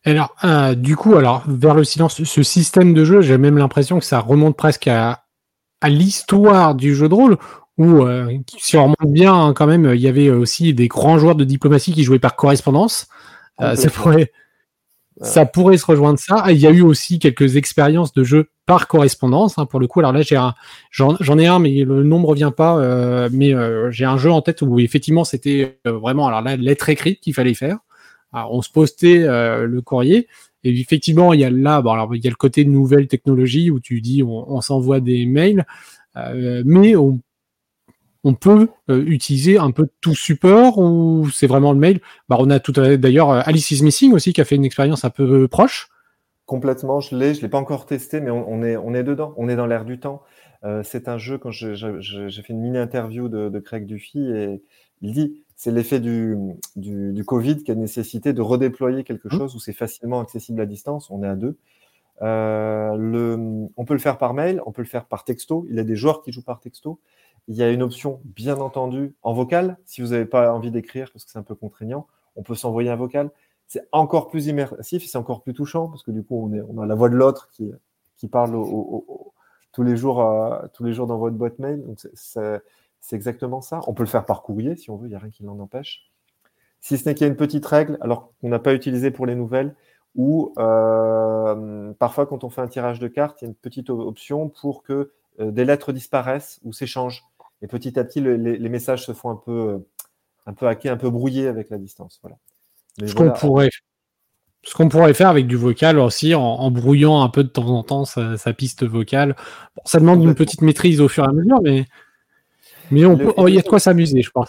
Alors, 0.04 0.34
euh, 0.42 0.74
du 0.74 0.96
coup, 0.96 1.14
alors 1.14 1.44
vers 1.46 1.74
le 1.74 1.84
silence, 1.84 2.22
ce 2.22 2.42
système 2.42 2.92
de 2.92 3.04
jeu, 3.04 3.20
j'ai 3.20 3.38
même 3.38 3.56
l'impression 3.56 4.00
que 4.00 4.04
ça 4.04 4.18
remonte 4.18 4.56
presque 4.56 4.88
à, 4.88 5.24
l'histoire 5.84 6.74
du 6.74 6.94
jeu 6.94 7.08
de 7.08 7.14
rôle, 7.14 7.38
où 7.78 8.02
euh, 8.02 8.36
si 8.58 8.76
on 8.76 8.84
remonte 8.84 9.12
bien, 9.12 9.34
hein, 9.34 9.52
quand 9.54 9.66
même, 9.66 9.92
il 9.94 10.00
y 10.00 10.08
avait 10.08 10.30
aussi 10.30 10.74
des 10.74 10.88
grands 10.88 11.18
joueurs 11.18 11.34
de 11.34 11.44
diplomatie 11.44 11.92
qui 11.92 12.04
jouaient 12.04 12.18
par 12.18 12.36
correspondance. 12.36 13.08
Euh, 13.60 13.74
ça 13.76 13.90
pourrait, 13.90 14.30
ça 15.20 15.46
pourrait 15.46 15.76
se 15.76 15.86
rejoindre 15.86 16.18
ça. 16.18 16.46
Il 16.50 16.58
y 16.58 16.66
a 16.66 16.70
eu 16.70 16.82
aussi 16.82 17.18
quelques 17.18 17.56
expériences 17.56 18.12
de 18.12 18.24
jeu 18.24 18.48
par 18.66 18.88
correspondance. 18.88 19.58
Hein, 19.58 19.66
pour 19.66 19.80
le 19.80 19.86
coup, 19.86 20.00
alors 20.00 20.12
là, 20.12 20.22
j'ai 20.22 20.40
j'en, 20.90 21.38
ai 21.38 21.46
un, 21.46 21.58
mais 21.58 21.84
le 21.84 22.02
nom 22.02 22.20
ne 22.20 22.26
revient 22.26 22.52
pas. 22.54 22.78
Euh, 22.78 23.28
mais 23.32 23.54
euh, 23.54 23.90
j'ai 23.90 24.04
un 24.04 24.16
jeu 24.16 24.30
en 24.30 24.42
tête 24.42 24.62
où 24.62 24.78
effectivement, 24.78 25.24
c'était 25.24 25.78
euh, 25.86 25.92
vraiment 25.92 26.26
alors 26.26 26.42
là, 26.42 26.56
lettre 26.56 26.88
écrite 26.88 27.20
qu'il 27.20 27.34
fallait 27.34 27.54
faire. 27.54 27.78
on 28.32 28.62
se 28.62 28.70
postait 28.70 29.26
le 29.26 29.80
courrier. 29.80 30.28
Et 30.64 30.78
effectivement, 30.78 31.32
il 31.32 31.40
y 31.40 31.44
a 31.44 31.50
là, 31.50 31.82
bon, 31.82 31.92
alors 31.92 32.14
il 32.14 32.24
y 32.24 32.26
a 32.26 32.30
le 32.30 32.36
côté 32.36 32.64
nouvelle 32.64 33.08
technologie 33.08 33.70
où 33.70 33.80
tu 33.80 34.00
dis 34.00 34.22
on, 34.22 34.60
s'envoie 34.60 35.00
des 35.00 35.26
mails, 35.26 35.66
mais 36.64 36.96
on 36.96 37.20
on 38.24 38.34
peut 38.34 38.68
euh, 38.88 39.04
utiliser 39.06 39.58
un 39.58 39.70
peu 39.70 39.88
tout 40.00 40.14
support 40.14 40.78
ou 40.78 41.28
c'est 41.30 41.46
vraiment 41.46 41.72
le 41.72 41.78
mail? 41.78 42.00
Bah, 42.28 42.36
On 42.38 42.50
a 42.50 42.60
tout 42.60 42.72
d'ailleurs 42.72 43.30
euh, 43.30 43.40
Alice 43.44 43.70
is 43.70 43.82
Missing 43.82 44.12
aussi 44.12 44.32
qui 44.32 44.40
a 44.40 44.44
fait 44.44 44.56
une 44.56 44.64
expérience 44.64 45.04
un 45.04 45.10
peu 45.10 45.42
euh, 45.42 45.48
proche. 45.48 45.88
Complètement, 46.46 47.00
je 47.00 47.16
l'ai, 47.16 47.34
je 47.34 47.42
l'ai 47.42 47.48
pas 47.48 47.58
encore 47.58 47.86
testé, 47.86 48.20
mais 48.20 48.30
on, 48.30 48.62
est, 48.62 48.76
on 48.76 48.94
est 48.94 49.04
dedans, 49.04 49.32
on 49.36 49.48
est 49.48 49.56
dans 49.56 49.64
l'air 49.64 49.84
du 49.84 50.00
temps. 50.00 50.22
c'est 50.82 51.08
un 51.08 51.16
jeu, 51.16 51.38
quand 51.38 51.50
j'ai 51.50 51.72
fait 52.42 52.52
une 52.52 52.60
mini-interview 52.60 53.28
de, 53.28 53.58
Craig 53.60 53.86
Duffy, 53.86 54.18
et 54.18 54.60
il 55.00 55.12
dit 55.12 55.44
c'est 55.56 55.70
l'effet 55.70 56.00
du, 56.00 56.36
du, 56.76 57.24
Covid 57.24 57.62
qui 57.62 57.70
a 57.70 57.74
nécessité 57.74 58.32
de 58.32 58.42
redéployer 58.42 59.04
quelque 59.04 59.28
mmh. 59.28 59.38
chose 59.38 59.54
où 59.54 59.60
c'est 59.60 59.72
facilement 59.72 60.20
accessible 60.20 60.60
à 60.60 60.66
distance, 60.66 61.10
on 61.10 61.22
est 61.22 61.28
à 61.28 61.36
deux. 61.36 61.56
le, 62.20 63.68
on 63.76 63.84
peut 63.84 63.94
le 63.94 64.00
faire 64.00 64.18
par 64.18 64.34
mail, 64.34 64.60
on 64.66 64.72
peut 64.72 64.82
le 64.82 64.88
faire 64.88 65.06
par 65.06 65.24
texto, 65.24 65.64
il 65.70 65.76
y 65.76 65.80
a 65.80 65.84
des 65.84 65.96
joueurs 65.96 66.22
qui 66.22 66.32
jouent 66.32 66.44
par 66.44 66.60
texto, 66.60 66.98
il 67.48 67.56
y 67.56 67.62
a 67.62 67.70
une 67.70 67.82
option, 67.82 68.20
bien 68.24 68.58
entendu, 68.58 69.14
en 69.22 69.32
vocal. 69.32 69.78
Si 69.84 70.00
vous 70.00 70.08
n'avez 70.08 70.26
pas 70.26 70.52
envie 70.52 70.70
d'écrire, 70.70 71.10
parce 71.12 71.24
que 71.24 71.30
c'est 71.30 71.38
un 71.38 71.42
peu 71.42 71.54
contraignant, 71.54 72.06
on 72.36 72.42
peut 72.42 72.54
s'envoyer 72.54 72.90
un 72.90 72.96
vocal. 72.96 73.30
C'est 73.66 73.86
encore 73.92 74.28
plus 74.28 74.46
immersif, 74.46 75.04
c'est 75.06 75.18
encore 75.18 75.42
plus 75.42 75.54
touchant, 75.54 75.88
parce 75.88 76.02
que 76.02 76.10
du 76.10 76.22
coup, 76.22 76.50
on, 76.68 76.78
a 76.78 76.86
la 76.86 76.94
voix 76.94 77.08
de 77.08 77.16
l'autre 77.16 77.48
qui, 77.52 77.72
qui 78.16 78.28
parle 78.28 78.52
tous 79.72 79.82
les 79.82 79.96
jours, 79.96 80.22
euh, 80.22 80.66
tous 80.72 80.84
les 80.84 80.92
jours 80.92 81.06
dans 81.06 81.18
votre 81.18 81.36
boîte 81.36 81.58
mail. 81.58 81.82
Donc, 81.84 81.98
c'est 82.14 83.16
exactement 83.16 83.60
ça. 83.60 83.80
On 83.86 83.94
peut 83.94 84.02
le 84.02 84.08
faire 84.08 84.24
par 84.24 84.42
courrier, 84.42 84.76
si 84.76 84.90
on 84.90 84.96
veut, 84.96 85.06
il 85.06 85.10
n'y 85.10 85.16
a 85.16 85.18
rien 85.18 85.30
qui 85.30 85.42
l'en 85.42 85.58
empêche. 85.58 86.10
Si 86.80 86.98
ce 86.98 87.08
n'est 87.08 87.14
qu'il 87.14 87.26
y 87.26 87.28
a 87.28 87.30
une 87.30 87.36
petite 87.36 87.64
règle, 87.66 87.98
alors 88.00 88.32
qu'on 88.40 88.48
n'a 88.48 88.58
pas 88.58 88.74
utilisé 88.74 89.10
pour 89.10 89.26
les 89.26 89.34
nouvelles, 89.34 89.74
ou 90.14 90.52
euh, 90.58 91.92
parfois, 91.94 92.26
quand 92.26 92.44
on 92.44 92.50
fait 92.50 92.60
un 92.60 92.68
tirage 92.68 92.98
de 92.98 93.08
cartes, 93.08 93.40
il 93.40 93.44
y 93.44 93.48
a 93.48 93.50
une 93.50 93.54
petite 93.54 93.88
option 93.90 94.48
pour 94.48 94.82
que 94.82 95.12
euh, 95.40 95.50
des 95.50 95.64
lettres 95.64 95.92
disparaissent 95.92 96.60
ou 96.62 96.72
s'échangent. 96.72 97.24
Et 97.62 97.68
petit 97.68 97.98
à 97.98 98.04
petit, 98.04 98.20
les, 98.20 98.68
messages 98.68 99.06
se 99.06 99.12
font 99.12 99.30
un 99.30 99.36
peu, 99.36 99.52
euh, 99.52 99.78
un 100.46 100.52
peu 100.52 100.66
hackés, 100.66 100.88
un 100.88 100.96
peu 100.96 101.10
brouillés 101.10 101.46
avec 101.46 101.70
la 101.70 101.78
distance. 101.78 102.20
Voilà. 102.22 102.36
ce 103.06 103.14
qu'on 103.14 103.30
pourrait, 103.30 103.70
ce 104.64 104.74
qu'on 104.74 104.88
pourrait 104.88 105.14
faire 105.14 105.28
avec 105.28 105.46
du 105.46 105.56
vocal 105.56 105.98
aussi, 105.98 106.34
en, 106.34 106.70
brouillant 106.70 107.22
un 107.22 107.28
peu 107.28 107.44
de 107.44 107.48
temps 107.48 107.68
en 107.68 107.82
temps 107.82 108.04
sa, 108.04 108.52
piste 108.52 108.84
vocale. 108.84 109.36
ça 109.84 110.00
demande 110.00 110.22
une 110.22 110.34
petite 110.34 110.62
maîtrise 110.62 111.00
au 111.00 111.08
fur 111.08 111.24
et 111.24 111.28
à 111.28 111.32
mesure, 111.32 111.60
mais, 111.62 111.86
mais 112.90 113.04
on 113.04 113.16
peut, 113.16 113.32
oh, 113.36 113.48
il 113.48 113.54
y 113.54 113.58
a 113.58 113.62
de 113.62 113.68
quoi 113.68 113.78
s'amuser, 113.78 114.22
je 114.22 114.30
pense. 114.30 114.48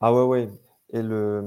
Ah 0.00 0.12
ouais, 0.12 0.22
ouais. 0.22 0.48
Et 0.90 1.02
le, 1.02 1.42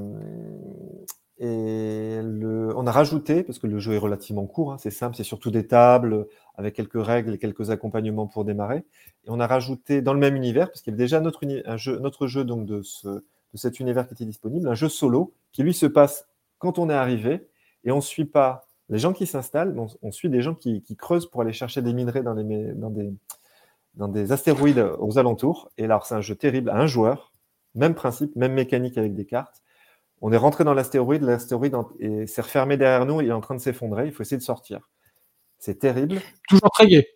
et 1.37 2.19
le, 2.21 2.73
on 2.75 2.85
a 2.85 2.91
rajouté, 2.91 3.43
parce 3.43 3.59
que 3.59 3.67
le 3.67 3.79
jeu 3.79 3.93
est 3.93 3.99
relativement 3.99 4.45
court, 4.45 4.73
hein, 4.73 4.77
c'est 4.79 4.91
simple, 4.91 5.15
c'est 5.15 5.23
surtout 5.23 5.51
des 5.51 5.67
tables 5.67 6.27
avec 6.59 6.75
quelques 6.75 7.01
règles 7.01 7.33
et 7.33 7.37
quelques 7.37 7.71
accompagnements 7.71 8.27
pour 8.27 8.43
démarrer. 8.43 8.83
Et 9.25 9.29
on 9.29 9.39
a 9.39 9.47
rajouté 9.47 10.01
dans 10.01 10.13
le 10.13 10.19
même 10.19 10.35
univers, 10.35 10.67
parce 10.67 10.81
qu'il 10.81 10.91
y 10.91 10.93
avait 10.93 11.03
déjà 11.03 11.21
notre, 11.21 11.45
un 11.65 11.77
jeu, 11.77 11.99
notre 11.99 12.27
jeu 12.27 12.43
donc 12.43 12.65
de, 12.65 12.81
ce, 12.81 13.07
de 13.07 13.23
cet 13.55 13.79
univers 13.79 14.07
qui 14.07 14.13
était 14.13 14.25
disponible, 14.25 14.67
un 14.67 14.75
jeu 14.75 14.89
solo 14.89 15.33
qui 15.53 15.63
lui 15.63 15.73
se 15.73 15.85
passe 15.85 16.27
quand 16.57 16.77
on 16.77 16.89
est 16.89 16.93
arrivé 16.93 17.47
et 17.85 17.91
on 17.91 17.97
ne 17.97 18.01
suit 18.01 18.25
pas 18.25 18.67
les 18.89 18.99
gens 18.99 19.13
qui 19.13 19.25
s'installent, 19.25 19.77
on, 19.79 19.87
on, 20.01 20.11
suit 20.11 20.29
des 20.29 20.41
gens 20.41 20.53
qui, 20.53 20.81
qui, 20.81 20.97
creusent 20.97 21.29
pour 21.29 21.41
aller 21.41 21.53
chercher 21.53 21.81
des 21.81 21.93
minerais 21.93 22.23
dans, 22.23 22.35
dans, 22.35 22.89
des, 22.89 23.13
dans 23.93 24.07
des 24.09 24.31
astéroïdes 24.33 24.85
aux 24.99 25.17
alentours. 25.17 25.71
Et 25.77 25.85
alors 25.85 26.05
c'est 26.05 26.15
un 26.15 26.21
jeu 26.21 26.35
terrible 26.35 26.71
à 26.71 26.75
un 26.75 26.87
joueur, 26.87 27.31
même 27.73 27.95
principe, 27.95 28.35
même 28.35 28.53
mécanique 28.53 28.97
avec 28.97 29.15
des 29.15 29.25
cartes 29.25 29.61
on 30.21 30.31
est 30.31 30.37
rentré 30.37 30.63
dans 30.63 30.73
l'astéroïde, 30.73 31.23
l'astéroïde 31.23 31.75
s'est 32.27 32.41
refermé 32.41 32.77
derrière 32.77 33.05
nous, 33.05 33.21
il 33.21 33.29
est 33.29 33.33
en 33.33 33.41
train 33.41 33.55
de 33.55 33.61
s'effondrer, 33.61 34.05
il 34.05 34.11
faut 34.11 34.23
essayer 34.23 34.37
de 34.37 34.43
sortir. 34.43 34.89
C'est 35.59 35.79
terrible. 35.79 36.19
Toujours 36.47 36.71
très 36.71 36.87
gai. 36.87 37.07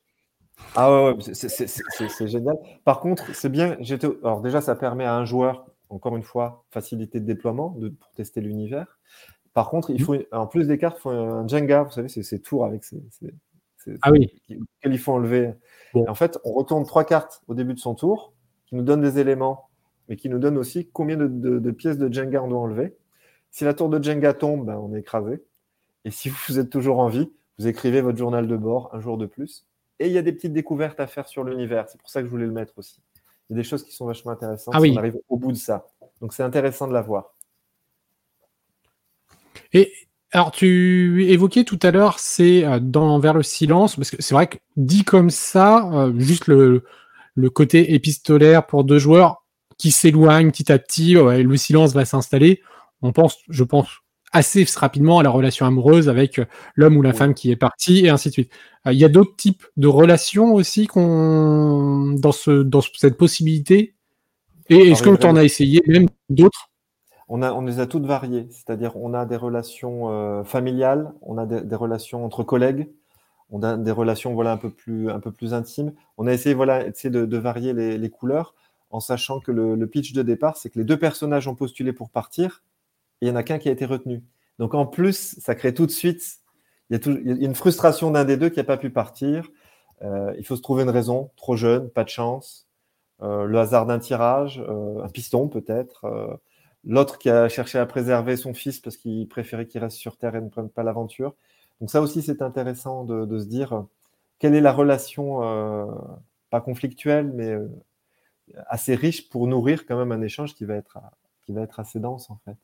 Ah 0.76 0.92
ouais, 0.92 1.14
ouais 1.14 1.34
c'est 1.34 2.28
génial. 2.28 2.58
Par 2.84 3.00
contre, 3.00 3.36
c'est 3.36 3.50
bien. 3.50 3.78
Alors 4.24 4.42
déjà, 4.42 4.62
ça 4.62 4.76
permet 4.76 5.06
à 5.06 5.16
un 5.16 5.26
joueur, 5.26 5.66
encore 5.90 6.16
une 6.16 6.24
fois, 6.24 6.66
facilité 6.70 7.20
de 7.20 7.26
déploiement 7.26 7.76
de, 7.78 7.90
pour 7.90 8.12
tester 8.12 8.42
l'univers. 8.42 9.00
Par 9.54 9.70
contre, 9.70 9.92
il 9.92 10.02
mmh. 10.02 10.06
faut, 10.06 10.16
en 10.32 10.48
plus 10.48 10.68
des 10.68 10.78
cartes, 10.78 10.98
il 11.00 11.02
faut 11.02 11.10
un 11.10 11.48
Jenga, 11.48 11.84
vous 11.84 11.92
savez, 11.92 12.10
c'est 12.10 12.24
ces 12.24 12.42
tours 12.42 12.66
avec 12.66 12.84
ces, 12.84 13.02
ah 14.02 14.12
oui. 14.12 14.32
qu'il 14.82 15.00
faut 15.00 15.14
enlever. 15.14 15.54
En 16.08 16.16
fait, 16.16 16.40
on 16.44 16.54
retourne 16.54 16.86
trois 16.86 17.04
cartes 17.04 17.42
au 17.48 17.54
début 17.54 17.74
de 17.74 17.80
son 17.80 17.96
tour, 17.96 18.34
qui 18.66 18.76
nous 18.76 18.84
donnent 18.84 19.02
des 19.02 19.20
éléments 19.20 19.70
mais 20.10 20.16
qui 20.16 20.30
nous 20.30 20.40
donne 20.40 20.58
aussi 20.58 20.90
combien 20.92 21.18
de, 21.18 21.72
pièces 21.72 21.98
de 21.98 22.12
Jenga 22.12 22.42
on 22.44 22.48
doit 22.48 22.60
enlever. 22.60 22.96
Si 23.52 23.64
la 23.64 23.74
tour 23.74 23.90
de 23.90 24.04
Jenga 24.04 24.34
tombe, 24.34 24.66
ben, 24.66 24.76
on 24.76 24.94
est 24.94 25.00
écrasé. 25.00 25.44
Et 26.06 26.12
si 26.12 26.30
vous 26.30 26.60
êtes 26.60 26.70
toujours 26.70 27.00
en 27.00 27.08
vie, 27.08 27.32
vous 27.60 27.68
écrivez 27.68 28.02
votre 28.02 28.18
journal 28.18 28.48
de 28.48 28.58
bord 28.58 28.90
un 28.94 29.00
jour 29.00 29.18
de 29.18 29.26
plus. 29.26 29.66
Et 30.00 30.08
il 30.08 30.14
y 30.14 30.18
a 30.18 30.22
des 30.22 30.34
petites 30.34 30.54
découvertes 30.54 31.00
à 31.00 31.08
faire 31.08 31.28
sur 31.28 31.44
l'univers. 31.44 31.88
C'est 31.90 32.00
pour 32.00 32.10
ça 32.10 32.22
que 32.22 32.26
je 32.26 32.32
voulais 32.32 32.46
le 32.46 32.52
mettre 32.52 32.74
aussi. 32.78 33.02
Il 33.50 33.54
y 33.54 33.60
a 33.60 33.62
des 33.62 33.68
choses 33.68 33.84
qui 33.84 33.92
sont 33.92 34.06
vachement 34.06 34.32
intéressantes. 34.32 34.74
Ah 34.76 34.82
oui. 34.82 34.92
On 34.96 34.98
arrive 34.98 35.18
au 35.30 35.38
bout 35.38 35.52
de 35.52 35.58
ça. 35.58 35.86
Donc 36.22 36.34
c'est 36.34 36.44
intéressant 36.44 36.88
de 36.88 36.94
la 36.94 37.02
voir. 37.02 37.34
Et 39.72 39.92
alors 40.32 40.52
tu 40.52 41.26
évoquais 41.30 41.64
tout 41.64 41.80
à 41.84 41.92
l'heure, 41.92 42.20
c'est 42.20 42.64
euh, 42.66 42.80
dans 42.80 43.20
vers 43.20 43.34
le 43.34 43.44
silence, 43.44 43.96
parce 43.96 44.10
que 44.10 44.22
c'est 44.22 44.34
vrai 44.34 44.48
que 44.48 44.58
dit 44.78 45.04
comme 45.04 45.30
ça, 45.30 45.90
euh, 45.94 46.14
juste 46.18 46.48
le, 46.48 46.84
le 47.36 47.50
côté 47.50 47.94
épistolaire 47.94 48.66
pour 48.66 48.84
deux 48.84 49.00
joueurs, 49.00 49.44
qui 49.78 49.92
s'éloigne 49.92 50.52
petit 50.52 50.72
à 50.72 50.80
petit, 50.80 51.14
le 51.14 51.58
silence 51.58 51.94
va 51.94 52.06
s'installer. 52.06 52.62
On 53.02 53.12
pense, 53.12 53.40
je 53.50 53.64
pense, 53.64 53.90
assez 54.34 54.66
rapidement 54.76 55.20
à 55.20 55.24
la 55.24 55.30
relation 55.30 55.66
amoureuse 55.66 56.10
avec 56.10 56.40
euh, 56.40 56.46
l'homme 56.76 56.98
ou 56.98 57.02
la 57.02 57.14
femme 57.14 57.34
qui 57.34 57.52
est 57.52 57.56
parti, 57.56 58.06
et 58.06 58.10
ainsi 58.10 58.30
de 58.30 58.34
suite. 58.34 58.52
Euh, 58.86 58.94
il 58.94 59.00
y 59.00 59.06
a 59.06 59.10
d'autres 59.10 59.36
types 59.36 59.66
de 59.78 59.88
relations 59.88 60.54
aussi 60.54 60.88
qu'on 60.88 62.16
dans, 62.18 62.32
ce, 62.32 62.64
dans 62.64 62.82
cette 62.82 63.18
possibilité? 63.18 63.96
Et 64.70 64.92
est-ce 64.92 65.04
que 65.04 65.16
tu 65.16 65.28
en 65.28 65.36
as 65.36 65.44
essayé 65.44 65.82
même 65.88 66.08
d'autres? 66.30 66.70
On, 67.30 67.42
a, 67.42 67.54
on 67.54 67.62
les 67.62 67.80
a 67.80 67.86
toutes 67.86 68.06
variées, 68.06 68.48
c'est-à-dire 68.52 68.96
on 68.98 69.14
a 69.14 69.26
des 69.26 69.38
relations 69.38 70.10
euh, 70.10 70.44
familiales, 70.44 71.14
on 71.22 71.38
a 71.38 71.46
des, 71.46 71.76
relations 71.76 72.26
entre 72.26 72.44
collègues, 72.44 72.90
on 73.50 73.64
a 73.64 73.78
des 73.78 73.92
relations 73.92 74.34
voilà 74.34 74.52
un 74.52 74.58
peu 74.58 74.70
plus 74.70 75.10
un 75.10 75.20
peu 75.20 75.32
plus 75.32 75.54
intimes. 75.54 75.94
On 76.18 76.28
a 76.28 76.34
essayé 76.34 76.56
voilà 76.56 76.84
de, 76.86 77.26
de 77.26 77.38
varier 77.38 77.74
les, 77.74 77.98
les 77.98 78.10
couleurs 78.10 78.54
en 78.94 79.00
sachant 79.00 79.40
que 79.40 79.52
le, 79.52 79.88
pitch 79.88 80.14
de 80.14 80.22
départ, 80.22 80.56
c'est 80.56 80.70
que 80.70 80.78
les 80.78 80.86
deux 80.86 81.00
personnages 81.00 81.48
ont 81.48 81.56
postulé 81.56 81.94
pour 81.94 82.12
partir, 82.12 82.62
il 83.24 83.26
n'y 83.26 83.32
en 83.32 83.36
a 83.36 83.44
qu'un 83.44 83.60
qui 83.60 83.70
a 83.70 83.72
été 83.72 83.86
retenu. 83.86 84.24
Donc 84.60 84.74
en 84.74 84.86
plus, 84.86 85.36
ça 85.40 85.56
crée 85.56 85.74
tout 85.74 85.86
de 85.86 85.92
suite, 85.92 86.40
y 86.90 86.96
une 86.96 87.56
frustration 87.56 88.12
d'un 88.12 88.26
des 88.26 88.38
deux 88.38 88.50
qui 88.50 88.60
n'a 88.60 88.64
pas 88.64 88.78
pu 88.78 88.90
partir. 88.90 89.50
Euh, 90.02 90.34
il 90.38 90.46
faut 90.46 90.56
se 90.56 90.62
trouver 90.62 90.84
une 90.84 90.90
raison, 90.90 91.32
trop 91.36 91.56
jeune, 91.56 91.90
pas 91.90 92.04
de 92.04 92.10
chance, 92.10 92.68
euh, 93.22 93.46
le 93.46 93.60
hasard 93.60 93.86
d'un 93.86 94.00
tirage, 94.00 94.60
un 94.60 95.10
piston 95.10 95.48
peut-être, 95.48 96.06
l'autre 96.84 97.18
qui 97.18 97.30
a 97.30 97.50
cherché 97.50 97.80
à 97.80 97.86
préserver 97.86 98.38
son 98.38 98.54
fils 98.54 98.80
parce 98.80 98.98
qu'il 98.98 99.28
préférait 99.28 99.66
qu'il 99.68 99.82
reste 99.82 99.98
sur 99.98 100.18
Terre 100.18 100.36
et 100.36 100.42
ne 100.42 100.50
prenne 100.50 100.70
pas 100.70 100.84
l'aventure. 100.84 101.36
Donc 101.80 101.90
ça 101.90 102.02
aussi, 102.02 102.22
c'est 102.22 102.42
intéressant 102.42 103.04
de, 103.04 103.40
se 103.40 103.46
dire 103.46 103.86
quelle 104.40 104.56
est 104.56 104.62
la 104.62 104.74
relation, 104.74 105.44
euh, 105.44 105.86
pas 106.50 106.62
conflictuelle, 106.62 107.32
mais 107.34 107.50
euh, 107.50 107.68
assez 108.68 108.96
riche 108.96 109.30
pour 109.30 109.48
nourrir 109.48 109.86
quand 109.86 109.98
même 109.98 110.12
un 110.12 110.22
échange 110.22 110.54
qui 110.56 110.66
va 110.66 110.76
être, 110.76 110.98
qui 111.46 111.54
va 111.54 111.62
être 111.62 111.80
assez 111.80 112.00
dense 112.00 112.30
en 112.30 112.40
fait. 112.46 112.58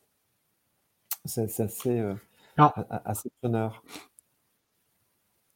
C'est 1.26 1.60
assez, 1.60 2.00
euh, 2.00 2.14
assez 3.06 3.30
preneur. 3.42 3.84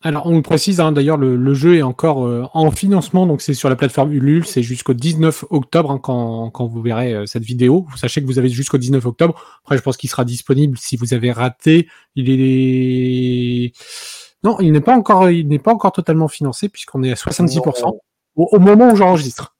Alors, 0.05 0.25
on 0.25 0.41
précise, 0.41 0.81
hein, 0.81 0.91
d'ailleurs, 0.91 1.15
le, 1.15 1.53
jeu 1.53 1.77
est 1.77 1.81
encore 1.81 2.25
euh, 2.25 2.45
en 2.53 2.71
financement, 2.71 3.25
donc 3.25 3.41
c'est 3.41 3.53
sur 3.53 3.69
la 3.69 3.77
plateforme 3.77 4.11
Ulule, 4.11 4.45
c'est 4.45 4.61
jusqu'au 4.61 4.93
19 4.93 5.45
octobre 5.49 5.91
hein, 5.91 5.99
quand, 5.99 6.49
quand, 6.49 6.67
vous 6.67 6.81
verrez 6.81 7.13
euh, 7.13 7.25
cette 7.25 7.43
vidéo. 7.43 7.85
Vous 7.89 7.97
sachez 7.97 8.21
que 8.21 8.25
vous 8.25 8.37
avez 8.37 8.49
jusqu'au 8.49 8.77
19 8.77 9.05
octobre. 9.05 9.41
Après, 9.63 9.77
je 9.77 9.81
pense 9.81 9.95
qu'il 9.95 10.09
sera 10.09 10.25
disponible 10.25 10.77
si 10.77 10.97
vous 10.97 11.13
avez 11.13 11.31
raté. 11.31 11.87
Il 12.15 12.29
est 12.29 13.71
non, 14.43 14.57
il 14.59 14.73
n'est 14.73 14.81
pas 14.81 14.95
encore, 14.95 15.29
il 15.29 15.47
n'est 15.47 15.59
pas 15.59 15.73
encore 15.73 15.93
totalement 15.93 16.27
financé 16.27 16.67
puisqu'on 16.67 17.01
est 17.03 17.11
à 17.11 17.15
66% 17.15 17.97
au, 18.35 18.59
moment 18.59 18.91
où 18.91 18.95
j'enregistre. 18.95 19.52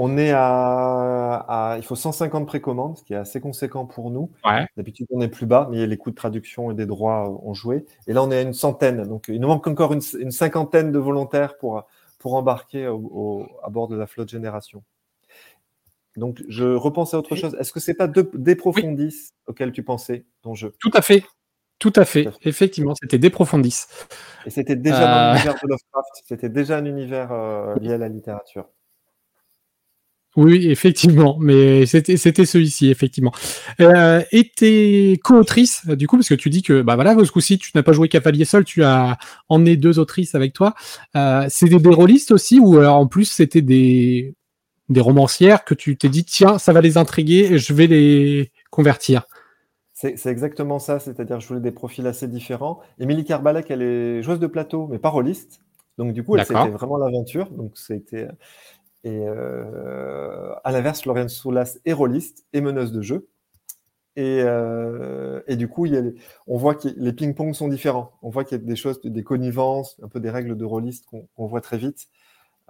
On 0.00 0.16
est 0.16 0.30
à, 0.32 1.74
il 1.76 1.82
faut 1.82 1.96
150 1.96 2.46
précommandes, 2.46 2.98
ce 2.98 3.02
qui 3.02 3.14
est 3.14 3.16
assez 3.16 3.40
conséquent 3.40 3.84
pour 3.84 4.12
nous. 4.12 4.30
D'habitude, 4.76 5.08
on 5.10 5.20
est 5.20 5.28
plus 5.28 5.46
bas, 5.46 5.66
mais 5.72 5.88
les 5.88 5.96
coûts 5.96 6.10
de 6.10 6.14
traduction 6.14 6.70
et 6.70 6.74
des 6.74 6.86
droits 6.86 7.28
ont 7.28 7.52
joué. 7.52 7.84
Et 8.06 8.12
là, 8.12 8.22
on 8.22 8.30
est 8.30 8.38
à 8.38 8.42
une 8.42 8.52
centaine. 8.52 9.02
Donc, 9.08 9.24
il 9.26 9.40
nous 9.40 9.48
manque 9.48 9.66
encore 9.66 9.92
une, 9.92 10.30
cinquantaine 10.30 10.92
de 10.92 10.98
volontaires 11.00 11.58
pour, 11.58 11.84
pour 12.20 12.34
embarquer 12.34 12.86
à 12.86 13.70
bord 13.70 13.88
de 13.88 13.96
la 13.96 14.06
flotte 14.06 14.28
génération. 14.28 14.84
Donc, 16.16 16.44
je 16.48 16.64
repense 16.64 17.12
à 17.14 17.18
autre 17.18 17.34
chose. 17.34 17.56
Est-ce 17.58 17.72
que 17.72 17.80
c'est 17.80 17.94
pas 17.94 18.06
des 18.06 18.54
profondis 18.54 19.30
auxquels 19.48 19.72
tu 19.72 19.82
pensais, 19.82 20.24
ton 20.42 20.54
jeu? 20.54 20.74
Tout 20.78 20.92
à 20.94 21.02
fait. 21.02 21.24
Tout 21.80 21.92
à 21.96 22.04
fait. 22.04 22.28
Effectivement, 22.42 22.94
c'était 23.00 23.18
des 23.18 23.30
profondis. 23.30 23.86
Et 24.46 24.50
c'était 24.50 24.76
déjà 24.76 25.00
dans 25.00 25.06
euh. 25.06 25.32
l'univers 25.32 25.54
de 25.54 25.68
Lovecraft. 25.68 26.22
C'était 26.24 26.48
déjà 26.48 26.76
un 26.76 26.84
univers 26.84 27.32
euh, 27.32 27.74
lié 27.80 27.94
à 27.94 27.98
la 27.98 28.08
littérature. 28.08 28.68
Oui, 30.36 30.70
effectivement, 30.70 31.36
mais 31.40 31.86
c'était 31.86 32.16
celui-ci, 32.16 32.90
effectivement. 32.90 33.32
Euh, 33.80 34.22
et 34.30 34.50
tes 34.54 35.18
co-autrices, 35.24 35.86
du 35.86 36.06
coup, 36.06 36.16
parce 36.16 36.28
que 36.28 36.34
tu 36.34 36.48
dis 36.48 36.62
que, 36.62 36.82
bah 36.82 36.94
voilà, 36.94 37.16
ce 37.24 37.32
coup-ci, 37.32 37.58
tu 37.58 37.72
n'as 37.74 37.82
pas 37.82 37.92
joué 37.92 38.08
Cavalier 38.08 38.44
seul, 38.44 38.64
tu 38.64 38.84
as 38.84 39.18
emmené 39.48 39.76
deux 39.76 39.98
autrices 39.98 40.34
avec 40.34 40.52
toi. 40.52 40.74
Euh, 41.16 41.46
c'était 41.48 41.78
des 41.78 41.88
rôlistes 41.88 42.30
aussi, 42.30 42.60
ou 42.60 42.76
alors 42.76 42.96
en 42.96 43.06
plus 43.06 43.24
c'était 43.24 43.62
des, 43.62 44.34
des 44.88 45.00
romancières 45.00 45.64
que 45.64 45.74
tu 45.74 45.96
t'es 45.96 46.08
dit, 46.08 46.24
tiens, 46.24 46.58
ça 46.58 46.72
va 46.72 46.82
les 46.82 46.98
intriguer, 46.98 47.58
je 47.58 47.72
vais 47.72 47.86
les 47.86 48.52
convertir. 48.70 49.24
C'est 49.94 50.26
exactement 50.26 50.78
ça, 50.78 51.00
c'est-à-dire 51.00 51.40
je 51.40 51.48
voulais 51.48 51.60
des 51.60 51.72
profils 51.72 52.06
assez 52.06 52.28
différents. 52.28 52.78
Émilie 53.00 53.24
Carbalek, 53.24 53.68
elle 53.72 53.82
est 53.82 54.22
joueuse 54.22 54.38
de 54.38 54.46
plateau, 54.46 54.86
mais 54.88 55.00
pas 55.00 55.08
rôliste. 55.08 55.60
Donc 55.96 56.12
du 56.12 56.22
coup, 56.22 56.36
elle 56.36 56.46
c'était 56.46 56.68
vraiment 56.68 56.96
l'aventure. 56.96 57.50
Donc 57.50 57.72
c'était 57.74 58.28
et 59.04 59.20
euh, 59.26 60.54
à 60.64 60.72
l'inverse, 60.72 61.04
Lauriane 61.06 61.28
Soulas 61.28 61.78
est 61.84 61.92
rôliste 61.92 62.46
et 62.52 62.60
meneuse 62.60 62.92
de 62.92 63.02
jeu. 63.02 63.28
Et, 64.16 64.40
euh, 64.42 65.40
du 65.48 65.68
coup, 65.68 65.86
on 66.48 66.56
voit 66.56 66.74
que 66.74 66.88
les 66.96 67.12
ping-pong 67.12 67.54
sont 67.54 67.68
différents. 67.68 68.12
On 68.22 68.30
voit 68.30 68.44
qu'il 68.44 68.58
y 68.58 68.60
a 68.60 68.64
des 68.64 68.76
choses, 68.76 69.00
des 69.02 69.22
connivences, 69.22 69.96
un 70.02 70.08
peu 70.08 70.18
des 70.18 70.30
règles 70.30 70.56
de 70.56 70.64
rôliste 70.64 71.06
qu'on 71.06 71.46
voit 71.46 71.60
très 71.60 71.78
vite, 71.78 72.08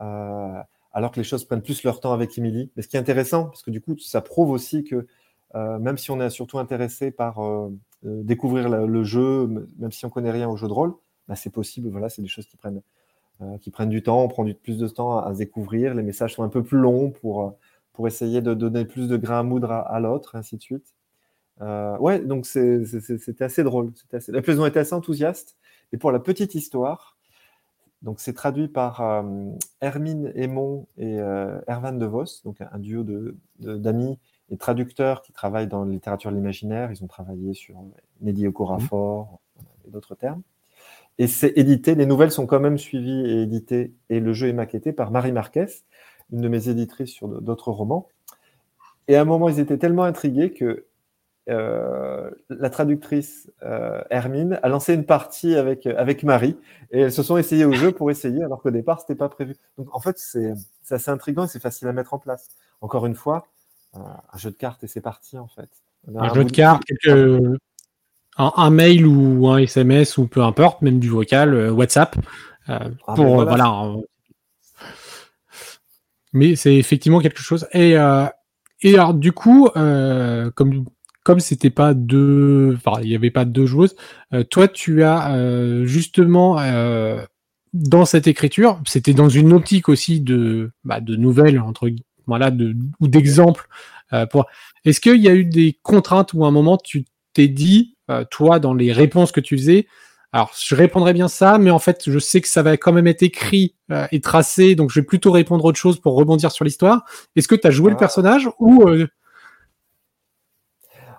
euh, 0.01 0.61
alors 0.93 1.11
que 1.11 1.21
les 1.21 1.25
choses 1.25 1.45
prennent 1.45 1.63
plus 1.63 1.83
leur 1.85 2.01
temps 2.01 2.13
avec 2.13 2.37
Emily. 2.37 2.71
Mais 2.77 2.83
ce 2.83 2.89
qui 2.89 2.97
est 2.97 3.01
intéressant, 3.01 3.47
parce 3.47 3.63
que 3.63 3.71
du 3.71 3.81
coup, 3.81 3.97
ça 3.99 4.21
prouve 4.21 4.51
aussi 4.51 4.85
que 4.85 5.07
même 5.55 5.97
si 5.97 6.11
on 6.11 6.21
est 6.21 6.29
surtout 6.29 6.59
intéressé 6.59 7.11
par 7.11 7.41
découvrir 8.03 8.69
le 8.69 9.05
jeu, 9.05 9.47
même 9.79 9.93
si 9.93 10.05
on 10.05 10.11
connaît 10.11 10.31
rien 10.31 10.49
au 10.51 10.57
jeu 10.59 10.69
de 10.69 10.73
rôle, 10.73 10.95
bah, 11.27 11.37
c'est 11.37 11.51
possible. 11.51 11.89
Voilà, 11.89 12.11
c'est 12.11 12.21
des 12.21 12.29
choses 12.29 12.47
qui 12.47 12.59
prennent 12.59 12.83
qui 13.61 13.71
prennent 13.71 13.89
du 13.89 14.03
temps, 14.03 14.23
on 14.23 14.29
prend 14.29 14.45
du, 14.45 14.55
plus 14.55 14.79
de 14.79 14.89
temps 14.89 15.19
à, 15.19 15.33
découvrir. 15.33 15.95
Les 15.95 16.03
messages 16.03 16.35
sont 16.35 16.43
un 16.43 16.49
peu 16.49 16.63
plus 16.63 16.79
longs 16.79 17.11
pour, 17.11 17.43
euh, 17.43 17.51
pour 17.93 18.09
essayer 18.09 18.41
de 18.41 18.55
donner 18.55 18.85
plus 18.85 19.09
de 19.09 19.17
grain 19.17 19.41
à 19.41 19.43
moudre 19.43 19.71
à, 19.73 20.01
l'autre, 20.01 20.35
ainsi 20.37 20.57
de 20.57 20.63
suite. 20.63 20.95
Euh, 21.61 21.97
ouais, 21.99 22.21
donc 22.21 22.47
c'était 22.47 23.45
assez 23.45 23.63
drôle. 23.63 23.93
Assez... 24.13 24.33
Les 24.33 24.61
ont 24.61 24.67
été 24.67 24.81
assez 24.81 24.95
enthousiastes. 24.95 25.57
Et 25.93 25.97
pour 25.99 26.13
la 26.13 26.19
petite 26.19 26.55
histoire, 26.55 27.17
donc 28.03 28.21
c'est 28.21 28.33
traduit 28.33 28.69
par 28.69 29.25
Hermine 29.81 30.33
Aymon 30.35 30.87
et 30.97 31.17
Ervan 31.67 31.93
De 31.93 32.07
Vos, 32.07 32.43
donc 32.45 32.61
un, 32.61 32.79
duo 32.79 33.05
d'amis 33.59 34.19
de, 34.49 34.55
et 34.55 34.57
traducteurs 34.57 35.23
qui 35.23 35.33
travaillent 35.33 35.67
dans 35.67 35.85
la 35.85 35.91
littérature 35.91 36.31
de 36.31 36.37
l'imaginaire. 36.37 36.93
Ils 36.93 37.03
ont 37.03 37.09
travaillé 37.09 37.55
sur 37.55 37.77
Neddy 38.21 38.47
Okorafor 38.47 39.41
mmh. 39.57 39.89
et 39.89 39.91
d'autres 39.91 40.15
termes. 40.15 40.43
Et 41.19 41.27
c'est 41.27 41.53
édité, 41.57 41.95
les 41.95 42.07
nouvelles 42.07 42.31
sont 42.31 42.47
quand 42.47 42.61
même 42.61 42.79
suivies 42.79 43.27
et 43.27 43.43
éditées, 43.43 43.93
et 44.09 44.21
le 44.21 44.33
jeu 44.33 44.49
est 44.49 44.53
maquetté 44.53 44.93
par 44.93 45.11
Marie 45.11 45.33
Marquez, 45.33 45.67
une 46.33 46.41
de 46.41 46.49
mes 46.49 46.69
éditrices 46.69 47.11
sur 47.11 47.29
d'autres 47.29 47.73
romans. 47.73 48.09
Et 49.09 49.17
à 49.17 49.23
un 49.23 49.25
moment, 49.25 49.49
ils 49.49 49.59
étaient 49.59 49.79
tellement 49.79 50.05
intrigués 50.05 50.53
que 50.53 50.87
euh, 51.49 52.31
la 52.51 52.69
traductrice 52.69 53.51
euh, 53.63 54.03
Hermine 54.11 54.61
a 54.63 54.69
lancé 54.69 54.93
une 54.93 55.07
partie 55.07 55.55
avec, 55.55 55.87
avec 55.87 56.23
Marie, 56.23 56.57
et 56.93 57.01
elles 57.01 57.13
se 57.13 57.23
sont 57.23 57.37
essayées 57.37 57.65
au 57.65 57.73
jeu 57.73 57.91
pour 57.91 58.11
essayer, 58.11 58.45
alors 58.45 58.63
qu'au 58.63 58.71
départ, 58.71 59.01
c'était 59.01 59.15
pas 59.17 59.29
prévu. 59.29 59.57
Donc 59.77 59.89
en 59.95 60.01
fait, 60.01 60.19
c'est 60.19 60.53
assez 60.91 61.11
intriguant 61.11 61.45
et 61.45 61.49
c'est 61.49 61.63
facile 61.63 61.89
à 61.89 61.93
mettre 61.93 62.15
en 62.15 62.19
place. 62.19 62.49
Encore 62.81 63.07
une 63.07 63.15
fois, 63.15 63.47
euh, 63.97 64.01
un 64.33 64.39
jeu 64.39 64.51
de 64.51 64.57
cartes 64.57 64.85
et 64.85 64.87
c'est 64.87 65.01
parti 65.01 65.39
en 65.39 65.49
fait. 65.49 65.71
Un, 66.15 66.33
jeu 66.33 66.45
de 66.45 66.53
cartes, 66.53 66.83
un, 68.39 68.71
mail 68.71 69.07
ou 69.07 69.49
un 69.49 69.59
SMS 69.59 70.17
ou 70.17 70.27
peu 70.27 70.43
importe, 70.43 70.83
même 70.83 71.01
du 71.01 71.09
vocal, 71.09 71.55
euh, 71.55 71.71
WhatsApp. 71.71 72.17
Euh, 72.69 72.79
ah, 73.07 73.15
pour 73.15 73.39
ben 73.39 73.45
voilà. 73.45 73.95
Mais 76.33 76.57
c'est 76.57 76.77
effectivement 76.77 77.21
quelque 77.21 77.41
chose. 77.41 77.67
Et, 77.73 77.97
euh, 77.97 78.27
et 78.83 78.95
alors 78.95 79.15
du 79.15 79.33
coup, 79.33 79.69
comme 79.75 80.85
comme 81.25 81.41
c'était 81.41 81.71
pas 81.71 81.95
deux, 81.95 82.75
enfin 82.77 83.01
il 83.03 83.09
n'y 83.09 83.15
avait 83.15 83.31
pas 83.31 83.45
deux 83.45 83.67
joueuses, 83.67 83.97
toi 84.51 84.69
tu 84.69 85.03
as 85.03 85.85
justement 85.85 86.61
dans 87.73 88.05
cette 88.05 88.27
écriture, 88.27 88.81
c'était 88.87 89.15
dans 89.15 89.29
une 89.29 89.53
optique 89.53 89.89
aussi 89.89 90.21
de 90.21 90.71
bah, 90.85 91.01
de 91.01 91.17
nouvelles 91.17 91.59
entre 91.59 91.91
voilà 92.27 92.51
de 92.51 92.77
ou 93.01 93.09
d'exemples. 93.09 93.67
pour... 94.31 94.47
Est-ce 94.85 95.01
qu'il 95.01 95.21
y 95.21 95.29
a 95.29 95.35
eu 95.35 95.47
des 95.47 95.79
contraintes 95.83 96.35
ou 96.35 96.45
un 96.45 96.51
moment 96.51 96.77
tu 96.77 97.05
t'es 97.33 97.49
dit 97.49 97.98
euh, 98.11 98.25
toi, 98.31 98.59
dans 98.59 98.75
les 98.75 98.93
réponses 98.93 99.33
que 99.33 99.41
tu 99.41 99.57
faisais, 99.57 99.87
alors 100.33 100.53
je 100.59 100.75
répondrais 100.75 101.15
bien 101.15 101.29
ça, 101.29 101.59
mais 101.59 101.71
en 101.71 101.79
fait, 101.79 102.11
je 102.11 102.19
sais 102.19 102.41
que 102.41 102.49
ça 102.49 102.63
va 102.63 102.77
quand 102.77 102.93
même 102.93 103.07
être 103.07 103.23
écrit 103.23 103.75
euh, 103.91 104.07
et 104.13 104.21
tracé, 104.21 104.75
donc 104.75 104.91
je 104.91 105.01
vais 105.01 105.07
plutôt 105.07 105.33
répondre 105.33 105.65
autre 105.65 105.79
chose 105.79 106.01
pour 106.01 106.15
rebondir 106.15 106.53
sur 106.53 106.65
l'histoire. 106.65 107.05
Est-ce 107.35 107.49
que 107.49 107.55
tu 107.55 107.67
as 107.67 107.71
joué 107.71 107.91
le 107.91 107.97
ah. 107.97 108.01
personnage 108.01 108.49
ou 108.59 108.87
euh, 108.87 109.07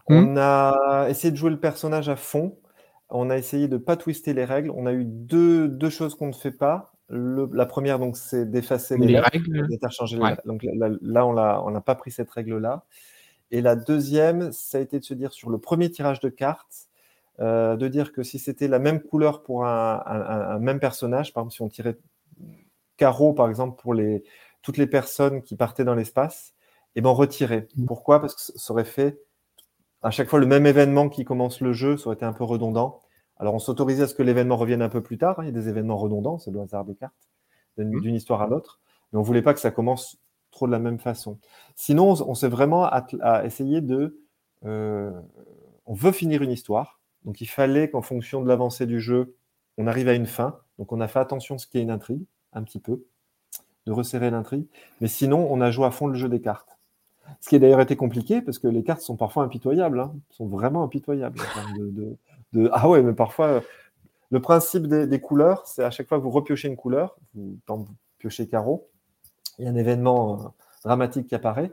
On 0.08 0.22
hmm 0.22 0.38
a 0.38 1.08
essayé 1.10 1.32
de 1.32 1.38
jouer 1.38 1.50
le 1.50 1.60
personnage 1.60 2.08
à 2.10 2.16
fond. 2.16 2.58
On 3.10 3.32
a 3.32 3.38
essayé 3.38 3.68
de 3.68 3.78
pas 3.78 3.96
twister 3.96 4.34
les 4.34 4.46
règles. 4.46 4.72
On 4.76 4.86
a 4.86 4.94
eu 4.94 5.04
deux, 5.06 5.68
deux 5.68 5.90
choses 5.90 6.14
qu'on 6.14 6.28
ne 6.28 6.34
fait 6.34 6.52
pas. 6.52 6.94
la 7.10 7.66
première, 7.66 7.98
donc, 7.98 8.16
c'est 8.16 8.50
d'effacer 8.50 8.98
les, 8.98 9.20
règles, 9.20 9.68
d'interchanger 9.68 10.18
les 10.18 10.36
Donc 10.46 10.64
là, 11.02 11.26
on 11.26 11.72
n'a 11.72 11.82
pas 11.82 11.96
pris 11.96 12.12
cette 12.12 12.30
règle-là. 12.30 12.86
Et 13.52 13.62
la 13.62 13.76
deuxième, 13.76 14.52
ça 14.52 14.78
a 14.78 14.82
été 14.82 15.00
de 15.00 15.04
se 15.04 15.14
dire 15.14 15.32
sur 15.32 15.50
le 15.50 15.58
premier 15.58 15.89
tirage 15.89 16.20
de 16.20 16.30
cartes, 16.30 16.88
euh, 17.39 17.78
de 17.78 17.88
dire 17.88 18.12
que 18.12 18.22
si 18.22 18.38
c'était 18.38 18.68
la 18.68 18.80
même 18.80 19.02
couleur 19.02 19.43
pour 19.43 19.66
un, 19.66 20.60
même 20.60 20.80
personnage, 20.80 21.34
par 21.34 21.41
exemple 21.43 21.54
si 21.54 21.62
on 21.62 21.70
tirait 21.70 21.97
carreau 22.97 23.34
par 23.34 23.50
exemple 23.50 23.82
pour 23.82 23.93
les, 23.93 24.24
toutes 24.62 24.78
les 24.78 24.88
personnes 24.88 25.41
qui 25.41 25.56
partaient 25.56 25.86
dans 25.86 25.95
l'espace, 25.95 26.54
et 26.95 27.00
eh 27.00 27.02
ben 27.02 27.10
on 27.10 27.14
retirait. 27.14 27.68
Mmh. 27.78 27.86
Pourquoi? 27.86 28.20
Parce 28.20 28.36
que 28.36 28.60
ça 28.60 28.74
aurait 28.74 28.84
fait 28.84 29.22
à 30.02 30.12
chaque 30.12 30.28
fois 30.28 30.39
le 30.39 30.47
même 30.47 30.66
événement 30.66 31.08
qui 31.08 31.24
commence 31.24 31.62
le 31.62 31.72
jeu, 31.72 31.97
ça 31.97 32.08
aurait 32.08 32.16
été 32.16 32.26
un 32.26 32.34
peu 32.34 32.43
redondant. 32.43 33.02
Alors 33.38 33.54
on 33.54 33.60
s'autorisait 33.60 34.04
à 34.04 34.08
ce 34.08 34.16
que 34.16 34.24
l'événement 34.24 34.58
revienne 34.58 34.82
un 34.82 34.89
peu 34.89 35.02
plus 35.02 35.18
tard, 35.18 35.39
hein. 35.39 35.43
il 35.43 35.45
y 35.45 35.50
a 35.50 35.54
des 35.54 35.70
événements 35.70 35.97
redondants, 35.97 36.39
c'est 36.39 36.52
le 36.52 36.60
hasard 36.60 36.84
des 36.84 36.95
cartes, 36.95 37.30
d'une 37.78 37.95
mmh. 37.95 38.16
histoire 38.16 38.41
à 38.41 38.47
l'autre, 38.47 38.82
mais 39.12 39.20
on 39.20 39.22
voulait 39.22 39.41
pas 39.41 39.54
que 39.54 39.60
ça 39.62 39.72
commence 39.72 40.18
de 40.68 40.72
la 40.72 40.80
même 40.80 40.99
façon. 40.99 41.38
Sinon, 41.76 42.16
on, 42.28 42.36
s'est 42.36 42.47
vraiment 42.47 42.86
à, 42.86 43.45
essayer 43.45 43.82
de... 43.82 44.20
Euh, 44.66 45.12
on 45.86 45.93
veut 45.93 46.12
finir 46.12 46.41
une 46.41 46.51
histoire, 46.51 46.99
donc 47.26 47.41
il 47.41 47.47
fallait 47.47 47.89
qu'en 47.89 48.01
fonction 48.01 48.41
de 48.41 48.47
l'avancée 48.47 48.86
du 48.86 48.99
jeu, 48.99 49.36
on 49.78 49.88
arrive 49.88 50.07
à 50.07 50.14
une 50.14 50.28
fin. 50.28 50.60
Donc 50.78 50.91
on 50.91 51.01
a 51.01 51.07
fait 51.07 51.20
attention 51.20 51.55
à 51.55 51.57
ce 51.57 51.68
qui 51.68 51.78
est 51.78 51.82
une 51.82 51.91
intrigue, 51.91 52.24
un 52.53 52.64
petit 52.64 52.80
peu, 52.80 53.05
de 53.86 53.91
resserrer 53.91 54.30
l'intrigue. 54.30 54.68
Mais 55.01 55.07
sinon, 55.07 55.47
on 55.49 55.62
a 55.62 55.72
joué 55.72 55.86
à 55.86 55.91
fond 55.91 56.07
le 56.07 56.16
jeu 56.16 56.30
des 56.30 56.41
cartes. 56.41 56.78
Ce 57.41 57.49
qui 57.49 57.55
a 57.55 57.60
d'ailleurs 57.60 57.82
été 57.82 57.95
compliqué 57.95 58.41
parce 58.41 58.60
que 58.60 58.68
les 58.68 58.84
cartes 58.84 59.01
sont 59.01 59.16
parfois 59.16 59.43
impitoyables, 59.43 59.99
hein, 59.99 60.14
sont 60.30 60.47
vraiment 60.47 60.84
impitoyables. 60.84 61.39
De, 62.53 62.70
Ah 62.74 62.89
ouais, 62.89 63.01
mais 63.01 63.14
parfois, 63.14 63.62
le 64.32 64.41
principe 64.41 64.88
des, 64.88 65.22
couleurs, 65.22 65.68
c'est 65.68 65.84
à 65.84 65.91
chaque 65.91 66.07
fois 66.07 66.18
que 66.18 66.24
vous 66.24 66.32
repiochez 66.32 66.68
une 66.68 66.76
couleur, 66.76 67.16
vous, 67.36 67.57
vous 67.68 67.88
piochez 68.18 68.47
carreau, 68.47 68.89
il 69.60 69.66
y 69.66 69.68
a 69.68 69.72
un 69.72 69.76
événement 69.76 70.34
euh, 70.34 70.47
dramatique 70.84 71.28
qui 71.28 71.36
apparaît. 71.36 71.72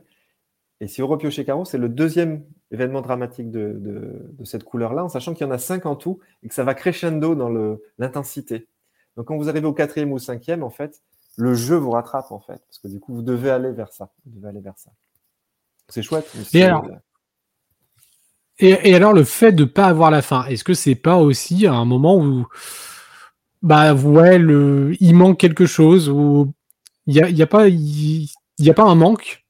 Et 0.80 0.88
si 0.88 1.00
vous 1.00 1.06
repiochez 1.06 1.44
carreau, 1.44 1.64
c'est 1.64 1.78
le 1.78 1.88
deuxième 1.88 2.44
événement 2.70 3.00
dramatique 3.00 3.50
de, 3.50 4.34
cette 4.44 4.64
couleur-là, 4.64 5.04
en 5.04 5.08
sachant 5.08 5.32
qu'il 5.32 5.46
y 5.46 5.48
en 5.48 5.52
a 5.52 5.58
cinq 5.58 5.86
en 5.86 5.96
tout 5.96 6.18
et 6.42 6.48
que 6.48 6.54
ça 6.54 6.64
va 6.64 6.74
crescendo 6.74 7.34
dans 7.34 7.48
l'intensité. 7.98 8.68
Donc 9.16 9.28
quand 9.28 9.36
vous 9.38 9.48
arrivez 9.48 9.66
au 9.66 9.72
quatrième 9.72 10.12
ou 10.12 10.16
au 10.16 10.18
cinquième, 10.18 10.62
en 10.62 10.68
fait, 10.68 11.00
le 11.36 11.54
jeu 11.54 11.76
vous 11.76 11.92
rattrape, 11.92 12.30
en 12.30 12.40
fait, 12.40 12.60
parce 12.66 12.78
que 12.78 12.88
du 12.88 13.00
coup, 13.00 13.14
vous 13.14 13.22
devez 13.22 13.50
aller 13.50 13.72
vers 13.72 13.92
ça. 13.92 14.10
Vous 14.26 14.36
devez 14.36 14.48
aller 14.48 14.60
vers 14.60 14.76
ça. 14.76 14.90
C'est 15.88 16.02
chouette. 16.02 16.30
Et 16.52 16.64
alors, 16.64 16.86
et, 18.58 18.94
alors, 18.94 19.12
le 19.12 19.24
fait 19.24 19.52
de 19.52 19.64
ne 19.64 19.68
pas 19.68 19.86
avoir 19.86 20.10
la 20.10 20.22
fin, 20.22 20.44
est-ce 20.46 20.64
que 20.64 20.72
c'est 20.72 20.94
pas 20.94 21.16
aussi 21.16 21.66
un 21.66 21.84
moment 21.84 22.16
où, 22.16 22.46
bah 23.62 23.92
ouais, 23.94 24.38
le, 24.38 24.96
il 25.00 25.14
manque 25.14 25.38
quelque 25.38 25.66
chose 25.66 26.08
ou 26.08 26.54
il 27.06 27.14
n'y 27.14 27.22
a, 27.22 27.28
y 27.30 27.42
a, 27.42 27.46
pas, 27.46 27.68
il, 27.68 28.28
y 28.58 28.70
a 28.70 28.74
pas 28.74 28.84
un 28.84 28.94
manque? 28.94 29.46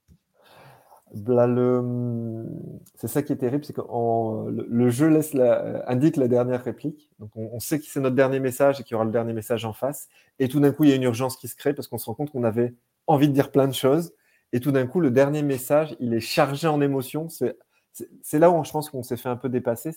C'est 2.97 3.09
ça 3.09 3.23
qui 3.23 3.33
est 3.33 3.37
terrible, 3.37 3.65
c'est 3.65 3.73
que 3.73 3.81
le, 3.81 4.91
jeu 4.91 5.09
laisse 5.09 5.33
la... 5.33 5.89
indique 5.91 6.17
la 6.17 6.29
dernière 6.29 6.63
réplique. 6.63 7.11
Donc 7.19 7.31
on, 7.35 7.59
sait 7.61 7.79
que 7.79 7.87
c'est 7.87 8.01
notre 8.01 8.17
dernier 8.17 8.41
message 8.41 8.81
et 8.81 8.85
qu'il 8.85 8.93
y 8.93 8.95
aura 8.97 9.05
le 9.05 9.11
dernier 9.11 9.33
message 9.33 9.65
en 9.65 9.73
face. 9.73 10.09
Et 10.39 10.49
tout 10.49 10.61
d'un 10.61 10.73
coup, 10.73 10.85
il 10.85 10.91
y 10.91 10.93
a 10.93 10.97
une 10.97 11.05
urgence 11.05 11.37
qui 11.37 11.49
se 11.49 11.57
crée 11.57 11.73
parce 11.73 11.89
qu'on 11.89 11.99
se 11.99 12.07
rend 12.07 12.15
compte 12.15 12.31
qu'on 12.31 12.45
avait 12.45 12.75
envie 13.07 13.29
de 13.29 13.33
dire 13.33 13.51
plein 13.51 13.69
de 13.69 13.75
choses. 13.75 14.13
Et 14.53 14.61
tout 14.61 14.73
d'un 14.73 14.87
coup, 14.87 15.01
le 15.01 15.11
dernier 15.11 15.43
message, 15.43 15.97
il 16.01 16.13
est 16.13 16.21
chargé 16.21 16.69
en 16.69 16.81
émotions. 16.81 17.29
C'est 17.31 18.39
là 18.39 18.51
où 18.51 18.65
je 18.65 18.71
pense 18.71 18.91
qu'on 18.91 19.03
s'est 19.03 19.17
fait 19.17 19.29
un 19.29 19.37
peu 19.37 19.49
dépasser. 19.49 19.95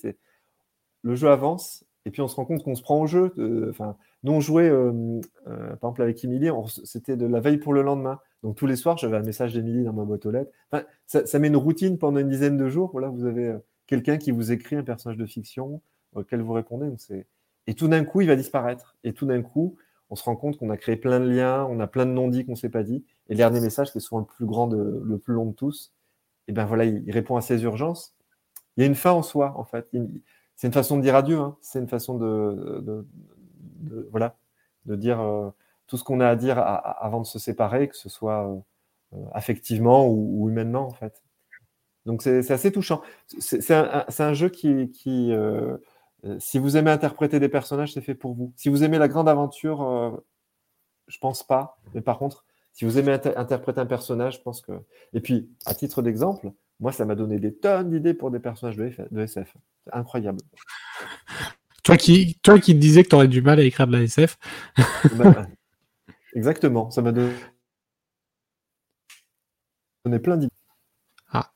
Le 1.01 1.15
jeu 1.15 1.29
avance 1.29 1.83
et 2.05 2.11
puis 2.11 2.21
on 2.21 2.27
se 2.27 2.35
rend 2.35 2.45
compte 2.45 2.63
qu'on 2.63 2.75
se 2.75 2.81
prend 2.81 3.01
au 3.01 3.07
jeu. 3.07 3.33
Enfin, 3.69 3.95
nous 4.23 4.31
on 4.31 4.39
jouait, 4.39 4.69
euh, 4.69 5.21
euh, 5.47 5.75
par 5.75 5.89
exemple 5.89 6.01
avec 6.01 6.23
Émilie, 6.23 6.49
c'était 6.83 7.17
de 7.17 7.25
la 7.25 7.39
veille 7.39 7.57
pour 7.57 7.73
le 7.73 7.81
lendemain. 7.81 8.19
Donc 8.43 8.55
tous 8.55 8.67
les 8.67 8.75
soirs, 8.75 8.97
j'avais 8.97 9.17
un 9.17 9.23
message 9.23 9.53
d'Émilie 9.53 9.83
dans 9.83 9.93
ma 9.93 10.05
boîte 10.05 10.25
aux 10.25 10.31
lettres. 10.31 10.51
Enfin, 10.71 10.85
ça, 11.05 11.39
met 11.39 11.47
une 11.47 11.57
routine 11.57 11.97
pendant 11.97 12.19
une 12.19 12.29
dizaine 12.29 12.57
de 12.57 12.69
jours. 12.69 12.89
Voilà, 12.91 13.09
vous 13.09 13.25
avez 13.25 13.47
euh, 13.47 13.57
quelqu'un 13.87 14.17
qui 14.17 14.31
vous 14.31 14.51
écrit 14.51 14.75
un 14.75 14.83
personnage 14.83 15.17
de 15.17 15.25
fiction 15.25 15.81
auquel 16.13 16.41
vous 16.41 16.53
répondez. 16.53 16.87
Donc 16.87 16.99
et 17.67 17.73
tout 17.75 17.87
d'un 17.87 18.03
coup, 18.03 18.21
il 18.21 18.27
va 18.27 18.35
disparaître. 18.35 18.95
Et 19.03 19.13
tout 19.13 19.25
d'un 19.25 19.41
coup, 19.41 19.75
on 20.09 20.15
se 20.15 20.23
rend 20.23 20.35
compte 20.35 20.57
qu'on 20.57 20.69
a 20.69 20.77
créé 20.77 20.95
plein 20.95 21.19
de 21.19 21.29
liens, 21.29 21.65
on 21.69 21.79
a 21.79 21.87
plein 21.87 22.05
de 22.05 22.11
non-dits 22.11 22.45
qu'on 22.45 22.53
ne 22.53 22.57
s'est 22.57 22.69
pas 22.69 22.83
dit. 22.83 23.05
Et 23.27 23.33
le 23.33 23.37
dernier 23.37 23.59
message, 23.59 23.91
qui 23.91 23.99
est 23.99 24.01
souvent 24.01 24.21
le 24.21 24.25
plus 24.25 24.45
grand, 24.45 24.67
le 24.67 25.17
plus 25.17 25.33
long 25.33 25.45
de 25.45 25.53
tous, 25.53 25.93
et 26.49 26.51
ben 26.51 26.65
voilà, 26.65 26.83
il, 26.85 27.11
répond 27.11 27.35
à 27.35 27.41
ses 27.41 27.61
urgences. 27.61 28.15
Il 28.75 28.81
y 28.81 28.83
a 28.83 28.87
une 28.87 28.95
fin 28.95 29.11
en 29.11 29.21
soi, 29.21 29.53
en 29.55 29.63
fait. 29.65 29.87
C'est 30.59 30.67
une 30.67 30.73
façon 30.73 30.97
de 30.97 31.01
dire 31.01 31.15
adieu. 31.15 31.39
Hein. 31.39 31.55
C'est 31.61 31.79
une 31.79 31.87
façon 31.87 32.17
de, 32.17 33.07
voilà, 34.11 34.35
de 34.85 34.97
dire 34.97 35.21
euh, 35.21 35.51
tout 35.87 35.95
ce 35.95 36.03
qu'on 36.03 36.19
a 36.19 36.27
à 36.27 36.35
dire 36.35 36.59
avant 36.59 37.21
de 37.21 37.25
se 37.25 37.39
séparer, 37.39 37.87
que 37.87 37.95
ce 37.95 38.09
soit 38.09 38.45
euh, 38.45 38.57
euh, 39.13 39.25
affectivement 39.31 40.05
ou, 40.09 40.49
humainement, 40.49 40.85
en 40.85 40.91
fait. 40.91 41.23
Donc 42.05 42.21
c'est 42.21 42.51
assez 42.51 42.73
touchant. 42.73 43.01
C'est 43.39 43.71
un, 43.71 44.33
jeu 44.33 44.49
qui, 44.49 44.91
si 46.39 46.59
vous 46.59 46.75
aimez 46.75 46.91
interpréter 46.91 47.39
des 47.39 47.49
personnages, 47.49 47.93
c'est 47.93 48.01
fait 48.01 48.13
pour 48.13 48.33
vous. 48.33 48.51
Si 48.57 48.67
vous 48.67 48.83
aimez 48.83 48.97
la 48.97 49.07
grande 49.07 49.29
aventure, 49.29 50.21
je 51.07 51.17
pense 51.19 51.41
pas. 51.41 51.79
Mais 51.93 52.01
par 52.01 52.19
contre, 52.19 52.43
si 52.73 52.83
vous 52.83 52.97
aimez 52.97 53.13
interpréter 53.13 53.79
un 53.79 53.85
personnage, 53.85 54.35
je 54.35 54.41
pense 54.41 54.59
que. 54.59 54.73
Et 55.13 55.21
puis, 55.21 55.49
à 55.65 55.73
titre 55.73 56.01
d'exemple, 56.01 56.51
moi, 56.79 56.91
ça 56.91 57.05
m'a 57.05 57.15
donné 57.15 57.39
des 57.39 57.53
tonnes 57.53 57.89
d'idées 57.89 58.13
pour 58.13 58.31
des 58.31 58.39
personnages 58.39 58.77
de, 58.77 58.91
de 59.11 59.21
SF. 59.21 59.55
C'est 59.85 59.93
incroyable. 59.93 60.39
Toi 61.83 61.97
qui, 61.97 62.37
toi 62.43 62.59
qui 62.59 62.75
disais 62.75 63.03
que 63.03 63.09
tu 63.09 63.15
aurais 63.15 63.27
du 63.27 63.41
mal 63.41 63.59
à 63.59 63.63
écrire 63.63 63.87
de 63.87 63.93
la 63.93 64.03
SF. 64.03 64.37
Bah, 65.15 65.47
Exactement, 66.35 66.91
ça 66.91 67.01
m'a 67.01 67.11
donné 67.11 67.33
plein 70.21 70.37
d'idées. 70.37 70.51
Ah. 71.31 71.51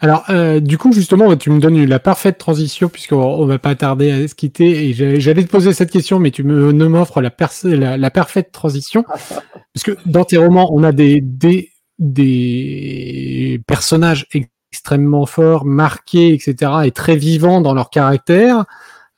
Alors, 0.00 0.24
euh, 0.28 0.60
du 0.60 0.76
coup, 0.76 0.92
justement, 0.92 1.34
tu 1.36 1.50
me 1.50 1.60
donnes 1.60 1.82
la 1.84 1.98
parfaite 1.98 2.36
transition, 2.36 2.88
puisqu'on 2.88 3.46
ne 3.46 3.48
va 3.48 3.58
pas 3.58 3.74
tarder 3.74 4.10
à 4.10 4.28
se 4.28 4.34
quitter. 4.34 4.88
Et 4.88 4.92
j'allais 5.20 5.44
te 5.44 5.50
poser 5.50 5.72
cette 5.72 5.90
question, 5.90 6.18
mais 6.18 6.30
tu 6.30 6.44
me, 6.44 6.72
m'offres 6.72 7.22
la, 7.22 7.96
la, 7.96 8.10
parfaite 8.10 8.52
transition. 8.52 9.04
parce 9.08 9.82
que 9.82 9.96
dans 10.04 10.24
tes 10.24 10.36
romans, 10.36 10.70
on 10.74 10.82
a 10.82 10.92
des, 10.92 11.22
des, 11.22 11.70
des 12.04 13.60
personnages 13.66 14.26
extrêmement 14.32 15.26
forts, 15.26 15.64
marqués, 15.64 16.34
etc., 16.34 16.72
et 16.84 16.90
très 16.90 17.16
vivants 17.16 17.60
dans 17.60 17.74
leur 17.74 17.90
caractère. 17.90 18.64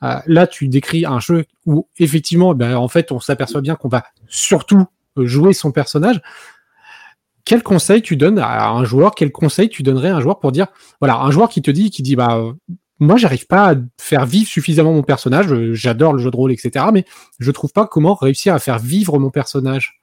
Euh, 0.03 0.19
là, 0.27 0.47
tu 0.47 0.67
décris 0.67 1.05
un 1.05 1.19
jeu 1.19 1.45
où 1.65 1.87
effectivement, 1.97 2.53
ben, 2.53 2.75
en 2.75 2.87
fait, 2.87 3.11
on 3.11 3.19
s'aperçoit 3.19 3.61
bien 3.61 3.75
qu'on 3.75 3.87
va 3.87 4.03
surtout 4.27 4.85
euh, 5.17 5.25
jouer 5.25 5.53
son 5.53 5.71
personnage. 5.71 6.21
Quel 7.45 7.63
conseil 7.63 8.01
tu 8.01 8.17
donnes 8.17 8.39
à 8.39 8.69
un 8.69 8.83
joueur? 8.83 9.15
Quel 9.15 9.31
conseil 9.31 9.69
tu 9.69 9.81
donnerais 9.81 10.09
à 10.09 10.17
un 10.17 10.21
joueur 10.21 10.39
pour 10.39 10.51
dire, 10.51 10.67
voilà, 10.99 11.17
un 11.17 11.31
joueur 11.31 11.49
qui 11.49 11.61
te 11.61 11.71
dit, 11.71 11.89
qui 11.89 12.03
dit, 12.03 12.15
bah, 12.15 12.41
moi, 12.99 13.17
j'arrive 13.17 13.45
pas 13.45 13.71
à 13.71 13.75
faire 13.99 14.25
vivre 14.25 14.47
suffisamment 14.47 14.93
mon 14.93 15.03
personnage. 15.03 15.51
Euh, 15.51 15.73
j'adore 15.73 16.13
le 16.13 16.19
jeu 16.19 16.31
de 16.31 16.35
rôle, 16.35 16.51
etc. 16.51 16.85
Mais 16.93 17.05
je 17.39 17.51
trouve 17.51 17.71
pas 17.71 17.85
comment 17.85 18.15
réussir 18.15 18.53
à 18.53 18.59
faire 18.59 18.79
vivre 18.79 19.19
mon 19.19 19.29
personnage. 19.29 19.96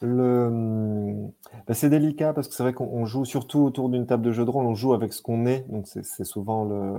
Le... 0.00 1.28
Ben, 1.66 1.74
c'est 1.74 1.90
délicat 1.90 2.32
parce 2.32 2.48
que 2.48 2.54
c'est 2.54 2.62
vrai 2.62 2.72
qu'on 2.72 3.04
joue 3.04 3.24
surtout 3.24 3.60
autour 3.60 3.88
d'une 3.88 4.06
table 4.06 4.22
de 4.22 4.32
jeu 4.32 4.44
de 4.44 4.50
rôle, 4.50 4.66
on 4.66 4.74
joue 4.74 4.94
avec 4.94 5.12
ce 5.12 5.22
qu'on 5.22 5.44
est, 5.46 5.68
donc 5.68 5.88
c'est 5.88 6.24
souvent 6.24 6.64
le, 6.64 6.94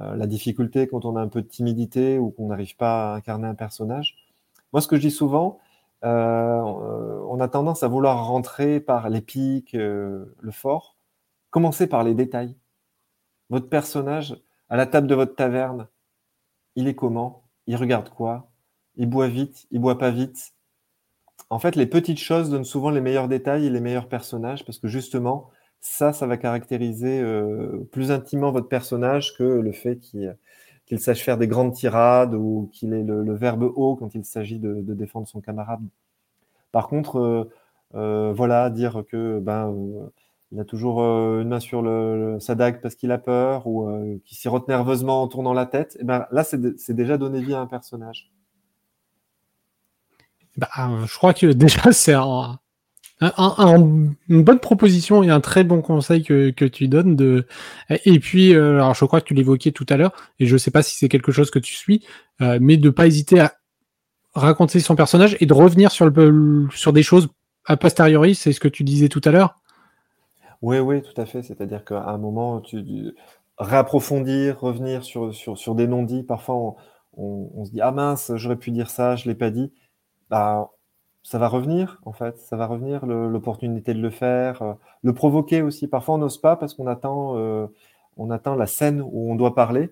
euh, 0.00 0.14
la 0.14 0.26
difficulté 0.26 0.86
quand 0.86 1.04
on 1.04 1.16
a 1.16 1.20
un 1.22 1.28
peu 1.28 1.42
de 1.42 1.48
timidité 1.48 2.18
ou 2.18 2.30
qu'on 2.30 2.48
n'arrive 2.48 2.76
pas 2.76 3.12
à 3.12 3.16
incarner 3.16 3.48
un 3.48 3.54
personnage. 3.54 4.16
Moi, 4.72 4.80
ce 4.82 4.88
que 4.88 4.96
je 4.96 5.00
dis 5.00 5.10
souvent, 5.10 5.58
euh, 6.04 6.60
on 6.62 7.40
a 7.40 7.48
tendance 7.48 7.82
à 7.82 7.88
vouloir 7.88 8.26
rentrer 8.26 8.80
par 8.80 9.08
l'épique, 9.08 9.74
euh, 9.74 10.36
le 10.40 10.50
fort. 10.52 10.96
Commencez 11.50 11.86
par 11.86 12.04
les 12.04 12.14
détails. 12.14 12.54
Votre 13.50 13.68
personnage, 13.68 14.36
à 14.68 14.76
la 14.76 14.86
table 14.86 15.06
de 15.06 15.14
votre 15.14 15.34
taverne, 15.34 15.88
il 16.76 16.86
est 16.88 16.94
comment? 16.94 17.44
Il 17.66 17.76
regarde 17.76 18.10
quoi? 18.10 18.50
Il 18.96 19.08
boit 19.08 19.28
vite? 19.28 19.66
Il 19.70 19.80
boit 19.80 19.98
pas 19.98 20.10
vite? 20.10 20.52
En 21.50 21.58
fait, 21.58 21.76
les 21.76 21.86
petites 21.86 22.18
choses 22.18 22.50
donnent 22.50 22.64
souvent 22.64 22.90
les 22.90 23.00
meilleurs 23.00 23.28
détails 23.28 23.66
et 23.66 23.70
les 23.70 23.80
meilleurs 23.80 24.08
personnages 24.08 24.64
parce 24.64 24.78
que 24.78 24.88
justement, 24.88 25.50
ça, 25.80 26.12
ça 26.12 26.26
va 26.26 26.36
caractériser 26.36 27.20
euh, 27.20 27.88
plus 27.92 28.10
intimement 28.10 28.50
votre 28.52 28.68
personnage 28.68 29.34
que 29.36 29.44
le 29.44 29.72
fait 29.72 29.98
qu'il 30.00 31.00
sache 31.00 31.22
faire 31.22 31.38
des 31.38 31.48
grandes 31.48 31.72
tirades 31.72 32.34
ou 32.34 32.68
qu'il 32.72 32.92
ait 32.92 33.02
le, 33.02 33.34
verbe 33.34 33.62
haut 33.62 33.96
quand 33.96 34.14
il 34.14 34.24
s'agit 34.24 34.58
de, 34.58 34.82
défendre 34.94 35.28
son 35.28 35.40
camarade. 35.40 35.80
Par 36.72 36.88
contre, 36.88 37.18
euh, 37.18 37.50
euh, 37.94 38.32
voilà, 38.34 38.70
dire 38.70 39.04
que 39.08 39.38
ben 39.40 39.74
il 40.52 40.60
a 40.60 40.64
toujours 40.64 41.00
une 41.02 41.48
main 41.48 41.60
sur 41.60 41.82
le, 41.82 42.38
sa 42.40 42.54
dague 42.54 42.80
parce 42.80 42.94
qu'il 42.94 43.12
a 43.12 43.18
peur 43.18 43.66
ou 43.66 43.88
qu'il 44.24 44.36
s'y 44.36 44.48
rote 44.48 44.68
nerveusement 44.68 45.22
en 45.22 45.28
tournant 45.28 45.54
la 45.54 45.66
tête, 45.66 45.96
et 46.00 46.04
ben 46.04 46.26
là 46.30 46.44
c'est 46.44 46.94
déjà 46.94 47.18
donner 47.18 47.40
vie 47.40 47.54
à 47.54 47.60
un 47.60 47.66
personnage. 47.66 48.30
Bah, 50.58 50.68
je 51.06 51.16
crois 51.16 51.32
que 51.32 51.46
déjà 51.52 51.92
c'est 51.92 52.14
un, 52.14 52.58
une 54.28 54.44
bonne 54.44 54.58
proposition 54.58 55.22
et 55.22 55.30
un 55.30 55.40
très 55.40 55.64
bon 55.64 55.80
conseil 55.80 56.22
que, 56.22 56.50
que 56.50 56.64
tu 56.64 56.88
donnes. 56.88 57.16
De... 57.16 57.46
Et 58.04 58.18
puis, 58.18 58.54
euh, 58.54 58.74
alors 58.74 58.94
je 58.94 59.04
crois 59.04 59.20
que 59.20 59.26
tu 59.26 59.34
l'évoquais 59.34 59.72
tout 59.72 59.86
à 59.88 59.96
l'heure, 59.96 60.12
et 60.38 60.46
je 60.46 60.52
ne 60.52 60.58
sais 60.58 60.70
pas 60.70 60.82
si 60.82 60.96
c'est 60.96 61.08
quelque 61.08 61.32
chose 61.32 61.50
que 61.50 61.58
tu 61.58 61.74
suis, 61.74 62.04
euh, 62.42 62.58
mais 62.60 62.76
de 62.76 62.90
pas 62.90 63.06
hésiter 63.06 63.40
à 63.40 63.54
raconter 64.34 64.80
son 64.80 64.96
personnage 64.96 65.36
et 65.40 65.46
de 65.46 65.54
revenir 65.54 65.90
sur, 65.90 66.10
le, 66.10 66.68
sur 66.74 66.92
des 66.92 67.02
choses 67.02 67.28
a 67.64 67.76
posteriori, 67.76 68.34
c'est 68.34 68.52
ce 68.52 68.60
que 68.60 68.68
tu 68.68 68.82
disais 68.82 69.08
tout 69.08 69.20
à 69.24 69.30
l'heure. 69.30 69.60
Oui, 70.62 70.78
oui, 70.78 71.02
tout 71.02 71.20
à 71.20 71.26
fait. 71.26 71.42
C'est-à-dire 71.42 71.84
qu'à 71.84 72.02
un 72.04 72.18
moment, 72.18 72.60
tu 72.60 73.14
réapprofondir, 73.58 74.60
revenir 74.60 75.04
sur, 75.04 75.34
sur, 75.34 75.58
sur 75.58 75.74
des 75.74 75.86
non-dits. 75.86 76.22
Parfois, 76.22 76.54
on, 76.54 76.76
on, 77.16 77.50
on, 77.54 77.64
se 77.64 77.70
dit 77.70 77.80
Ah 77.80 77.92
mince, 77.92 78.32
j'aurais 78.36 78.56
pu 78.56 78.70
dire 78.70 78.88
ça, 78.88 79.16
je 79.16 79.28
ne 79.28 79.32
l'ai 79.32 79.38
pas 79.38 79.50
dit. 79.50 79.72
Bah, 80.30 80.70
ça 81.22 81.38
va 81.38 81.48
revenir, 81.48 82.00
en 82.04 82.12
fait. 82.12 82.38
Ça 82.38 82.56
va 82.56 82.66
revenir, 82.66 83.06
l'opportunité 83.06 83.94
de 83.94 84.00
le 84.00 84.10
faire. 84.10 84.62
Euh, 84.62 84.74
le 85.02 85.12
provoquer 85.14 85.62
aussi. 85.62 85.88
Parfois, 85.88 86.16
on 86.16 86.18
n'ose 86.18 86.38
pas 86.40 86.56
parce 86.56 86.74
qu'on 86.74 86.86
attend, 86.86 87.36
euh, 87.36 87.66
on 88.16 88.30
attend 88.30 88.54
la 88.56 88.66
scène 88.66 89.02
où 89.02 89.30
on 89.30 89.34
doit 89.36 89.54
parler. 89.54 89.90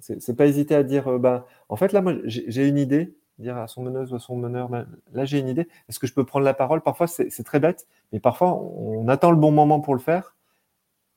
C'est 0.00 0.36
pas 0.36 0.46
hésiter 0.46 0.74
à 0.74 0.82
dire, 0.82 1.08
euh, 1.08 1.18
ben, 1.18 1.44
en 1.68 1.76
fait, 1.76 1.92
là, 1.92 2.02
moi, 2.02 2.14
j'ai 2.24 2.68
une 2.68 2.78
idée. 2.78 3.16
Dire 3.38 3.56
à 3.56 3.66
son 3.66 3.82
meneuse 3.82 4.12
ou 4.12 4.16
à 4.16 4.20
son 4.20 4.36
meneur, 4.36 4.68
ben, 4.68 4.86
là, 5.12 5.24
j'ai 5.24 5.40
une 5.40 5.48
idée. 5.48 5.68
Est-ce 5.88 5.98
que 5.98 6.06
je 6.06 6.14
peux 6.14 6.24
prendre 6.24 6.44
la 6.44 6.54
parole? 6.54 6.82
Parfois, 6.82 7.08
c'est 7.08 7.44
très 7.44 7.58
bête, 7.60 7.86
mais 8.12 8.20
parfois, 8.20 8.54
on 8.54 9.08
attend 9.08 9.30
le 9.32 9.36
bon 9.36 9.50
moment 9.50 9.80
pour 9.80 9.94
le 9.94 10.00
faire 10.00 10.36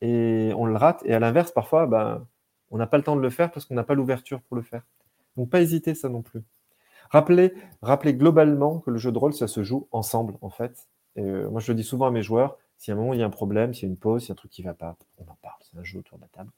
et 0.00 0.52
on 0.56 0.66
le 0.66 0.76
rate. 0.76 1.02
Et 1.04 1.14
à 1.14 1.20
l'inverse, 1.20 1.52
parfois, 1.52 1.86
ben, 1.86 2.26
on 2.70 2.78
n'a 2.78 2.86
pas 2.88 2.98
le 2.98 3.04
temps 3.04 3.16
de 3.16 3.22
le 3.22 3.30
faire 3.30 3.50
parce 3.52 3.66
qu'on 3.66 3.74
n'a 3.74 3.84
pas 3.84 3.94
l'ouverture 3.94 4.40
pour 4.42 4.56
le 4.56 4.62
faire. 4.62 4.82
Donc, 5.36 5.50
pas 5.50 5.60
hésiter, 5.62 5.94
ça 5.94 6.08
non 6.08 6.22
plus. 6.22 6.42
Rappelez, 7.10 7.52
rappelez 7.82 8.14
globalement 8.14 8.78
que 8.78 8.90
le 8.90 8.98
jeu 8.98 9.12
de 9.12 9.18
rôle, 9.18 9.32
ça 9.32 9.48
se 9.48 9.62
joue 9.62 9.88
ensemble, 9.92 10.34
en 10.42 10.50
fait. 10.50 10.86
Et 11.16 11.22
euh, 11.22 11.48
moi, 11.50 11.60
je 11.60 11.72
le 11.72 11.76
dis 11.76 11.84
souvent 11.84 12.06
à 12.06 12.10
mes 12.10 12.22
joueurs, 12.22 12.58
si 12.76 12.90
à 12.90 12.94
un 12.94 12.96
moment 12.96 13.12
il 13.12 13.20
y 13.20 13.22
a 13.22 13.26
un 13.26 13.30
problème, 13.30 13.74
s'il 13.74 13.84
y 13.84 13.86
a 13.86 13.90
une 13.90 13.96
pause, 13.96 14.22
s'il 14.22 14.28
y 14.28 14.32
a 14.32 14.34
un 14.34 14.36
truc 14.36 14.50
qui 14.50 14.62
va 14.62 14.74
pas, 14.74 14.96
on 15.18 15.30
en 15.30 15.36
parle, 15.42 15.56
c'est 15.60 15.78
un 15.78 15.84
jeu 15.84 15.98
autour 15.98 16.18
de 16.18 16.22
la 16.22 16.28
table. 16.28 16.50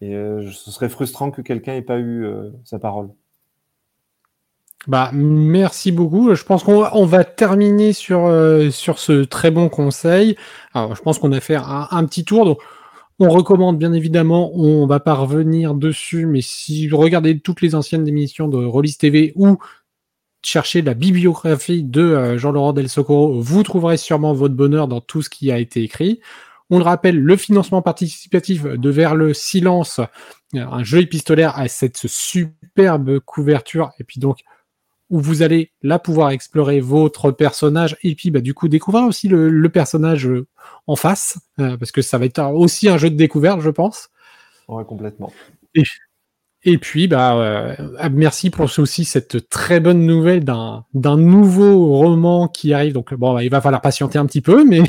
Et 0.00 0.16
euh, 0.16 0.50
ce 0.50 0.70
serait 0.70 0.88
frustrant 0.88 1.30
que 1.30 1.42
quelqu'un 1.42 1.74
ait 1.74 1.82
pas 1.82 1.98
eu 1.98 2.24
euh, 2.24 2.50
sa 2.64 2.78
parole. 2.78 3.10
Bah, 4.88 5.10
merci 5.12 5.92
beaucoup. 5.92 6.34
Je 6.34 6.42
pense 6.42 6.64
qu'on 6.64 7.06
va, 7.06 7.24
terminer 7.24 7.92
sur, 7.92 8.28
sur 8.72 8.98
ce 8.98 9.22
très 9.22 9.52
bon 9.52 9.68
conseil. 9.68 10.36
Alors, 10.74 10.96
je 10.96 11.02
pense 11.02 11.20
qu'on 11.20 11.30
a 11.30 11.38
fait 11.38 11.54
un, 11.54 11.86
un 11.88 12.04
petit 12.04 12.24
tour. 12.24 12.44
Donc, 12.44 12.58
on 13.24 13.28
recommande 13.28 13.78
bien 13.78 13.92
évidemment, 13.92 14.50
on 14.54 14.84
va 14.86 14.98
pas 14.98 15.14
revenir 15.14 15.74
dessus, 15.74 16.26
mais 16.26 16.40
si 16.40 16.88
vous 16.88 16.96
regardez 16.96 17.38
toutes 17.38 17.60
les 17.60 17.76
anciennes 17.76 18.08
émissions 18.08 18.48
de 18.48 18.56
Rollis 18.64 18.96
TV 18.96 19.32
ou 19.36 19.58
cherchez 20.42 20.82
la 20.82 20.94
bibliographie 20.94 21.82
de 21.82 22.02
euh, 22.02 22.38
Jean-Laurent 22.38 22.72
Del 22.72 22.88
Socorro, 22.88 23.40
vous 23.40 23.62
trouverez 23.62 23.96
sûrement 23.96 24.34
votre 24.34 24.54
bonheur 24.54 24.88
dans 24.88 25.00
tout 25.00 25.22
ce 25.22 25.30
qui 25.30 25.52
a 25.52 25.58
été 25.58 25.82
écrit. 25.82 26.20
On 26.70 26.78
le 26.78 26.84
rappelle, 26.84 27.18
le 27.18 27.36
financement 27.36 27.82
participatif 27.82 28.64
de 28.64 28.90
Vers 28.90 29.14
le 29.14 29.34
silence, 29.34 30.00
euh, 30.54 30.60
un 30.60 30.82
jeu 30.82 31.00
épistolaire 31.00 31.58
à 31.58 31.68
cette 31.68 32.06
superbe 32.06 33.20
couverture, 33.20 33.92
et 33.98 34.04
puis 34.04 34.20
donc 34.20 34.40
où 35.10 35.20
vous 35.20 35.42
allez 35.42 35.72
là 35.82 35.98
pouvoir 35.98 36.30
explorer 36.30 36.80
votre 36.80 37.32
personnage 37.32 37.98
et 38.02 38.14
puis 38.14 38.30
bah, 38.30 38.40
du 38.40 38.54
coup 38.54 38.68
découvrir 38.68 39.04
aussi 39.04 39.28
le, 39.28 39.68
personnage 39.68 40.26
euh, 40.26 40.46
en 40.86 40.96
face, 40.96 41.38
parce 41.56 41.92
que 41.92 42.00
ça 42.00 42.16
va 42.16 42.24
être 42.24 42.40
aussi 42.54 42.88
un 42.88 42.96
jeu 42.96 43.10
de 43.10 43.16
découverte, 43.16 43.60
je 43.60 43.70
pense. 43.70 44.08
Ouais, 44.68 44.84
complètement. 44.84 45.30
Et, 45.74 45.82
et 46.64 46.78
puis, 46.78 47.08
bah, 47.08 47.36
euh, 47.36 47.74
merci 48.12 48.50
pour 48.50 48.66
aussi 48.78 49.04
cette 49.04 49.48
très 49.48 49.80
bonne 49.80 50.06
nouvelle 50.06 50.44
d'un 50.44 50.84
d'un 50.94 51.16
nouveau 51.16 51.96
roman 51.96 52.46
qui 52.46 52.72
arrive. 52.72 52.92
Donc, 52.92 53.12
bon, 53.14 53.38
il 53.40 53.48
va 53.50 53.60
falloir 53.60 53.80
patienter 53.80 54.18
un 54.18 54.26
petit 54.26 54.40
peu, 54.40 54.64
mais 54.68 54.82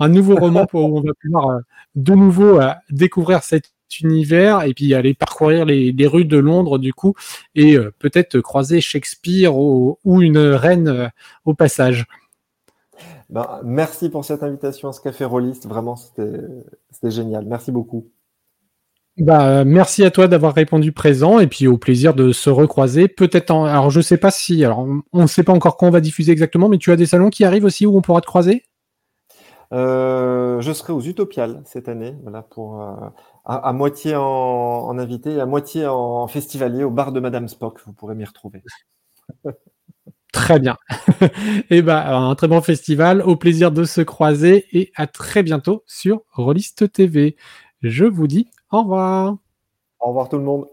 un 0.00 0.08
nouveau 0.08 0.34
roman 0.36 0.66
pour 0.66 0.90
où 0.90 0.98
on 0.98 1.02
va 1.02 1.12
pouvoir 1.20 1.50
euh, 1.50 1.60
de 1.94 2.14
nouveau 2.14 2.60
euh, 2.60 2.72
découvrir 2.90 3.44
cet 3.44 3.70
univers 4.00 4.62
et 4.62 4.74
puis 4.74 4.94
aller 4.94 5.14
parcourir 5.14 5.66
les, 5.66 5.92
les 5.92 6.06
rues 6.06 6.24
de 6.24 6.38
Londres 6.38 6.78
du 6.78 6.94
coup 6.94 7.14
et 7.54 7.76
peut-être 7.98 8.40
croiser 8.40 8.80
Shakespeare 8.80 9.54
ou, 9.54 9.98
une 10.06 10.38
reine 10.38 11.12
au 11.44 11.52
passage. 11.52 12.06
Ben, 13.28 13.60
merci 13.62 14.08
pour 14.08 14.24
cette 14.24 14.42
invitation 14.42 14.88
à 14.88 14.92
ce 14.94 15.00
café 15.02 15.26
rôliste. 15.26 15.66
Vraiment, 15.66 15.96
c'était 15.96 17.10
génial. 17.10 17.44
Merci 17.44 17.70
beaucoup. 17.70 18.08
Bah, 19.18 19.64
merci 19.64 20.04
à 20.04 20.10
toi 20.10 20.26
d'avoir 20.26 20.54
répondu 20.54 20.90
présent 20.90 21.38
et 21.38 21.46
puis 21.46 21.66
au 21.66 21.76
plaisir 21.76 22.14
de 22.14 22.32
se 22.32 22.48
recroiser. 22.48 23.08
Peut-être 23.08 23.50
en... 23.50 23.64
Alors, 23.64 23.90
je 23.90 24.00
sais 24.00 24.16
pas 24.16 24.30
si. 24.30 24.64
Alors, 24.64 24.86
on 25.12 25.22
ne 25.22 25.26
sait 25.26 25.42
pas 25.42 25.52
encore 25.52 25.76
quand 25.76 25.86
on 25.86 25.90
va 25.90 26.00
diffuser 26.00 26.32
exactement, 26.32 26.68
mais 26.68 26.78
tu 26.78 26.90
as 26.92 26.96
des 26.96 27.06
salons 27.06 27.28
qui 27.28 27.44
arrivent 27.44 27.66
aussi 27.66 27.84
où 27.84 27.96
on 27.96 28.00
pourra 28.00 28.22
te 28.22 28.26
croiser? 28.26 28.64
Euh, 29.74 30.60
Je 30.60 30.72
serai 30.72 30.94
aux 30.94 31.02
Utopiales 31.02 31.62
cette 31.66 31.88
année, 31.88 32.14
voilà, 32.22 32.42
pour, 32.42 32.80
euh, 32.80 32.94
à, 33.44 33.72
moitié 33.74 34.14
en, 34.16 34.98
invité 34.98 35.32
et 35.32 35.40
à 35.40 35.46
moitié 35.46 35.86
en 35.86 36.26
festivalier 36.26 36.84
au 36.84 36.90
bar 36.90 37.12
de 37.12 37.20
Madame 37.20 37.48
Spock. 37.48 37.80
Vous 37.84 37.92
pourrez 37.92 38.14
m'y 38.14 38.24
retrouver. 38.24 38.62
Très 40.32 40.58
bien. 40.58 40.78
et 41.20 41.26
eh 41.70 41.82
bah, 41.82 42.16
un 42.16 42.34
très 42.34 42.48
bon 42.48 42.62
festival. 42.62 43.20
Au 43.20 43.36
plaisir 43.36 43.70
de 43.70 43.84
se 43.84 44.00
croiser 44.00 44.64
et 44.72 44.90
à 44.96 45.06
très 45.06 45.42
bientôt 45.42 45.84
sur 45.86 46.22
Rollist 46.32 46.90
TV. 46.90 47.36
Je 47.82 48.06
vous 48.06 48.26
dis 48.26 48.48
au 48.72 48.82
revoir. 48.82 49.36
Au 50.00 50.08
revoir 50.08 50.28
tout 50.28 50.36
le 50.36 50.44
monde. 50.44 50.68